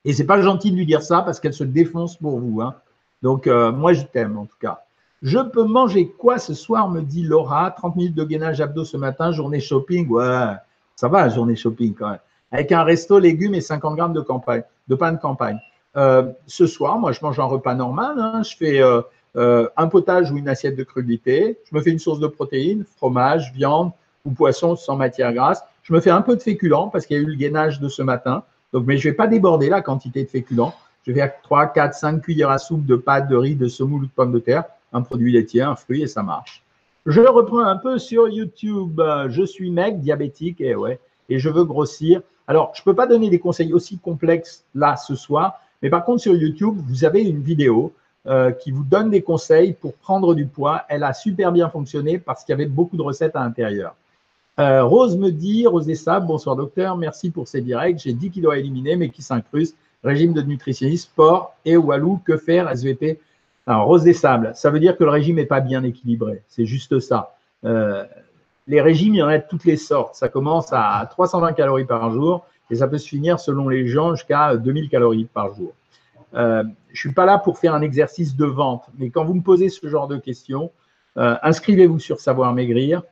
Et 0.05 0.13
c'est 0.13 0.27
pas 0.27 0.43
gentil 0.43 0.73
de 0.73 0.77
lui 0.77 0.85
dire 0.85 1.01
ça 1.01 1.23
parce 1.23 1.41
qu'elle 1.41 1.55
se 1.55 1.65
défonce 1.65 2.19
pour 2.19 2.39
vous. 2.39 2.61
Hein. 2.61 2.75
Donc 3.23 3.47
euh, 3.47 3.73
moi 3.73 3.95
je 3.95 4.03
t'aime 4.03 4.37
en 4.37 4.45
tout 4.45 4.59
cas. 4.61 4.85
Je 5.23 5.39
peux 5.39 5.65
manger 5.65 6.09
quoi 6.09 6.39
ce 6.39 6.55
soir 6.55 6.89
me 6.89 7.01
dit 7.01 7.23
Laura. 7.23 7.71
30 7.71 7.97
minutes 7.97 8.15
de 8.15 8.25
gainage 8.25 8.61
abdos 8.61 8.85
ce 8.85 8.97
matin, 8.97 9.33
journée 9.33 9.61
shopping. 9.61 10.09
Ouais, 10.09 10.55
ça 10.95 11.09
va, 11.09 11.29
journée 11.29 11.57
shopping 11.57 11.95
quand 11.95 12.11
même 12.11 12.19
avec 12.53 12.73
un 12.73 12.85
resto, 12.85 13.19
légumes 13.19 13.55
et 13.55 13.61
50 13.61 13.97
grammes 13.97 14.13
de, 14.13 14.21
campagne, 14.21 14.63
de 14.89 14.95
pain 14.95 15.13
de 15.13 15.19
campagne. 15.19 15.59
Euh, 15.97 16.31
ce 16.47 16.67
soir, 16.67 16.99
moi, 16.99 17.13
je 17.13 17.21
mange 17.23 17.39
un 17.41 17.45
repas 17.45 17.75
normal. 17.75 18.17
Hein. 18.19 18.43
je 18.43 18.57
fais 18.57 18.83
euh, 18.83 19.01
euh, 19.37 19.69
un 19.77 19.89
potage 19.89 20.31
ou 20.31 20.37
une 20.37 20.49
assiette 20.49 20.77
de 20.77 20.85
crudité. 20.85 21.59
Je 21.71 21.77
me 21.77 21.81
fais 21.81 21.91
une 21.91 21.99
source 21.99 22.21
de 22.21 22.27
protéines, 22.27 22.85
fromage, 22.97 23.53
viande 23.55 23.93
ou 24.25 24.31
poisson 24.31 24.77
sans 24.77 24.97
matière 24.97 25.33
grasse. 25.33 25.63
Je 25.83 25.93
me 25.93 26.01
fais 26.01 26.11
un 26.11 26.23
peu 26.23 26.37
de 26.37 26.43
féculents 26.43 26.89
parce 26.89 27.07
qu'il 27.07 27.17
y 27.17 27.21
a 27.21 27.23
eu 27.23 27.27
le 27.27 27.37
gainage 27.37 27.81
de 27.81 27.89
ce 27.89 28.03
matin. 28.03 28.43
Donc, 28.73 28.85
mais 28.87 28.99
je 28.99 29.09
vais 29.09 29.15
pas 29.15 29.27
déborder 29.27 29.69
la 29.69 29.81
quantité 29.81 30.25
de 30.25 30.29
féculents. 30.29 30.75
Je 31.07 31.13
vais 31.13 31.21
à 31.21 31.29
3, 31.29 31.69
4, 31.69 31.95
5 31.95 32.23
cuillères 32.23 32.51
à 32.51 32.59
soupe 32.59 32.85
de 32.85 32.97
pâte, 32.97 33.29
de 33.29 33.37
riz, 33.37 33.55
de 33.55 33.69
semoule 33.69 34.03
ou 34.03 34.07
de 34.07 34.11
pommes 34.11 34.33
de 34.33 34.41
terre, 34.41 34.65
un 34.93 35.03
produit 35.03 35.33
laitier, 35.33 35.63
un 35.63 35.77
fruit 35.77 36.03
et 36.03 36.07
ça 36.07 36.23
marche. 36.23 36.63
Je 37.07 37.21
reprends 37.21 37.61
un 37.61 37.77
peu 37.77 37.99
sur 37.99 38.29
YouTube. 38.29 39.01
Je 39.29 39.45
suis 39.45 39.71
mec, 39.71 40.01
diabétique, 40.01 40.61
et 40.61 40.75
ouais, 40.75 40.99
et 41.29 41.39
je 41.39 41.49
veux 41.49 41.65
grossir. 41.65 42.21
Alors, 42.49 42.73
je 42.75 42.81
ne 42.81 42.85
peux 42.85 42.95
pas 42.95 43.07
donner 43.07 43.31
des 43.31 43.39
conseils 43.39 43.73
aussi 43.73 43.99
complexes 43.99 44.65
là 44.75 44.97
ce 44.97 45.15
soir, 45.15 45.61
mais 45.83 45.91
par 45.91 46.05
contre, 46.05 46.23
sur 46.23 46.35
YouTube, 46.35 46.77
vous 46.89 47.05
avez 47.05 47.23
une 47.23 47.43
vidéo 47.43 47.93
euh, 48.27 48.51
qui 48.51 48.73
vous 48.73 48.83
donne 48.83 49.11
des 49.11 49.23
conseils 49.23 49.73
pour 49.73 49.95
prendre 49.95 50.35
du 50.35 50.47
poids. 50.47 50.83
Elle 50.89 51.05
a 51.05 51.13
super 51.13 51.53
bien 51.53 51.69
fonctionné 51.69 52.19
parce 52.19 52.45
qu'il 52.45 52.53
y 52.53 52.55
avait 52.55 52.67
beaucoup 52.67 52.97
de 52.97 53.03
recettes 53.03 53.37
à 53.37 53.41
l'intérieur. 53.41 53.95
Euh, 54.59 54.83
Rose 54.85 55.17
me 55.17 55.31
dit, 55.31 55.67
Rose 55.67 55.87
Dessab, 55.87 56.27
bonsoir 56.27 56.57
docteur, 56.57 56.97
merci 56.97 57.31
pour 57.31 57.47
ces 57.47 57.61
directs. 57.61 58.01
J'ai 58.01 58.15
10 58.15 58.31
kilos 58.31 58.55
à 58.55 58.59
éliminer, 58.59 58.97
mais 58.97 59.11
qui 59.11 59.23
s'incrustent. 59.23 59.77
Régime 60.03 60.33
de 60.33 60.43
nutritionniste, 60.43 61.05
sport 61.05 61.55
et 61.65 61.77
Walou, 61.77 62.21
que 62.25 62.37
faire 62.37 62.69
SVP 62.69 63.21
Alors, 63.67 63.87
Rose 63.87 64.05
des 64.05 64.13
Sables, 64.13 64.53
ça 64.55 64.71
veut 64.71 64.79
dire 64.79 64.97
que 64.97 65.03
le 65.03 65.11
régime 65.11 65.37
n'est 65.37 65.47
pas 65.47 65.61
bien 65.61 65.83
équilibré. 65.83 66.43
C'est 66.47 66.67
juste 66.67 67.01
ça. 67.01 67.37
Euh, 67.65 68.05
les 68.69 68.81
régimes, 68.81 69.15
il 69.15 69.19
y 69.19 69.23
en 69.23 69.29
a 69.29 69.39
de 69.39 69.45
toutes 69.49 69.65
les 69.65 69.77
sortes. 69.77 70.15
Ça 70.15 70.29
commence 70.29 70.73
à 70.73 71.05
320 71.11 71.53
calories 71.53 71.85
par 71.85 72.11
jour 72.13 72.47
et 72.71 72.77
ça 72.77 72.87
peut 72.87 72.99
se 72.99 73.09
finir 73.09 73.41
selon 73.41 73.69
les 73.69 73.89
gens 73.89 74.15
jusqu'à 74.15 74.57
2000 74.57 74.89
calories 74.89 75.25
par 75.25 75.55
jour. 75.55 75.73
Euh, 76.35 76.63
je 76.89 76.93
ne 76.93 76.97
suis 76.97 77.13
pas 77.13 77.25
là 77.25 77.39
pour 77.39 77.59
faire 77.59 77.75
un 77.75 77.83
exercice 77.83 78.37
de 78.37 78.45
vente, 78.45 78.85
mais 78.99 79.11
quand 79.11 79.25
vous 79.25 79.35
me 79.35 79.43
posez 79.43 79.69
ce 79.69 79.87
genre 79.89 80.07
de 80.07 80.17
questions, 80.17 80.71
euh, 81.17 81.37
inscrivez-vous 81.43 81.99
sur 81.99 82.21
Savoir 82.21 82.53
Maigrir 82.53 83.03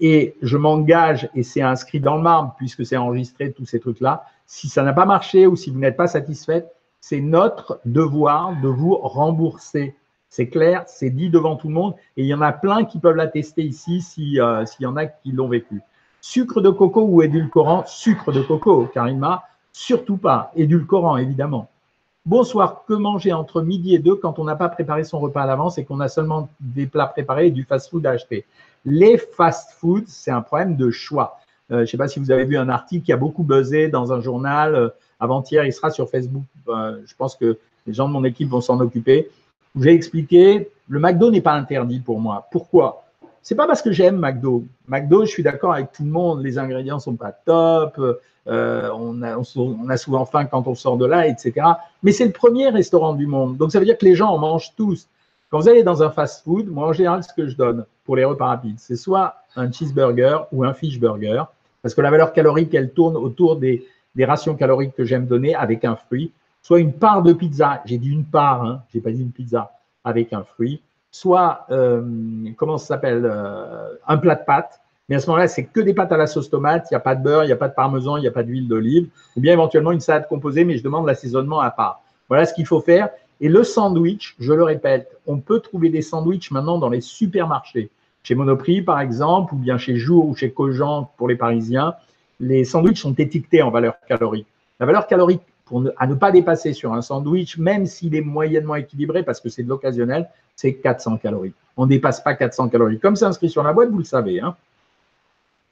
et 0.00 0.34
je 0.42 0.56
m'engage, 0.56 1.28
et 1.36 1.44
c'est 1.44 1.62
inscrit 1.62 2.00
dans 2.00 2.16
le 2.16 2.22
marbre 2.22 2.56
puisque 2.58 2.84
c'est 2.84 2.96
enregistré, 2.96 3.52
tous 3.52 3.64
ces 3.64 3.78
trucs-là. 3.78 4.24
Si 4.44 4.68
ça 4.68 4.82
n'a 4.82 4.92
pas 4.92 5.06
marché 5.06 5.46
ou 5.46 5.54
si 5.54 5.70
vous 5.70 5.78
n'êtes 5.78 5.96
pas 5.96 6.08
satisfaite, 6.08 6.75
c'est 7.08 7.20
notre 7.20 7.80
devoir 7.84 8.60
de 8.60 8.68
vous 8.68 8.96
rembourser 8.96 9.94
c'est 10.28 10.48
clair, 10.48 10.82
c'est 10.88 11.10
dit 11.10 11.30
devant 11.30 11.54
tout 11.54 11.68
le 11.68 11.74
monde 11.74 11.94
et 12.16 12.22
il 12.22 12.26
y 12.26 12.34
en 12.34 12.40
a 12.42 12.52
plein 12.52 12.84
qui 12.84 12.98
peuvent 12.98 13.14
l'attester 13.14 13.62
ici 13.62 14.40
euh, 14.40 14.66
s'il 14.66 14.82
y 14.82 14.86
en 14.86 14.96
a 14.96 15.06
qui 15.06 15.30
l'ont 15.30 15.46
vécu. 15.48 15.80
Sucre 16.20 16.60
de 16.60 16.68
coco 16.68 17.02
ou 17.02 17.22
édulcorant? 17.22 17.84
Sucre 17.86 18.32
de 18.32 18.42
coco, 18.42 18.88
Karima, 18.92 19.44
surtout 19.72 20.16
pas. 20.16 20.50
Édulcorant, 20.56 21.16
évidemment. 21.16 21.70
Bonsoir, 22.24 22.82
que 22.88 22.94
manger 22.94 23.32
entre 23.32 23.62
midi 23.62 23.94
et 23.94 24.00
deux 24.00 24.16
quand 24.16 24.40
on 24.40 24.44
n'a 24.44 24.56
pas 24.56 24.68
préparé 24.68 25.04
son 25.04 25.20
repas 25.20 25.44
à 25.44 25.46
l'avance 25.46 25.78
et 25.78 25.84
qu'on 25.84 26.00
a 26.00 26.08
seulement 26.08 26.48
des 26.60 26.86
plats 26.86 27.06
préparés 27.06 27.46
et 27.46 27.50
du 27.52 27.62
fast-food 27.62 28.04
à 28.04 28.10
acheter? 28.10 28.44
Les 28.84 29.16
fast-foods, 29.16 30.08
c'est 30.08 30.32
un 30.32 30.42
problème 30.42 30.76
de 30.76 30.90
choix. 30.90 31.38
Euh, 31.70 31.76
je 31.76 31.80
ne 31.82 31.86
sais 31.86 31.96
pas 31.96 32.08
si 32.08 32.18
vous 32.18 32.32
avez 32.32 32.44
vu 32.44 32.58
un 32.58 32.68
article 32.68 33.04
qui 33.04 33.12
a 33.12 33.16
beaucoup 33.16 33.44
buzzé 33.44 33.88
dans 33.88 34.12
un 34.12 34.20
journal 34.20 34.74
euh, 34.74 34.88
avant-hier, 35.20 35.64
il 35.64 35.72
sera 35.72 35.90
sur 35.90 36.08
Facebook. 36.10 36.44
je 36.66 37.14
pense 37.16 37.36
que 37.36 37.58
les 37.86 37.94
gens 37.94 38.08
de 38.08 38.12
mon 38.12 38.24
équipe 38.24 38.48
vont 38.48 38.60
s'en 38.60 38.80
occuper 38.80 39.30
j'ai 39.80 39.92
expliqué, 39.92 40.70
le 40.88 40.98
McDo 40.98 41.30
n'est 41.30 41.40
pas 41.40 41.52
interdit 41.52 42.00
pour 42.00 42.20
moi. 42.20 42.46
Pourquoi? 42.50 43.04
C'est 43.42 43.54
pas 43.54 43.66
parce 43.66 43.82
que 43.82 43.92
j'aime 43.92 44.18
McDo. 44.18 44.64
McDo, 44.88 45.24
je 45.24 45.30
suis 45.30 45.42
d'accord 45.42 45.74
avec 45.74 45.92
tout 45.92 46.02
le 46.02 46.10
monde, 46.10 46.42
les 46.42 46.58
ingrédients 46.58 46.98
sont 46.98 47.14
pas 47.14 47.32
top, 47.32 48.00
euh, 48.48 48.90
on, 48.94 49.22
a, 49.22 49.36
on, 49.36 49.88
a, 49.88 49.96
souvent 49.96 50.24
faim 50.24 50.46
quand 50.46 50.66
on 50.66 50.74
sort 50.74 50.96
de 50.96 51.06
là, 51.06 51.26
etc. 51.26 51.52
Mais 52.02 52.12
c'est 52.12 52.24
le 52.24 52.32
premier 52.32 52.68
restaurant 52.68 53.12
du 53.12 53.26
monde. 53.26 53.56
Donc 53.56 53.72
ça 53.72 53.78
veut 53.78 53.84
dire 53.84 53.98
que 53.98 54.04
les 54.04 54.14
gens 54.14 54.30
en 54.30 54.38
mangent 54.38 54.72
tous. 54.76 55.08
Quand 55.50 55.60
vous 55.60 55.68
allez 55.68 55.84
dans 55.84 56.02
un 56.02 56.10
fast-food, 56.10 56.68
moi 56.68 56.88
en 56.88 56.92
général, 56.92 57.22
ce 57.22 57.32
que 57.32 57.46
je 57.46 57.56
donne 57.56 57.84
pour 58.04 58.16
les 58.16 58.24
repas 58.24 58.46
rapides, 58.46 58.78
c'est 58.78 58.96
soit 58.96 59.36
un 59.54 59.70
cheeseburger 59.70 60.46
ou 60.52 60.64
un 60.64 60.74
fish 60.74 60.98
burger, 60.98 61.44
parce 61.82 61.94
que 61.94 62.00
la 62.00 62.10
valeur 62.10 62.32
calorique, 62.32 62.74
elle 62.74 62.90
tourne 62.90 63.16
autour 63.16 63.56
des, 63.56 63.86
des 64.16 64.24
rations 64.24 64.56
caloriques 64.56 64.94
que 64.94 65.04
j'aime 65.04 65.26
donner 65.26 65.54
avec 65.54 65.84
un 65.84 65.94
fruit 65.94 66.32
soit 66.66 66.80
une 66.80 66.94
part 66.94 67.22
de 67.22 67.32
pizza, 67.32 67.80
j'ai 67.84 67.96
dit 67.96 68.10
une 68.10 68.24
part, 68.24 68.64
hein, 68.64 68.82
j'ai 68.92 69.00
pas 69.00 69.12
dit 69.12 69.22
une 69.22 69.30
pizza, 69.30 69.70
avec 70.02 70.32
un 70.32 70.42
fruit, 70.42 70.82
soit, 71.12 71.64
euh, 71.70 72.02
comment 72.56 72.76
ça 72.76 72.86
s'appelle, 72.86 73.22
euh, 73.24 73.94
un 74.08 74.16
plat 74.16 74.34
de 74.34 74.44
pâtes, 74.44 74.80
mais 75.08 75.14
à 75.14 75.20
ce 75.20 75.28
moment-là, 75.28 75.46
c'est 75.46 75.66
que 75.66 75.78
des 75.78 75.94
pâtes 75.94 76.10
à 76.10 76.16
la 76.16 76.26
sauce 76.26 76.50
tomate, 76.50 76.88
il 76.90 76.94
n'y 76.94 76.96
a 76.96 77.00
pas 77.00 77.14
de 77.14 77.22
beurre, 77.22 77.44
il 77.44 77.46
n'y 77.46 77.52
a 77.52 77.56
pas 77.56 77.68
de 77.68 77.74
parmesan, 77.74 78.16
il 78.16 78.22
n'y 78.22 78.26
a 78.26 78.32
pas 78.32 78.42
d'huile 78.42 78.66
d'olive, 78.66 79.08
ou 79.36 79.40
bien 79.40 79.52
éventuellement 79.52 79.92
une 79.92 80.00
salade 80.00 80.26
composée, 80.26 80.64
mais 80.64 80.76
je 80.76 80.82
demande 80.82 81.06
l'assaisonnement 81.06 81.60
à 81.60 81.70
part. 81.70 82.02
Voilà 82.28 82.46
ce 82.46 82.52
qu'il 82.52 82.66
faut 82.66 82.80
faire. 82.80 83.10
Et 83.40 83.48
le 83.48 83.62
sandwich, 83.62 84.34
je 84.40 84.52
le 84.52 84.64
répète, 84.64 85.20
on 85.28 85.38
peut 85.38 85.60
trouver 85.60 85.88
des 85.88 86.02
sandwichs 86.02 86.50
maintenant 86.50 86.78
dans 86.78 86.88
les 86.88 87.00
supermarchés. 87.00 87.90
Chez 88.24 88.34
Monoprix, 88.34 88.82
par 88.82 88.98
exemple, 88.98 89.54
ou 89.54 89.58
bien 89.58 89.78
chez 89.78 89.94
Jour 89.94 90.26
ou 90.26 90.34
chez 90.34 90.50
Cogent 90.50 91.12
pour 91.16 91.28
les 91.28 91.36
Parisiens, 91.36 91.94
les 92.40 92.64
sandwichs 92.64 93.00
sont 93.00 93.14
étiquetés 93.14 93.62
en 93.62 93.70
valeur 93.70 93.94
calorique. 94.08 94.46
La 94.80 94.86
valeur 94.86 95.06
calorique 95.06 95.42
à 95.96 96.06
ne 96.06 96.14
pas 96.14 96.30
dépasser 96.30 96.72
sur 96.72 96.92
un 96.92 97.02
sandwich, 97.02 97.58
même 97.58 97.86
s'il 97.86 98.14
est 98.14 98.20
moyennement 98.20 98.76
équilibré, 98.76 99.22
parce 99.22 99.40
que 99.40 99.48
c'est 99.48 99.62
de 99.62 99.68
l'occasionnel, 99.68 100.28
c'est 100.54 100.74
400 100.74 101.18
calories. 101.18 101.54
On 101.76 101.84
ne 101.84 101.90
dépasse 101.90 102.20
pas 102.20 102.34
400 102.34 102.68
calories. 102.68 103.00
Comme 103.00 103.16
c'est 103.16 103.24
inscrit 103.24 103.50
sur 103.50 103.62
la 103.62 103.72
boîte, 103.72 103.90
vous 103.90 103.98
le 103.98 104.04
savez. 104.04 104.40
Hein. 104.40 104.54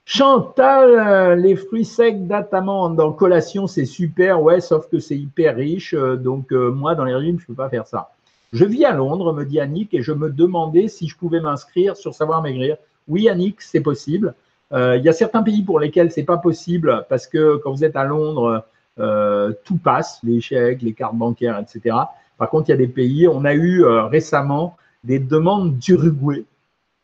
Chantal, 0.07 0.91
euh, 0.91 1.35
les 1.35 1.57
fruits 1.57 1.85
secs 1.85 2.27
d'atamande 2.27 3.01
en 3.01 3.13
collation, 3.13 3.67
c'est 3.67 3.87
super, 3.87 4.43
ouais, 4.43 4.61
sauf 4.61 4.89
que 4.91 4.99
c'est 4.99 5.17
hyper 5.17 5.57
riche. 5.57 5.95
Euh, 5.95 6.17
donc, 6.17 6.53
euh, 6.53 6.71
moi, 6.71 6.95
dans 6.95 7.05
les 7.05 7.15
régimes, 7.15 7.39
je 7.39 7.45
ne 7.45 7.47
peux 7.47 7.55
pas 7.55 7.71
faire 7.71 7.87
ça. 7.87 8.11
Je 8.53 8.65
vis 8.65 8.85
à 8.85 8.93
Londres, 8.93 9.33
me 9.33 9.45
dit 9.45 9.61
Annick, 9.61 9.95
et 9.95 10.03
je 10.03 10.13
me 10.13 10.29
demandais 10.29 10.89
si 10.89 11.09
je 11.09 11.17
pouvais 11.17 11.41
m'inscrire 11.41 11.97
sur 11.97 12.15
Savoir 12.15 12.43
Maigrir. 12.43 12.77
Oui, 13.09 13.29
Annick, 13.29 13.63
c'est 13.63 13.81
possible. 13.81 14.35
Il 14.73 15.03
y 15.03 15.09
a 15.09 15.13
certains 15.13 15.43
pays 15.43 15.63
pour 15.63 15.79
lesquels 15.79 16.11
c'est 16.11 16.25
pas 16.25 16.39
possible 16.39 17.07
parce 17.09 17.27
que 17.27 17.57
quand 17.57 17.71
vous 17.71 17.85
êtes 17.85 17.97
à 17.97 18.05
Londres, 18.05 18.65
euh, 19.01 19.53
tout 19.65 19.77
passe, 19.77 20.21
les 20.23 20.41
chèques, 20.41 20.83
les 20.83 20.93
cartes 20.93 21.17
bancaires, 21.17 21.59
etc. 21.59 21.97
Par 22.39 22.51
contre, 22.51 22.69
il 22.69 22.73
y 22.73 22.75
a 22.75 22.79
des 22.79 22.89
pays, 22.89 23.27
on 23.27 23.45
a 23.45 23.55
eu 23.55 23.85
euh, 23.85 24.05
récemment 24.05 24.77
des 25.03 25.19
demandes 25.19 25.79
d'Uruguay. 25.79 26.45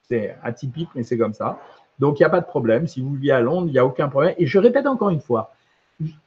C'est 0.08 0.36
atypique, 0.42 0.88
mais 0.94 1.02
c'est 1.02 1.18
comme 1.18 1.34
ça. 1.34 1.58
Donc, 1.98 2.18
il 2.18 2.22
n'y 2.22 2.26
a 2.26 2.30
pas 2.30 2.40
de 2.40 2.46
problème. 2.46 2.86
Si 2.86 3.00
vous 3.00 3.14
vivez 3.14 3.32
à 3.32 3.40
Londres, 3.40 3.66
il 3.68 3.72
n'y 3.72 3.78
a 3.78 3.84
aucun 3.84 4.08
problème. 4.08 4.34
Et 4.38 4.46
je 4.46 4.58
répète 4.58 4.86
encore 4.86 5.10
une 5.10 5.20
fois, 5.20 5.52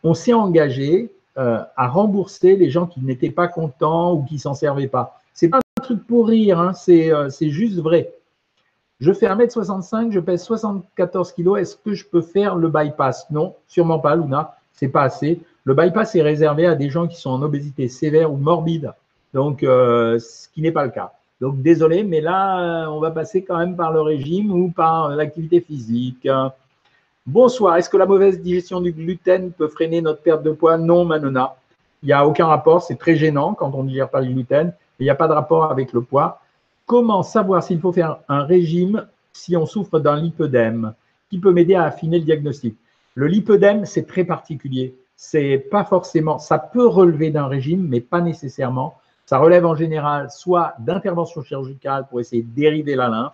on 0.04 0.14
s'est 0.14 0.34
engagé 0.34 1.12
euh, 1.38 1.60
à 1.76 1.88
rembourser 1.88 2.56
les 2.56 2.70
gens 2.70 2.86
qui 2.86 3.02
n'étaient 3.02 3.32
pas 3.32 3.48
contents 3.48 4.14
ou 4.14 4.24
qui 4.24 4.40
s'en 4.40 4.54
servaient 4.54 4.88
pas. 4.88 5.20
C'est 5.34 5.50
pas 5.50 5.58
un 5.58 5.82
truc 5.82 6.06
pour 6.06 6.28
rire, 6.28 6.60
hein, 6.60 6.74
c'est 6.74 7.50
juste 7.50 7.80
vrai. 7.80 8.14
Je 9.04 9.12
fais 9.12 9.28
1m65, 9.28 10.14
je 10.14 10.20
pèse 10.22 10.44
74 10.44 11.34
kg. 11.34 11.58
Est-ce 11.58 11.76
que 11.76 11.94
je 11.94 12.06
peux 12.06 12.22
faire 12.22 12.56
le 12.56 12.70
bypass? 12.70 13.30
Non, 13.32 13.54
sûrement 13.68 14.00
pas, 14.00 14.16
Luna. 14.16 14.56
C'est 14.72 14.88
pas 14.88 15.02
assez. 15.02 15.42
Le 15.66 15.74
bypass 15.74 16.16
est 16.16 16.22
réservé 16.22 16.68
à 16.68 16.76
des 16.76 16.90
gens 16.90 17.08
qui 17.08 17.20
sont 17.20 17.32
en 17.32 17.42
obésité 17.42 17.90
sévère 17.90 18.32
ou 18.32 18.38
morbide, 18.38 18.94
donc 19.34 19.62
euh, 19.62 20.20
ce 20.20 20.48
qui 20.48 20.62
n'est 20.62 20.72
pas 20.72 20.86
le 20.86 20.92
cas. 20.92 21.12
Donc 21.42 21.62
désolé, 21.62 22.06
mais 22.06 22.22
là, 22.22 22.90
on 22.92 23.02
va 23.02 23.12
passer 23.12 23.44
quand 23.44 23.58
même 23.58 23.76
par 23.76 23.92
le 23.92 24.00
régime 24.00 24.54
ou 24.54 24.72
par 24.72 25.10
l'activité 25.10 25.60
physique. 25.60 26.26
Bonsoir, 27.26 27.76
est-ce 27.76 27.90
que 27.90 27.98
la 27.98 28.06
mauvaise 28.06 28.40
digestion 28.40 28.80
du 28.80 28.94
gluten 28.94 29.52
peut 29.52 29.68
freiner 29.68 30.02
notre 30.02 30.22
perte 30.22 30.44
de 30.44 30.52
poids? 30.52 30.78
Non, 30.78 31.04
Manona. 31.04 31.58
Il 32.04 32.06
n'y 32.06 32.14
a 32.14 32.26
aucun 32.26 32.46
rapport, 32.46 32.82
c'est 32.82 32.96
très 32.96 33.18
gênant 33.18 33.54
quand 33.54 33.74
on 33.74 33.84
ne 33.84 33.90
digère 33.90 34.10
pas 34.10 34.22
le 34.22 34.28
gluten, 34.28 34.74
il 35.00 35.04
n'y 35.04 35.10
a 35.10 35.16
pas 35.16 35.28
de 35.28 35.34
rapport 35.34 35.66
avec 35.66 35.92
le 35.92 36.02
poids. 36.02 36.40
Comment 36.86 37.24
savoir 37.24 37.64
s'il 37.64 37.80
faut 37.80 37.94
faire 37.94 38.20
un 38.28 38.44
régime 38.44 39.08
si 39.32 39.56
on 39.56 39.66
souffre 39.66 40.00
d'un 40.00 40.18
lipœdème 40.18 40.94
Qui 41.30 41.40
peut 41.40 41.52
m'aider 41.52 41.76
à 41.76 41.84
affiner 41.84 42.20
le 42.20 42.26
diagnostic? 42.26 42.76
Le 43.16 43.28
lipœdème, 43.28 43.86
c'est 43.86 44.06
très 44.06 44.26
particulier. 44.26 44.96
C'est 45.16 45.58
pas 45.58 45.86
forcément, 45.86 46.40
ça 46.40 46.58
peut 46.58 46.86
relever 46.86 47.30
d'un 47.30 47.48
régime, 47.48 47.88
mais 47.88 48.02
pas 48.02 48.20
nécessairement. 48.20 48.96
Ça 49.26 49.38
relève 49.38 49.66
en 49.66 49.76
général 49.76 50.30
soit 50.30 50.74
d'intervention 50.80 51.42
chirurgicale 51.42 52.06
pour 52.10 52.20
essayer 52.20 52.42
de 52.42 52.54
dériver 52.54 52.96
la 52.96 53.08
lymphe, 53.08 53.34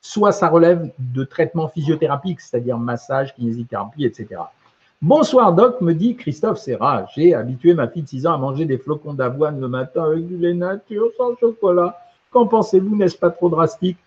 soit 0.00 0.32
ça 0.32 0.48
relève 0.48 0.90
de 0.98 1.24
traitements 1.24 1.68
physiothérapiques, 1.68 2.40
c'est-à-dire 2.40 2.78
massage, 2.78 3.34
kinésithérapie, 3.34 4.06
etc. 4.06 4.40
Bonsoir 5.02 5.52
Doc, 5.52 5.80
me 5.80 5.92
dit 5.92 6.16
Christophe 6.16 6.58
Serra. 6.58 7.06
J'ai 7.14 7.34
habitué 7.34 7.74
ma 7.74 7.88
fille 7.88 8.02
de 8.02 8.08
6 8.08 8.26
ans 8.26 8.34
à 8.34 8.38
manger 8.38 8.64
des 8.64 8.78
flocons 8.78 9.14
d'avoine 9.14 9.60
le 9.60 9.68
matin 9.68 10.04
avec 10.04 10.26
du 10.26 10.38
lait 10.38 10.54
nature 10.54 11.10
sans 11.16 11.36
chocolat. 11.36 11.96
Qu'en 12.30 12.46
pensez-vous 12.46 12.96
N'est-ce 12.96 13.16
pas 13.16 13.30
trop 13.30 13.48
drastique? 13.48 13.98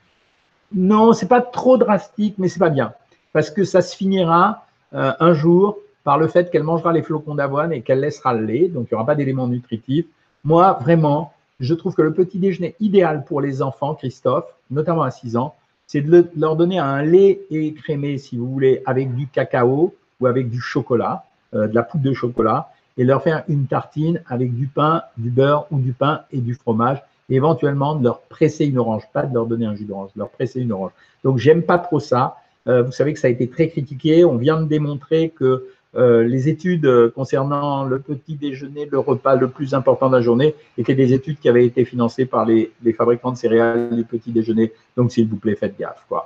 Non, 0.73 1.13
c'est 1.13 1.27
pas 1.27 1.41
trop 1.41 1.77
drastique, 1.77 2.35
mais 2.37 2.47
c'est 2.47 2.59
pas 2.59 2.69
bien. 2.69 2.93
Parce 3.33 3.49
que 3.49 3.63
ça 3.63 3.81
se 3.81 3.95
finira 3.95 4.65
euh, 4.93 5.11
un 5.19 5.33
jour 5.33 5.77
par 6.03 6.17
le 6.17 6.27
fait 6.27 6.49
qu'elle 6.49 6.63
mangera 6.63 6.93
les 6.93 7.03
flocons 7.03 7.35
d'avoine 7.35 7.73
et 7.73 7.81
qu'elle 7.81 7.99
laissera 7.99 8.33
le 8.33 8.45
lait, 8.45 8.67
donc 8.67 8.87
il 8.89 8.93
n'y 8.93 8.95
aura 8.95 9.05
pas 9.05 9.15
d'éléments 9.15 9.47
nutritifs. 9.47 10.05
Moi, 10.43 10.77
vraiment, 10.81 11.33
je 11.59 11.73
trouve 11.73 11.93
que 11.93 12.01
le 12.01 12.13
petit 12.13 12.39
déjeuner 12.39 12.75
idéal 12.79 13.23
pour 13.23 13.41
les 13.41 13.61
enfants, 13.61 13.93
Christophe, 13.93 14.45
notamment 14.71 15.03
à 15.03 15.11
6 15.11 15.37
ans, 15.37 15.55
c'est 15.85 16.01
de 16.01 16.29
leur 16.35 16.55
donner 16.55 16.79
un 16.79 17.03
lait 17.03 17.41
écrémé, 17.51 18.17
si 18.17 18.37
vous 18.37 18.47
voulez, 18.47 18.81
avec 18.85 19.13
du 19.13 19.27
cacao 19.27 19.93
ou 20.19 20.25
avec 20.25 20.49
du 20.49 20.59
chocolat, 20.59 21.25
euh, 21.53 21.67
de 21.67 21.75
la 21.75 21.83
poudre 21.83 22.03
de 22.05 22.13
chocolat, 22.13 22.69
et 22.97 23.03
leur 23.03 23.21
faire 23.21 23.43
une 23.47 23.67
tartine 23.67 24.21
avec 24.27 24.55
du 24.55 24.67
pain, 24.67 25.03
du 25.17 25.29
beurre 25.29 25.67
ou 25.71 25.79
du 25.79 25.93
pain 25.93 26.21
et 26.31 26.39
du 26.39 26.55
fromage 26.55 27.01
éventuellement 27.35 27.95
de 27.95 28.03
leur 28.03 28.21
presser 28.21 28.65
une 28.65 28.77
orange, 28.77 29.03
pas 29.13 29.23
de 29.23 29.33
leur 29.33 29.45
donner 29.45 29.65
un 29.65 29.75
jus 29.75 29.85
d'orange, 29.85 30.11
de 30.15 30.19
leur 30.19 30.29
presser 30.29 30.61
une 30.61 30.71
orange. 30.71 30.91
Donc, 31.23 31.37
j'aime 31.37 31.63
pas 31.63 31.77
trop 31.77 31.99
ça. 31.99 32.37
Euh, 32.67 32.83
vous 32.83 32.91
savez 32.91 33.13
que 33.13 33.19
ça 33.19 33.27
a 33.27 33.31
été 33.31 33.47
très 33.49 33.69
critiqué. 33.69 34.25
On 34.25 34.37
vient 34.37 34.61
de 34.61 34.67
démontrer 34.67 35.29
que 35.29 35.67
euh, 35.95 36.23
les 36.23 36.47
études 36.47 37.11
concernant 37.13 37.83
le 37.83 37.99
petit 37.99 38.35
déjeuner, 38.35 38.87
le 38.89 38.99
repas 38.99 39.35
le 39.35 39.49
plus 39.49 39.73
important 39.73 40.09
de 40.09 40.15
la 40.15 40.21
journée, 40.21 40.55
étaient 40.77 40.95
des 40.95 41.13
études 41.13 41.39
qui 41.39 41.49
avaient 41.49 41.65
été 41.65 41.85
financées 41.85 42.25
par 42.25 42.45
les, 42.45 42.71
fabricants 42.97 43.31
de 43.31 43.37
céréales 43.37 43.95
du 43.95 44.03
petit 44.03 44.31
déjeuner. 44.31 44.71
Donc, 44.95 45.11
s'il 45.11 45.27
vous 45.27 45.37
plaît, 45.37 45.55
faites 45.55 45.77
gaffe. 45.77 46.05
Quoi. 46.07 46.25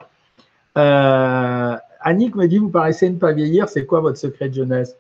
Euh, 0.77 1.75
Annick 2.01 2.35
me 2.35 2.47
dit, 2.47 2.59
vous 2.59 2.69
paraissez 2.69 3.09
ne 3.09 3.17
pas 3.17 3.31
vieillir, 3.31 3.69
c'est 3.69 3.85
quoi 3.85 3.99
votre 3.99 4.17
secret 4.17 4.49
de 4.49 4.53
jeunesse? 4.53 4.95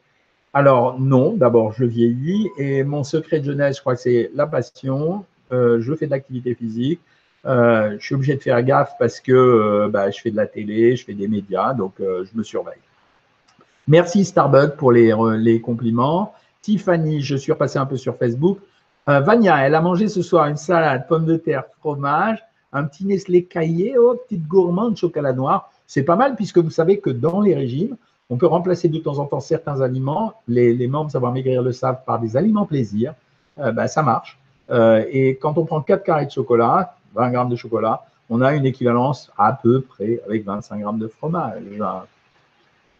Alors, 0.53 0.99
non, 0.99 1.33
d'abord, 1.33 1.73
je 1.73 1.83
vieillis 1.83 2.49
et 2.57 2.83
mon 2.83 3.03
secret 3.03 3.41
de 3.41 3.45
jeunesse, 3.45 3.75
je 3.75 3.81
crois 3.81 3.95
que 3.95 4.01
c'est 4.01 4.31
la 4.33 4.47
passion, 4.47 5.19
euh, 5.19 5.34
je 5.51 5.95
fais 5.95 6.05
de 6.05 6.11
l'activité 6.11 6.55
physique. 6.55 6.99
Euh, 7.45 7.95
je 7.99 8.05
suis 8.05 8.15
obligé 8.15 8.35
de 8.35 8.41
faire 8.41 8.61
gaffe 8.63 8.93
parce 8.97 9.19
que 9.19 9.31
euh, 9.31 9.87
bah, 9.87 10.09
je 10.09 10.19
fais 10.19 10.31
de 10.31 10.35
la 10.35 10.47
télé, 10.47 10.95
je 10.95 11.05
fais 11.05 11.13
des 11.13 11.27
médias, 11.27 11.73
donc 11.73 11.93
je 11.99 12.29
me 12.35 12.43
surveille. 12.43 12.79
Merci 13.87 14.25
Starbucks 14.25 14.77
pour 14.77 14.91
les, 14.91 15.61
compliments. 15.61 16.33
Tiffany, 16.61 17.21
je 17.21 17.35
suis 17.35 17.51
repassé 17.51 17.77
un 17.77 17.85
peu 17.85 17.97
sur 17.97 18.17
Facebook. 18.17 18.59
Vania, 19.05 19.57
elle 19.63 19.75
a 19.75 19.81
mangé 19.81 20.07
ce 20.07 20.23
soir 20.23 20.47
une 20.47 20.57
salade, 20.57 21.07
pommes 21.07 21.27
de 21.27 21.37
terre, 21.37 21.65
fromage, 21.79 22.43
un 22.73 22.85
petit 22.85 23.05
Nestlé 23.05 23.43
caillé, 23.43 23.95
oh, 23.99 24.15
petite 24.15 24.47
gourmande, 24.47 24.97
chocolat 24.97 25.33
noir. 25.33 25.71
C'est 25.85 26.01
pas 26.01 26.15
mal 26.15 26.35
puisque 26.35 26.57
vous 26.57 26.71
savez 26.71 26.99
que 26.99 27.11
dans 27.11 27.41
les 27.41 27.53
régimes, 27.53 27.95
on 28.31 28.37
peut 28.37 28.47
remplacer 28.47 28.89
de 28.89 28.97
temps 28.97 29.19
en 29.19 29.25
temps 29.25 29.39
certains 29.39 29.81
aliments. 29.81 30.33
Les, 30.47 30.73
les 30.73 30.87
membres 30.87 31.11
Savoir 31.11 31.31
Maigrir 31.31 31.61
le 31.61 31.71
savent 31.71 32.03
par 32.07 32.19
des 32.19 32.35
aliments 32.35 32.65
plaisir. 32.65 33.13
bah, 33.57 33.87
ça 33.87 34.01
marche. 34.01 34.39
Euh, 34.69 35.03
et 35.11 35.35
quand 35.35 35.57
on 35.57 35.65
prend 35.65 35.81
4 35.81 36.03
carrés 36.03 36.25
de 36.25 36.31
chocolat, 36.31 36.95
20 37.13 37.31
grammes 37.31 37.49
de 37.49 37.55
chocolat, 37.55 38.05
on 38.29 38.41
a 38.41 38.53
une 38.53 38.65
équivalence 38.65 39.31
à 39.37 39.53
peu 39.53 39.81
près 39.81 40.19
avec 40.25 40.45
25 40.45 40.79
grammes 40.79 40.99
de 40.99 41.07
fromage. 41.07 41.61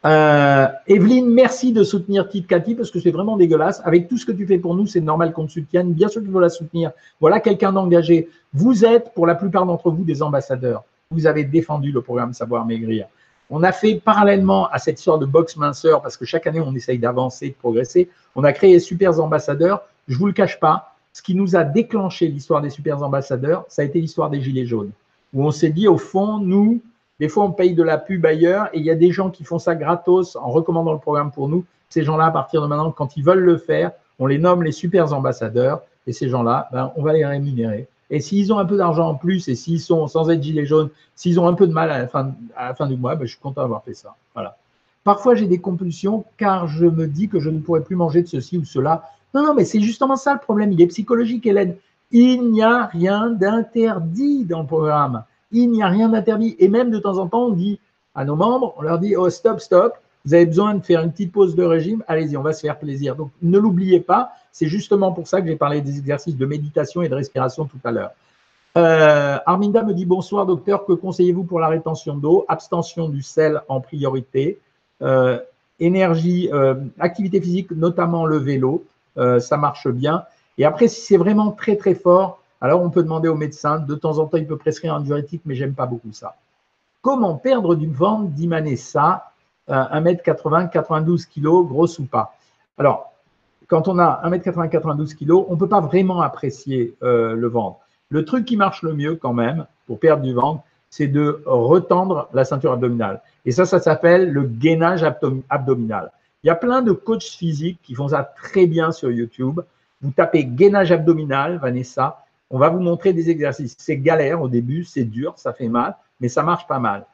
Euh, 0.06 0.68
Evelyne, 0.86 1.28
merci 1.28 1.74
de 1.74 1.84
soutenir 1.84 2.30
Tite 2.30 2.46
Cathy 2.46 2.76
parce 2.76 2.92
que 2.92 3.00
c'est 3.00 3.10
vraiment 3.10 3.38
dégueulasse. 3.38 3.82
Avec 3.86 4.08
tout 4.08 4.18
ce 4.18 4.26
que 4.26 4.32
tu 4.32 4.46
fais 4.46 4.60
pour 4.60 4.76
nous, 4.76 4.86
c'est 4.86 5.02
normal 5.02 5.34
qu'on 5.34 5.48
te 5.48 5.52
soutienne. 5.52 5.94
Bien 5.94 6.10
sûr 6.10 6.22
qu'il 6.22 6.32
faut 6.32 6.40
la 6.40 6.50
soutenir. 6.50 6.92
Voilà 7.20 7.40
quelqu'un 7.40 7.72
d'engagé. 7.72 8.30
Vous 8.54 8.86
êtes, 8.86 9.14
pour 9.16 9.26
la 9.26 9.34
plupart 9.34 9.66
d'entre 9.66 9.90
vous, 9.90 10.04
des 10.04 10.22
ambassadeurs. 10.22 10.84
Vous 11.10 11.26
avez 11.26 11.44
défendu 11.44 11.92
le 11.92 12.02
programme 12.02 12.34
Savoir 12.34 12.66
Maigrir. 12.66 13.08
On 13.50 13.64
a 13.64 13.72
fait 13.72 13.96
parallèlement 13.96 14.68
à 14.70 14.78
cette 14.78 15.00
sorte 15.00 15.22
de 15.22 15.26
box 15.26 15.56
minceur, 15.58 16.02
parce 16.02 16.18
que 16.18 16.26
chaque 16.26 16.46
année, 16.48 16.60
on 16.60 16.74
essaye 16.76 17.00
d'avancer, 17.00 17.50
de 17.50 17.56
progresser. 17.56 18.10
On 18.36 18.44
a 18.44 18.54
créé 18.54 18.80
Super 18.80 19.20
Ambassadeurs. 19.20 19.84
Je 20.08 20.14
ne 20.14 20.20
vous 20.20 20.28
le 20.28 20.34
cache 20.34 20.60
pas, 20.60 20.95
ce 21.16 21.22
qui 21.22 21.34
nous 21.34 21.56
a 21.56 21.64
déclenché 21.64 22.28
l'histoire 22.28 22.62
des 22.62 22.70
super 22.70 23.02
ambassadeurs, 23.02 23.64
ça 23.70 23.84
a 23.84 23.86
été 23.86 24.02
l'histoire 24.02 24.30
des 24.30 24.42
Gilets 24.42 24.66
jaunes, 24.66 24.92
où 25.34 25.46
on 25.46 25.52
s'est 25.52 25.70
dit, 25.70 25.88
au 25.88 25.98
fond, 25.98 26.40
nous, 26.40 26.82
des 27.22 27.30
fois, 27.30 27.46
on 27.46 27.54
paye 27.54 27.74
de 27.74 27.84
la 27.84 27.98
pub 27.98 28.26
ailleurs 28.26 28.68
et 28.74 28.80
il 28.80 28.86
y 28.86 28.92
a 28.92 28.96
des 28.96 29.14
gens 29.14 29.30
qui 29.30 29.46
font 29.46 29.58
ça 29.58 29.76
gratos 29.76 30.36
en 30.36 30.50
recommandant 30.50 30.92
le 30.92 31.00
programme 31.00 31.32
pour 31.32 31.48
nous. 31.48 31.64
Ces 31.88 32.04
gens-là, 32.04 32.26
à 32.26 32.32
partir 32.32 32.62
de 32.62 32.68
maintenant, 32.68 32.92
quand 32.92 33.16
ils 33.16 33.24
veulent 33.24 33.46
le 33.46 33.56
faire, 33.56 33.94
on 34.20 34.28
les 34.28 34.38
nomme 34.38 34.62
les 34.62 34.74
super 34.74 35.14
ambassadeurs 35.14 35.84
et 36.06 36.12
ces 36.12 36.28
gens-là, 36.28 36.68
ben, 36.74 36.92
on 36.98 37.02
va 37.02 37.14
les 37.14 37.26
rémunérer. 37.26 37.88
Et 38.10 38.20
s'ils 38.20 38.52
ont 38.52 38.60
un 38.60 38.66
peu 38.66 38.76
d'argent 38.76 39.08
en 39.08 39.16
plus 39.16 39.48
et 39.48 39.56
s'ils 39.56 39.80
sont 39.80 40.10
sans 40.10 40.30
être 40.30 40.44
gilets 40.44 40.66
jaunes, 40.66 40.90
s'ils 41.16 41.40
ont 41.40 41.48
un 41.48 41.54
peu 41.54 41.66
de 41.66 41.74
mal 41.74 41.92
à 41.92 42.00
la 42.00 42.08
fin, 42.10 42.34
à 42.58 42.74
du 42.88 42.98
mois, 42.98 43.16
ben, 43.16 43.24
je 43.24 43.32
suis 43.32 43.40
content 43.40 43.62
d'avoir 43.62 43.86
fait 43.86 43.94
ça. 43.94 44.18
Voilà. 44.34 44.58
Parfois, 45.06 45.36
j'ai 45.36 45.48
des 45.48 45.60
compulsions 45.60 46.26
car 46.36 46.68
je 46.68 46.88
me 46.88 47.08
dis 47.08 47.30
que 47.30 47.40
je 47.40 47.50
ne 47.50 47.60
pourrais 47.60 47.84
plus 47.84 47.96
manger 47.96 48.22
de 48.22 48.28
ceci 48.28 48.58
ou 48.58 48.66
cela 48.66 49.04
non, 49.36 49.44
non, 49.44 49.54
mais 49.54 49.66
c'est 49.66 49.82
justement 49.82 50.16
ça 50.16 50.34
le 50.34 50.40
problème. 50.40 50.72
Il 50.72 50.82
est 50.82 50.88
psychologique, 50.88 51.46
Hélène. 51.46 51.76
Il 52.12 52.52
n'y 52.52 52.64
a 52.64 52.86
rien 52.86 53.30
d'interdit 53.30 54.46
dans 54.46 54.62
le 54.62 54.68
programme. 54.68 55.24
Il 55.52 55.70
n'y 55.72 55.84
a 55.84 55.88
rien 55.88 56.08
d'interdit. 56.08 56.56
Et 56.58 56.70
même 56.70 56.90
de 56.90 57.00
temps 57.00 57.18
en 57.18 57.28
temps, 57.28 57.48
on 57.48 57.52
dit 57.52 57.80
à 58.16 58.24
nos 58.24 58.38
membres, 58.38 58.74
on 58.78 58.82
leur 58.82 58.98
dit, 58.98 59.18
oh, 59.18 59.30
stop, 59.30 59.60
stop, 59.60 59.96
vous 60.24 60.34
avez 60.34 60.46
besoin 60.46 60.74
de 60.74 60.84
faire 60.84 61.02
une 61.02 61.12
petite 61.12 61.34
pause 61.34 61.54
de 61.54 61.64
régime, 61.64 62.02
allez-y, 62.08 62.38
on 62.38 62.42
va 62.42 62.54
se 62.54 62.62
faire 62.62 62.80
plaisir. 62.80 63.18
Donc, 63.18 63.30
ne 63.42 63.60
l'oubliez 63.60 64.00
pas, 64.00 64.32
c'est 64.54 64.68
justement 64.68 65.12
pour 65.12 65.28
ça 65.28 65.42
que 65.42 65.48
j'ai 65.48 65.58
parlé 65.58 65.82
des 65.82 65.98
exercices 66.00 66.38
de 66.38 66.46
méditation 66.46 67.02
et 67.02 67.10
de 67.10 67.16
respiration 67.16 67.66
tout 67.66 67.78
à 67.84 67.92
l'heure. 67.92 68.12
Euh, 68.78 69.38
Arminda 69.46 69.84
me 69.84 69.94
dit 69.94 70.06
bonsoir 70.06 70.46
docteur, 70.46 70.86
que 70.86 70.94
conseillez-vous 70.94 71.44
pour 71.44 71.60
la 71.60 71.68
rétention 71.68 72.16
d'eau? 72.16 72.46
Abstention 72.48 73.10
du 73.10 73.22
sel 73.22 73.62
en 73.68 73.82
priorité, 73.82 74.60
euh, 75.02 75.40
énergie, 75.80 76.50
euh, 76.54 76.76
activité 77.00 77.42
physique, 77.42 77.72
notamment 77.72 78.26
le 78.26 78.38
vélo, 78.38 78.86
euh, 79.18 79.40
ça 79.40 79.58
marche 79.58 79.88
bien. 79.88 80.24
Et 80.58 80.66
après, 80.66 80.88
si 80.88 81.02
c'est 81.02 81.18
vraiment 81.18 81.52
très 81.52 81.76
très 81.76 81.96
fort, 81.96 82.40
alors 82.62 82.82
on 82.82 82.90
peut 82.90 83.04
demander 83.04 83.28
au 83.28 83.36
médecin. 83.36 83.80
De 83.80 83.96
temps 83.96 84.18
en 84.20 84.26
temps, 84.26 84.38
il 84.38 84.48
peut 84.48 84.58
prescrire 84.58 84.96
un 84.96 85.02
diurétique, 85.02 85.42
mais 85.46 85.56
j'aime 85.56 85.74
pas 85.74 85.86
beaucoup 85.86 86.12
ça. 86.14 86.36
Comment 87.02 87.36
perdre 87.36 87.76
du 87.76 87.88
ventre 87.88 88.30
d'Imanessa, 88.30 89.32
1m80, 89.70 90.70
92 90.70 91.26
kg, 91.26 91.68
grosse 91.68 92.00
ou 92.00 92.06
pas? 92.06 92.36
Alors, 92.78 93.12
quand 93.68 93.88
on 93.88 94.00
a 94.00 94.22
1m80, 94.26 94.70
92 94.70 95.14
kg, 95.16 95.32
on 95.32 95.52
ne 95.52 95.56
peut 95.56 95.68
pas 95.68 95.82
vraiment 95.82 96.22
apprécier 96.22 96.96
euh, 97.04 97.36
le 97.36 97.48
ventre. 97.48 97.80
Le 98.10 98.26
truc 98.26 98.46
qui 98.46 98.58
marche 98.58 98.84
le 98.84 98.94
mieux 98.94 99.16
quand 99.16 99.34
même 99.34 99.66
pour 99.88 100.00
perdre 100.00 100.24
du 100.24 100.34
ventre, 100.34 100.64
c'est 100.90 101.08
de 101.08 101.42
retendre 101.46 102.30
la 102.34 102.46
ceinture 102.46 102.72
abdominale. 102.72 103.22
Et 103.46 103.52
ça, 103.52 103.66
ça 103.66 103.80
s'appelle 103.80 104.32
le 104.32 104.44
gainage 104.44 105.04
abdominal. 105.50 106.12
Il 106.46 106.50
y 106.50 106.52
a 106.52 106.56
plein 106.56 106.84
de 106.84 106.92
coachs 106.92 107.24
physiques 107.24 107.80
qui 107.82 107.96
font 107.96 108.10
ça 108.10 108.22
très 108.22 108.68
bien 108.68 108.92
sur 108.92 109.10
YouTube. 109.10 109.62
Vous 110.02 110.12
tapez 110.12 110.46
gainage 110.46 110.92
abdominal, 110.92 111.58
Vanessa. 111.58 112.24
On 112.52 112.60
va 112.60 112.70
vous 112.70 112.82
montrer 112.82 113.14
des 113.14 113.32
exercices. 113.32 113.76
C'est 113.80 113.98
galère 113.98 114.44
au 114.44 114.48
début, 114.48 114.84
c'est 114.84 115.06
dur, 115.06 115.34
ça 115.38 115.54
fait 115.54 115.70
mal, 115.70 115.98
mais 116.20 116.30
ça 116.30 116.44
marche 116.44 116.68
pas 116.68 116.78
mal. 116.78 117.08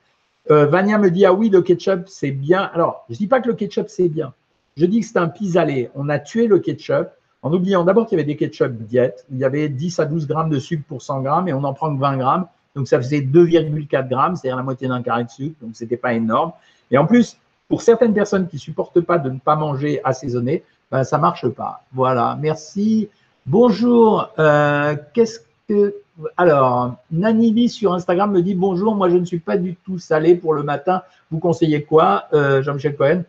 Euh, 0.49 0.65
Vania 0.65 0.97
me 0.97 1.09
dit 1.09 1.25
Ah 1.25 1.31
oui, 1.31 1.49
le 1.49 1.61
ketchup, 1.61 2.09
c'est 2.09 2.31
bien. 2.31 2.63
Alors, 2.73 3.05
je 3.07 3.13
ne 3.13 3.19
dis 3.19 3.27
pas 3.27 3.39
que 3.39 3.47
le 3.47 3.53
ketchup, 3.53 3.87
c'est 3.87 4.09
bien. 4.09 4.33
Je 4.75 4.85
dis 4.85 4.99
que 4.99 5.05
c'est 5.05 5.17
un 5.17 5.29
pis-aller. 5.29 5.89
On 5.95 6.09
a 6.09 6.19
tué 6.19 6.47
le 6.47 6.59
ketchup 6.59 7.07
en 7.41 7.53
oubliant 7.53 7.85
d'abord 7.85 8.07
qu'il 8.07 8.17
y 8.17 8.21
avait 8.21 8.27
des 8.27 8.35
ketchup 8.35 8.73
diète. 8.73 9.25
Il 9.31 9.37
y 9.37 9.45
avait 9.45 9.69
10 9.69 9.97
à 9.99 10.05
12 10.07 10.27
grammes 10.27 10.49
de 10.49 10.59
sucre 10.59 10.83
pour 10.89 11.01
100 11.01 11.21
grammes 11.21 11.47
et 11.47 11.53
on 11.53 11.63
en 11.63 11.73
prend 11.73 11.95
que 11.95 12.01
20 12.01 12.17
grammes. 12.17 12.47
Donc, 12.75 12.89
ça 12.89 12.97
faisait 12.97 13.21
2,4 13.21 14.09
grammes, 14.09 14.35
c'est-à-dire 14.35 14.57
la 14.57 14.63
moitié 14.63 14.89
d'un 14.89 15.01
carré 15.01 15.23
de 15.23 15.29
sucre. 15.29 15.55
Donc, 15.61 15.73
ce 15.73 15.85
n'était 15.85 15.95
pas 15.95 16.13
énorme. 16.13 16.51
Et 16.89 16.97
en 16.97 17.05
plus, 17.05 17.37
pour 17.71 17.83
certaines 17.83 18.13
personnes 18.13 18.49
qui 18.49 18.57
ne 18.57 18.59
supportent 18.59 18.99
pas 18.99 19.17
de 19.17 19.29
ne 19.29 19.39
pas 19.39 19.55
manger 19.55 20.01
assaisonné, 20.03 20.61
ben, 20.91 21.05
ça 21.05 21.15
ne 21.15 21.21
marche 21.21 21.47
pas. 21.47 21.85
Voilà, 21.93 22.37
merci. 22.37 23.07
Bonjour, 23.45 24.29
euh, 24.39 24.97
qu'est-ce 25.13 25.39
que. 25.69 25.95
Alors, 26.35 26.95
Nanili 27.11 27.69
sur 27.69 27.93
Instagram 27.93 28.33
me 28.33 28.41
dit 28.41 28.55
bonjour, 28.55 28.93
moi 28.93 29.09
je 29.09 29.15
ne 29.15 29.23
suis 29.23 29.39
pas 29.39 29.55
du 29.55 29.77
tout 29.77 29.99
salé 29.99 30.35
pour 30.35 30.53
le 30.53 30.63
matin. 30.63 31.01
Vous 31.31 31.39
conseillez 31.39 31.83
quoi, 31.83 32.25
euh, 32.33 32.61
Jean-Michel 32.61 32.97
Cohen? 32.97 33.23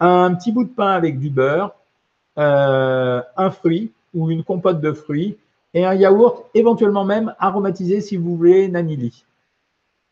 Un 0.00 0.34
petit 0.34 0.52
bout 0.52 0.64
de 0.64 0.68
pain 0.68 0.90
avec 0.90 1.18
du 1.18 1.30
beurre, 1.30 1.74
un 2.36 3.50
fruit 3.50 3.90
ou 4.12 4.30
une 4.30 4.44
compote 4.44 4.82
de 4.82 4.92
fruits 4.92 5.38
et 5.72 5.86
un 5.86 5.94
yaourt, 5.94 6.44
éventuellement 6.52 7.06
même 7.06 7.34
aromatisé 7.38 8.02
si 8.02 8.18
vous 8.18 8.36
voulez, 8.36 8.68
Nanili. 8.68 9.24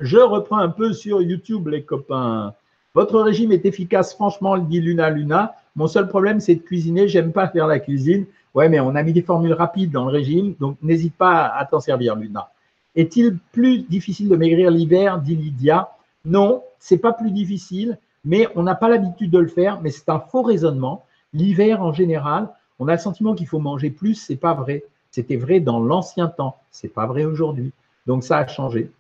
Je 0.01 0.17
reprends 0.17 0.59
un 0.59 0.71
peu 0.71 0.95
sur 0.95 1.21
YouTube, 1.21 1.69
les 1.69 1.83
copains. 1.83 2.55
Votre 2.95 3.21
régime 3.21 3.53
est 3.53 3.65
efficace, 3.67 4.15
franchement, 4.15 4.59
dit 4.59 4.81
Luna 4.81 5.11
Luna. 5.11 5.55
Mon 5.77 5.87
seul 5.87 6.09
problème, 6.09 6.41
c'est 6.41 6.57
de 6.57 6.61
cuisiner. 6.61 7.09
J'aime 7.09 7.33
pas 7.33 7.49
faire 7.49 7.67
la 7.67 7.79
cuisine. 7.79 8.27
Ouais, 8.55 8.69
mais 8.69 8.81
on 8.81 8.95
a 8.97 9.03
mis 9.03 9.13
des 9.13 9.23
formules 9.23 9.53
rapides 9.53 9.93
dans 9.93 10.07
le 10.07 10.11
régime, 10.11 10.55
donc 10.59 10.77
n'hésite 10.83 11.15
pas 11.15 11.47
à 11.47 11.65
t'en 11.65 11.79
servir, 11.79 12.17
Luna. 12.17 12.51
Est-il 12.97 13.39
plus 13.53 13.83
difficile 13.83 14.29
de 14.29 14.37
maigrir 14.37 14.71
l'hiver, 14.71 15.21
dit 15.21 15.37
Lydia? 15.37 15.91
Non, 16.25 16.65
c'est 16.81 16.99
pas 16.99 17.13
plus 17.13 17.31
difficile, 17.31 17.99
mais 18.25 18.49
on 18.57 18.65
n'a 18.65 18.75
pas 18.75 18.89
l'habitude 18.89 19.31
de 19.31 19.39
le 19.39 19.47
faire, 19.47 19.81
mais 19.81 19.91
c'est 19.91 20.09
un 20.09 20.19
faux 20.19 20.43
raisonnement. 20.43 21.05
L'hiver, 21.33 21.81
en 21.83 21.93
général, 21.93 22.49
on 22.81 22.89
a 22.89 22.93
le 22.93 22.99
sentiment 22.99 23.35
qu'il 23.35 23.47
faut 23.47 23.61
manger 23.61 23.91
plus, 23.91 24.17
c'est 24.17 24.37
pas 24.37 24.55
vrai. 24.55 24.83
C'était 25.13 25.37
vrai 25.37 25.61
dans 25.61 25.79
l'ancien 25.79 26.27
temps, 26.27 26.57
c'est 26.73 26.93
pas 26.93 27.07
vrai 27.07 27.25
aujourd'hui. 27.25 27.73
Donc 28.07 28.25
ça 28.25 28.39
a 28.39 28.47
changé. 28.49 28.91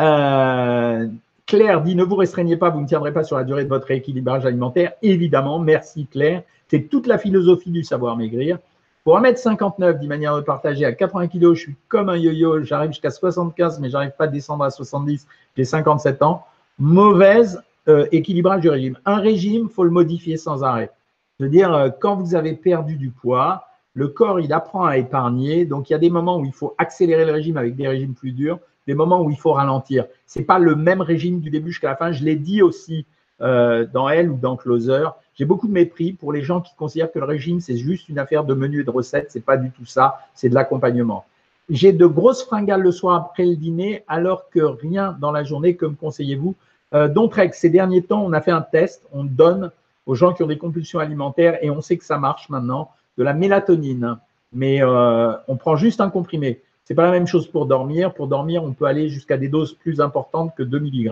Euh, 0.00 1.06
Claire 1.52 1.82
dit 1.82 1.94
ne 1.94 2.02
vous 2.02 2.16
restreignez 2.16 2.56
pas, 2.56 2.70
vous 2.70 2.80
ne 2.80 2.86
tiendrez 2.86 3.12
pas 3.12 3.24
sur 3.24 3.36
la 3.36 3.44
durée 3.44 3.64
de 3.64 3.68
votre 3.68 3.86
rééquilibrage 3.86 4.46
alimentaire. 4.46 4.94
Évidemment, 5.02 5.58
merci 5.58 6.06
Claire. 6.06 6.44
C'est 6.68 6.88
toute 6.88 7.06
la 7.06 7.18
philosophie 7.18 7.70
du 7.70 7.84
savoir 7.84 8.16
maigrir. 8.16 8.58
Pour 9.04 9.20
1m59, 9.20 9.98
d'une 9.98 10.08
manière 10.08 10.34
de 10.34 10.40
partager, 10.40 10.86
à 10.86 10.92
80 10.92 11.28
kg, 11.28 11.52
je 11.52 11.60
suis 11.60 11.76
comme 11.88 12.08
un 12.08 12.16
yo-yo, 12.16 12.62
j'arrive 12.62 12.92
jusqu'à 12.92 13.10
75, 13.10 13.80
mais 13.80 13.90
j'arrive 13.90 14.12
pas 14.16 14.24
à 14.24 14.28
descendre 14.28 14.64
à 14.64 14.70
70, 14.70 15.26
j'ai 15.54 15.64
57 15.66 16.22
ans. 16.22 16.46
Mauvaise 16.78 17.60
euh, 17.86 18.06
équilibrage 18.12 18.62
du 18.62 18.70
régime. 18.70 18.96
Un 19.04 19.16
régime, 19.16 19.68
faut 19.68 19.84
le 19.84 19.90
modifier 19.90 20.38
sans 20.38 20.64
arrêt. 20.64 20.90
C'est-à-dire, 21.38 21.74
euh, 21.74 21.90
quand 21.90 22.16
vous 22.16 22.34
avez 22.34 22.54
perdu 22.54 22.96
du 22.96 23.10
poids, 23.10 23.66
le 23.92 24.08
corps, 24.08 24.40
il 24.40 24.54
apprend 24.54 24.86
à 24.86 24.96
épargner. 24.96 25.66
Donc, 25.66 25.90
il 25.90 25.92
y 25.92 25.96
a 25.96 25.98
des 25.98 26.08
moments 26.08 26.38
où 26.38 26.46
il 26.46 26.54
faut 26.54 26.74
accélérer 26.78 27.26
le 27.26 27.32
régime 27.32 27.58
avec 27.58 27.76
des 27.76 27.88
régimes 27.88 28.14
plus 28.14 28.32
durs, 28.32 28.58
des 28.86 28.94
moments 28.94 29.22
où 29.22 29.30
il 29.30 29.38
faut 29.38 29.52
ralentir. 29.52 30.06
Ce 30.26 30.38
n'est 30.38 30.44
pas 30.44 30.58
le 30.58 30.74
même 30.74 31.00
régime 31.00 31.40
du 31.40 31.50
début 31.50 31.70
jusqu'à 31.70 31.90
la 31.90 31.96
fin. 31.96 32.12
Je 32.12 32.24
l'ai 32.24 32.36
dit 32.36 32.62
aussi 32.62 33.06
euh, 33.40 33.86
dans 33.92 34.08
Elle 34.08 34.30
ou 34.30 34.36
dans 34.36 34.56
Closer. 34.56 35.04
J'ai 35.34 35.44
beaucoup 35.44 35.66
de 35.66 35.72
mépris 35.72 36.12
pour 36.12 36.32
les 36.32 36.42
gens 36.42 36.60
qui 36.60 36.74
considèrent 36.76 37.10
que 37.10 37.18
le 37.18 37.24
régime, 37.24 37.60
c'est 37.60 37.76
juste 37.76 38.08
une 38.08 38.18
affaire 38.18 38.44
de 38.44 38.54
menu 38.54 38.80
et 38.80 38.84
de 38.84 38.90
recettes. 38.90 39.30
C'est 39.30 39.44
pas 39.44 39.56
du 39.56 39.70
tout 39.70 39.86
ça. 39.86 40.20
C'est 40.34 40.48
de 40.48 40.54
l'accompagnement. 40.54 41.24
J'ai 41.70 41.92
de 41.92 42.06
grosses 42.06 42.44
fringales 42.44 42.82
le 42.82 42.92
soir 42.92 43.16
après 43.16 43.46
le 43.46 43.56
dîner, 43.56 44.04
alors 44.08 44.50
que 44.50 44.60
rien 44.60 45.16
dans 45.20 45.32
la 45.32 45.44
journée. 45.44 45.76
Que 45.76 45.86
me 45.86 45.94
conseillez-vous 45.94 46.54
euh, 46.94 47.08
Donc, 47.08 47.40
ces 47.52 47.70
derniers 47.70 48.02
temps, 48.02 48.22
on 48.22 48.32
a 48.32 48.40
fait 48.40 48.50
un 48.50 48.60
test. 48.60 49.06
On 49.12 49.24
donne 49.24 49.70
aux 50.06 50.14
gens 50.14 50.32
qui 50.34 50.42
ont 50.42 50.48
des 50.48 50.58
compulsions 50.58 50.98
alimentaires 50.98 51.58
et 51.62 51.70
on 51.70 51.80
sait 51.80 51.96
que 51.96 52.04
ça 52.04 52.18
marche 52.18 52.48
maintenant 52.48 52.90
de 53.16 53.22
la 53.22 53.32
mélatonine. 53.32 54.18
Mais 54.52 54.82
euh, 54.82 55.32
on 55.48 55.56
prend 55.56 55.76
juste 55.76 56.00
un 56.00 56.10
comprimé. 56.10 56.60
C'est 56.84 56.94
pas 56.94 57.04
la 57.04 57.10
même 57.10 57.26
chose 57.26 57.46
pour 57.46 57.66
dormir. 57.66 58.12
Pour 58.14 58.26
dormir, 58.26 58.64
on 58.64 58.72
peut 58.72 58.86
aller 58.86 59.08
jusqu'à 59.08 59.36
des 59.36 59.48
doses 59.48 59.74
plus 59.74 60.00
importantes 60.00 60.54
que 60.56 60.62
2 60.62 60.80
mg. 60.80 61.10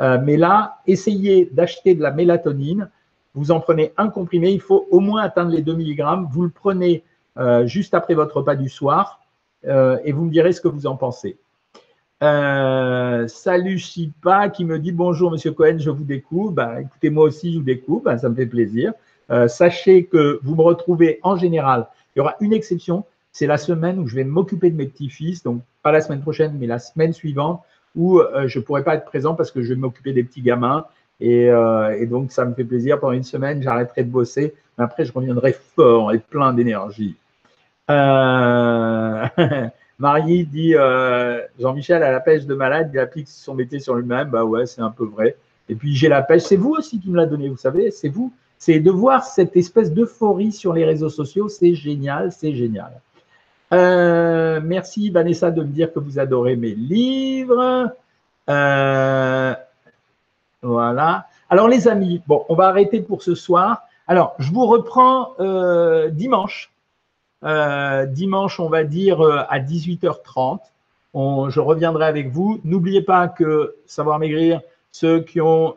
Euh, 0.00 0.18
mais 0.22 0.36
là, 0.36 0.78
essayez 0.86 1.48
d'acheter 1.52 1.94
de 1.94 2.02
la 2.02 2.10
mélatonine. 2.10 2.90
Vous 3.34 3.50
en 3.50 3.60
prenez 3.60 3.92
un 3.96 4.08
comprimé. 4.08 4.50
Il 4.50 4.60
faut 4.60 4.86
au 4.90 5.00
moins 5.00 5.22
atteindre 5.22 5.50
les 5.50 5.62
2 5.62 5.74
mg. 5.74 6.26
Vous 6.30 6.42
le 6.42 6.50
prenez 6.50 7.04
euh, 7.38 7.66
juste 7.66 7.94
après 7.94 8.14
votre 8.14 8.38
repas 8.38 8.56
du 8.56 8.68
soir 8.68 9.20
et 10.04 10.12
vous 10.12 10.24
me 10.24 10.30
direz 10.30 10.52
ce 10.52 10.60
que 10.60 10.68
vous 10.68 10.86
en 10.86 10.94
pensez. 10.94 11.38
salut 12.20 13.78
Chipa 13.78 14.48
qui 14.48 14.64
me 14.64 14.78
dit 14.78 14.92
bonjour 14.92 15.32
Monsieur 15.32 15.50
Cohen, 15.50 15.78
je 15.78 15.90
vous 15.90 16.04
découvre. 16.04 16.52
Bah, 16.52 16.80
écoutez, 16.80 17.10
moi 17.10 17.24
aussi 17.24 17.52
je 17.52 17.58
vous 17.58 17.64
découvre, 17.64 18.04
bah, 18.04 18.16
ça 18.16 18.28
me 18.28 18.36
fait 18.36 18.46
plaisir. 18.46 18.92
Euh, 19.30 19.48
sachez 19.48 20.04
que 20.04 20.38
vous 20.42 20.54
me 20.54 20.62
retrouvez 20.62 21.18
en 21.22 21.36
général. 21.36 21.88
Il 22.14 22.20
y 22.20 22.22
aura 22.22 22.36
une 22.40 22.52
exception, 22.52 23.04
c'est 23.36 23.46
la 23.46 23.58
semaine 23.58 23.98
où 23.98 24.08
je 24.08 24.14
vais 24.14 24.24
m'occuper 24.24 24.70
de 24.70 24.76
mes 24.76 24.86
petits-fils, 24.86 25.42
donc 25.42 25.60
pas 25.82 25.92
la 25.92 26.00
semaine 26.00 26.22
prochaine, 26.22 26.56
mais 26.58 26.66
la 26.66 26.78
semaine 26.78 27.12
suivante, 27.12 27.60
où 27.94 28.18
euh, 28.18 28.48
je 28.48 28.58
ne 28.58 28.64
pourrai 28.64 28.82
pas 28.82 28.94
être 28.94 29.04
présent 29.04 29.34
parce 29.34 29.50
que 29.50 29.60
je 29.60 29.74
vais 29.74 29.78
m'occuper 29.78 30.14
des 30.14 30.24
petits 30.24 30.40
gamins. 30.40 30.86
Et, 31.20 31.50
euh, 31.50 31.94
et, 32.00 32.06
donc, 32.06 32.32
ça 32.32 32.46
me 32.46 32.54
fait 32.54 32.64
plaisir. 32.64 32.98
Pendant 32.98 33.12
une 33.12 33.24
semaine, 33.24 33.62
j'arrêterai 33.62 34.04
de 34.04 34.10
bosser. 34.10 34.54
Mais 34.78 34.84
après, 34.84 35.04
je 35.04 35.12
reviendrai 35.12 35.52
fort 35.52 36.14
et 36.14 36.18
plein 36.18 36.54
d'énergie. 36.54 37.14
Euh, 37.90 39.26
Marie 39.98 40.46
dit 40.46 40.72
Jean-Michel 41.60 42.02
à 42.02 42.12
la 42.12 42.20
pêche 42.20 42.46
de 42.46 42.54
malade, 42.54 42.88
il 42.94 42.98
applique 42.98 43.28
son 43.28 43.54
métier 43.54 43.80
sur 43.80 43.96
lui-même. 43.96 44.30
Bah 44.30 44.46
ouais, 44.46 44.64
c'est 44.64 44.80
un 44.80 44.90
peu 44.90 45.04
vrai. 45.04 45.36
Et 45.68 45.74
puis, 45.74 45.94
j'ai 45.94 46.08
la 46.08 46.22
pêche. 46.22 46.44
C'est 46.44 46.56
vous 46.56 46.70
aussi 46.70 46.98
qui 47.00 47.10
me 47.10 47.16
l'a 47.18 47.26
donné, 47.26 47.50
vous 47.50 47.58
savez. 47.58 47.90
C'est 47.90 48.08
vous 48.08 48.32
c'est 48.58 48.80
de 48.80 48.90
voir 48.90 49.24
cette 49.24 49.58
espèce 49.58 49.92
d'euphorie 49.92 50.52
sur 50.52 50.72
les 50.72 50.86
réseaux 50.86 51.10
sociaux, 51.10 51.50
c'est 51.50 51.74
génial, 51.74 52.32
c'est 52.32 52.54
génial. 52.54 53.02
Euh, 53.72 54.60
merci 54.62 55.10
Vanessa 55.10 55.50
de 55.50 55.62
me 55.62 55.68
dire 55.68 55.92
que 55.92 55.98
vous 55.98 56.18
adorez 56.18 56.56
mes 56.56 56.74
livres. 56.74 57.90
Euh, 58.48 59.54
voilà. 60.62 61.26
Alors 61.50 61.68
les 61.68 61.88
amis, 61.88 62.22
bon, 62.26 62.44
on 62.48 62.54
va 62.54 62.68
arrêter 62.68 63.00
pour 63.00 63.22
ce 63.22 63.34
soir. 63.34 63.82
Alors, 64.08 64.34
je 64.38 64.52
vous 64.52 64.66
reprends 64.66 65.32
euh, 65.40 66.10
dimanche. 66.10 66.72
dimanche, 67.42 68.60
on 68.60 68.68
va 68.68 68.84
dire 68.84 69.20
à 69.20 69.58
18h30. 69.58 70.60
je 71.14 71.60
reviendrai 71.60 72.06
avec 72.06 72.30
vous. 72.30 72.60
N'oubliez 72.64 73.02
pas 73.02 73.28
que 73.28 73.74
Savoir 73.86 74.18
Maigrir, 74.18 74.60
ceux 74.92 75.20
qui, 75.20 75.40
ont, 75.40 75.74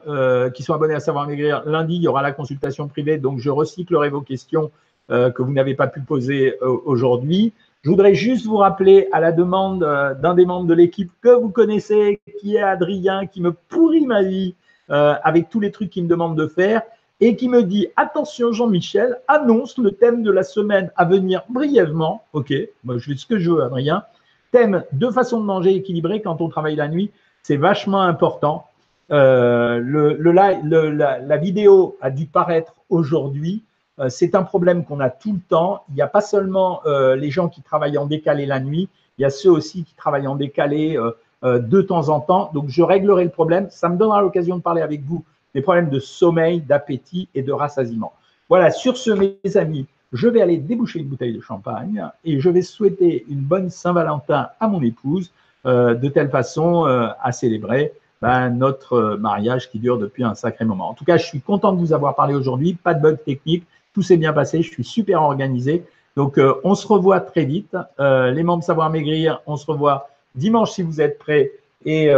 qui 0.54 0.64
sont 0.64 0.74
abonnés 0.74 0.94
à 0.94 1.00
Savoir 1.00 1.28
Maigrir, 1.28 1.64
lundi, 1.66 1.96
il 1.96 2.04
y 2.04 2.08
aura 2.08 2.22
la 2.22 2.32
consultation 2.32 2.88
privée. 2.88 3.18
Donc, 3.18 3.40
je 3.40 3.50
recyclerai 3.50 4.10
vos 4.10 4.22
questions 4.22 4.72
que 5.10 5.42
vous 5.42 5.54
n'avez 5.54 5.76
pas 5.76 5.88
pu 5.88 6.02
poser 6.02 6.56
aujourd'hui. 6.62 7.54
Je 7.82 7.90
voudrais 7.90 8.14
juste 8.14 8.46
vous 8.46 8.58
rappeler 8.58 9.08
à 9.12 9.20
la 9.20 9.32
demande 9.32 9.80
d'un 10.22 10.34
des 10.34 10.46
membres 10.46 10.68
de 10.68 10.74
l'équipe 10.74 11.12
que 11.22 11.30
vous 11.30 11.50
connaissez, 11.50 12.20
qui 12.40 12.56
est 12.56 12.62
Adrien, 12.62 13.26
qui 13.26 13.42
me 13.42 13.54
pourrit 13.54 14.06
ma 14.06 14.22
vie 14.22 14.56
avec 14.90 15.50
tous 15.50 15.60
les 15.60 15.72
trucs 15.72 15.90
qu'il 15.90 16.04
me 16.04 16.10
demande 16.10 16.38
de 16.38 16.48
faire 16.48 16.82
et 17.22 17.36
qui 17.36 17.50
me 17.50 17.64
dit 17.64 17.88
attention 17.96 18.52
Jean-Michel, 18.52 19.18
annonce 19.28 19.78
le 19.78 19.92
thème 19.92 20.24
de 20.24 20.32
la 20.32 20.44
semaine 20.44 20.92
à 20.96 21.06
venir 21.06 21.44
brièvement. 21.50 22.24
Ok, 22.34 22.54
moi 22.84 22.98
je 22.98 23.12
fais 23.12 23.18
ce 23.18 23.26
que 23.26 23.40
je 23.40 23.52
veux, 23.52 23.64
Adrien. 23.64 24.04
Thème 24.52 24.84
de 24.94 25.10
façon 25.10 25.40
de 25.40 25.46
manger 25.46 25.76
équilibrée 25.76 26.22
quand 26.22 26.42
on 26.42 26.50
travaille 26.50 26.76
la 26.76 26.88
nuit, 26.88 27.12
c'est 27.44 27.58
vachement 27.58 28.02
important. 28.02 28.66
Euh, 29.12 29.82
la, 30.20 31.38
vidéo 31.38 31.98
a 32.02 32.10
dû 32.10 32.26
paraître 32.26 32.76
aujourd'hui. 32.90 33.64
Euh, 34.00 34.10
c'est 34.10 34.36
un 34.36 34.44
problème 34.44 34.86
qu'on 34.86 35.00
a 35.00 35.10
tout 35.10 35.34
le 35.34 35.40
temps. 35.50 35.84
Il 35.90 35.96
n'y 35.96 36.02
a 36.02 36.08
pas 36.08 36.22
seulement 36.22 36.82
euh, 36.86 37.16
les 37.16 37.32
gens 37.32 37.50
qui 37.50 37.62
travaillent 37.62 37.98
en 37.98 38.06
décalé 38.06 38.46
la 38.46 38.60
nuit, 38.60 38.90
il 39.18 39.24
y 39.24 39.26
a 39.26 39.30
ceux 39.30 39.52
aussi 39.52 39.84
qui 39.84 39.94
travaillent 39.96 40.28
en 40.28 40.36
décalé 40.36 40.98
de 41.44 41.82
temps 41.82 42.08
en 42.08 42.22
temps. 42.22 42.52
Donc, 42.54 42.70
je 42.70 42.82
réglerai 42.82 43.26
le 43.26 43.30
problème. 43.30 43.68
Ça 43.70 43.90
me 43.90 43.98
donnera 43.98 44.22
l'occasion 44.22 44.56
de 44.56 44.62
parler 44.62 44.82
avec 44.82 45.04
vous 45.04 45.26
des 45.54 45.62
problèmes 45.62 45.90
de 45.90 46.00
sommeil, 46.00 46.62
d'appétit 46.62 47.28
et 47.36 47.42
de 47.42 47.52
rassasiement. 47.52 48.14
Voilà, 48.48 48.72
sur 48.72 48.96
ce, 48.96 49.12
mes 49.12 49.58
amis, 49.58 49.88
je 50.14 50.30
vais 50.30 50.42
aller 50.42 50.56
déboucher 50.56 51.00
une 51.00 51.08
bouteille 51.08 51.34
de 51.34 51.42
champagne 51.42 52.08
et 52.24 52.40
je 52.40 52.50
vais 52.50 52.62
souhaiter 52.62 53.26
une 53.30 53.42
bonne 53.42 53.70
Saint-Valentin 53.70 54.48
à 54.58 54.70
mon 54.70 54.82
épouse, 54.82 55.34
de 55.66 56.08
telle 56.08 56.30
façon 56.30 56.86
à 56.86 57.32
célébrer 57.34 57.92
ben, 58.22 58.50
notre 58.50 58.94
euh, 58.94 59.18
mariage 59.18 59.70
qui 59.70 59.80
dure 59.80 59.98
depuis 59.98 60.24
un 60.24 60.36
sacré 60.36 60.66
moment. 60.66 60.90
En 60.90 60.94
tout 60.94 61.06
cas, 61.06 61.18
je 61.18 61.26
suis 61.26 61.40
content 61.40 61.72
de 61.72 61.80
vous 61.80 61.94
avoir 61.94 62.16
parlé 62.16 62.34
aujourd'hui. 62.34 62.74
Pas 62.74 62.94
de 62.94 63.02
bug 63.02 63.24
technique. 63.24 63.66
Tout 63.94 64.02
s'est 64.02 64.18
bien 64.18 64.34
passé. 64.34 64.62
Je 64.62 64.72
suis 64.72 64.84
super 64.84 65.22
organisé. 65.22 65.84
Donc, 66.16 66.38
euh, 66.38 66.56
on 66.64 66.76
se 66.76 66.88
revoit 66.88 67.20
très 67.22 67.46
vite. 67.46 67.76
Euh, 68.00 68.32
les 68.32 68.44
membres 68.44 68.64
Savoir 68.64 68.90
Maigrir, 68.90 69.42
on 69.46 69.56
se 69.56 69.66
revoit 69.66 70.10
dimanche 70.36 70.72
si 70.72 70.84
vous 70.84 71.02
êtes 71.02 71.18
prêts. 71.18 71.52
Et 71.86 72.12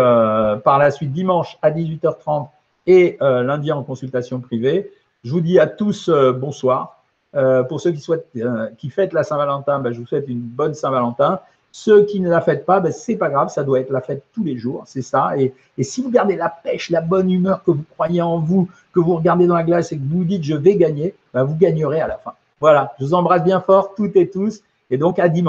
par 0.63 0.79
la 0.79 0.89
suite, 0.89 1.11
dimanche 1.11 1.55
à 1.61 1.69
18h30 1.69 2.47
et 2.87 3.17
lundi 3.21 3.71
en 3.71 3.83
consultation 3.83 4.39
privée. 4.39 4.91
Je 5.23 5.31
vous 5.31 5.41
dis 5.41 5.59
à 5.59 5.67
tous 5.67 6.09
bonsoir. 6.09 7.03
pour 7.69 7.79
ceux 7.79 7.91
qui 7.91 7.99
souhaitent, 7.99 8.25
qui 8.79 8.89
fêtent 8.89 9.13
la 9.13 9.21
Saint-Valentin, 9.21 9.77
ben, 9.77 9.93
je 9.93 9.99
vous 9.99 10.07
souhaite 10.07 10.27
une 10.27 10.39
bonne 10.39 10.73
Saint-Valentin. 10.73 11.41
Ceux 11.71 12.03
qui 12.05 12.19
ne 12.19 12.29
la 12.29 12.41
fêtent 12.41 12.65
pas, 12.65 12.79
ben, 12.81 12.91
c'est 12.91 13.15
pas 13.15 13.29
grave, 13.29 13.49
ça 13.49 13.63
doit 13.63 13.79
être 13.79 13.91
la 13.91 14.01
fête 14.01 14.23
tous 14.33 14.43
les 14.43 14.57
jours, 14.57 14.83
c'est 14.85 15.01
ça. 15.01 15.37
Et, 15.37 15.53
si 15.83 16.01
vous 16.01 16.11
gardez 16.11 16.35
la 16.35 16.49
pêche, 16.49 16.89
la 16.89 17.01
bonne 17.01 17.31
humeur, 17.31 17.63
que 17.63 17.71
vous 17.71 17.85
croyez 17.93 18.21
en 18.21 18.39
vous, 18.39 18.69
que 18.93 18.99
vous 18.99 19.15
regardez 19.15 19.47
dans 19.47 19.55
la 19.55 19.63
glace 19.63 19.91
et 19.91 19.97
que 19.97 20.03
vous 20.03 20.25
dites 20.25 20.43
je 20.43 20.55
vais 20.55 20.75
gagner, 20.75 21.15
ben, 21.33 21.43
vous 21.43 21.55
gagnerez 21.55 22.01
à 22.01 22.07
la 22.07 22.17
fin. 22.17 22.33
Voilà, 22.59 22.93
je 22.99 23.05
vous 23.05 23.13
embrasse 23.13 23.43
bien 23.43 23.61
fort 23.61 23.95
toutes 23.95 24.15
et 24.15 24.29
tous, 24.29 24.61
et 24.89 24.97
donc 24.97 25.17
à 25.17 25.29
dimanche. 25.29 25.39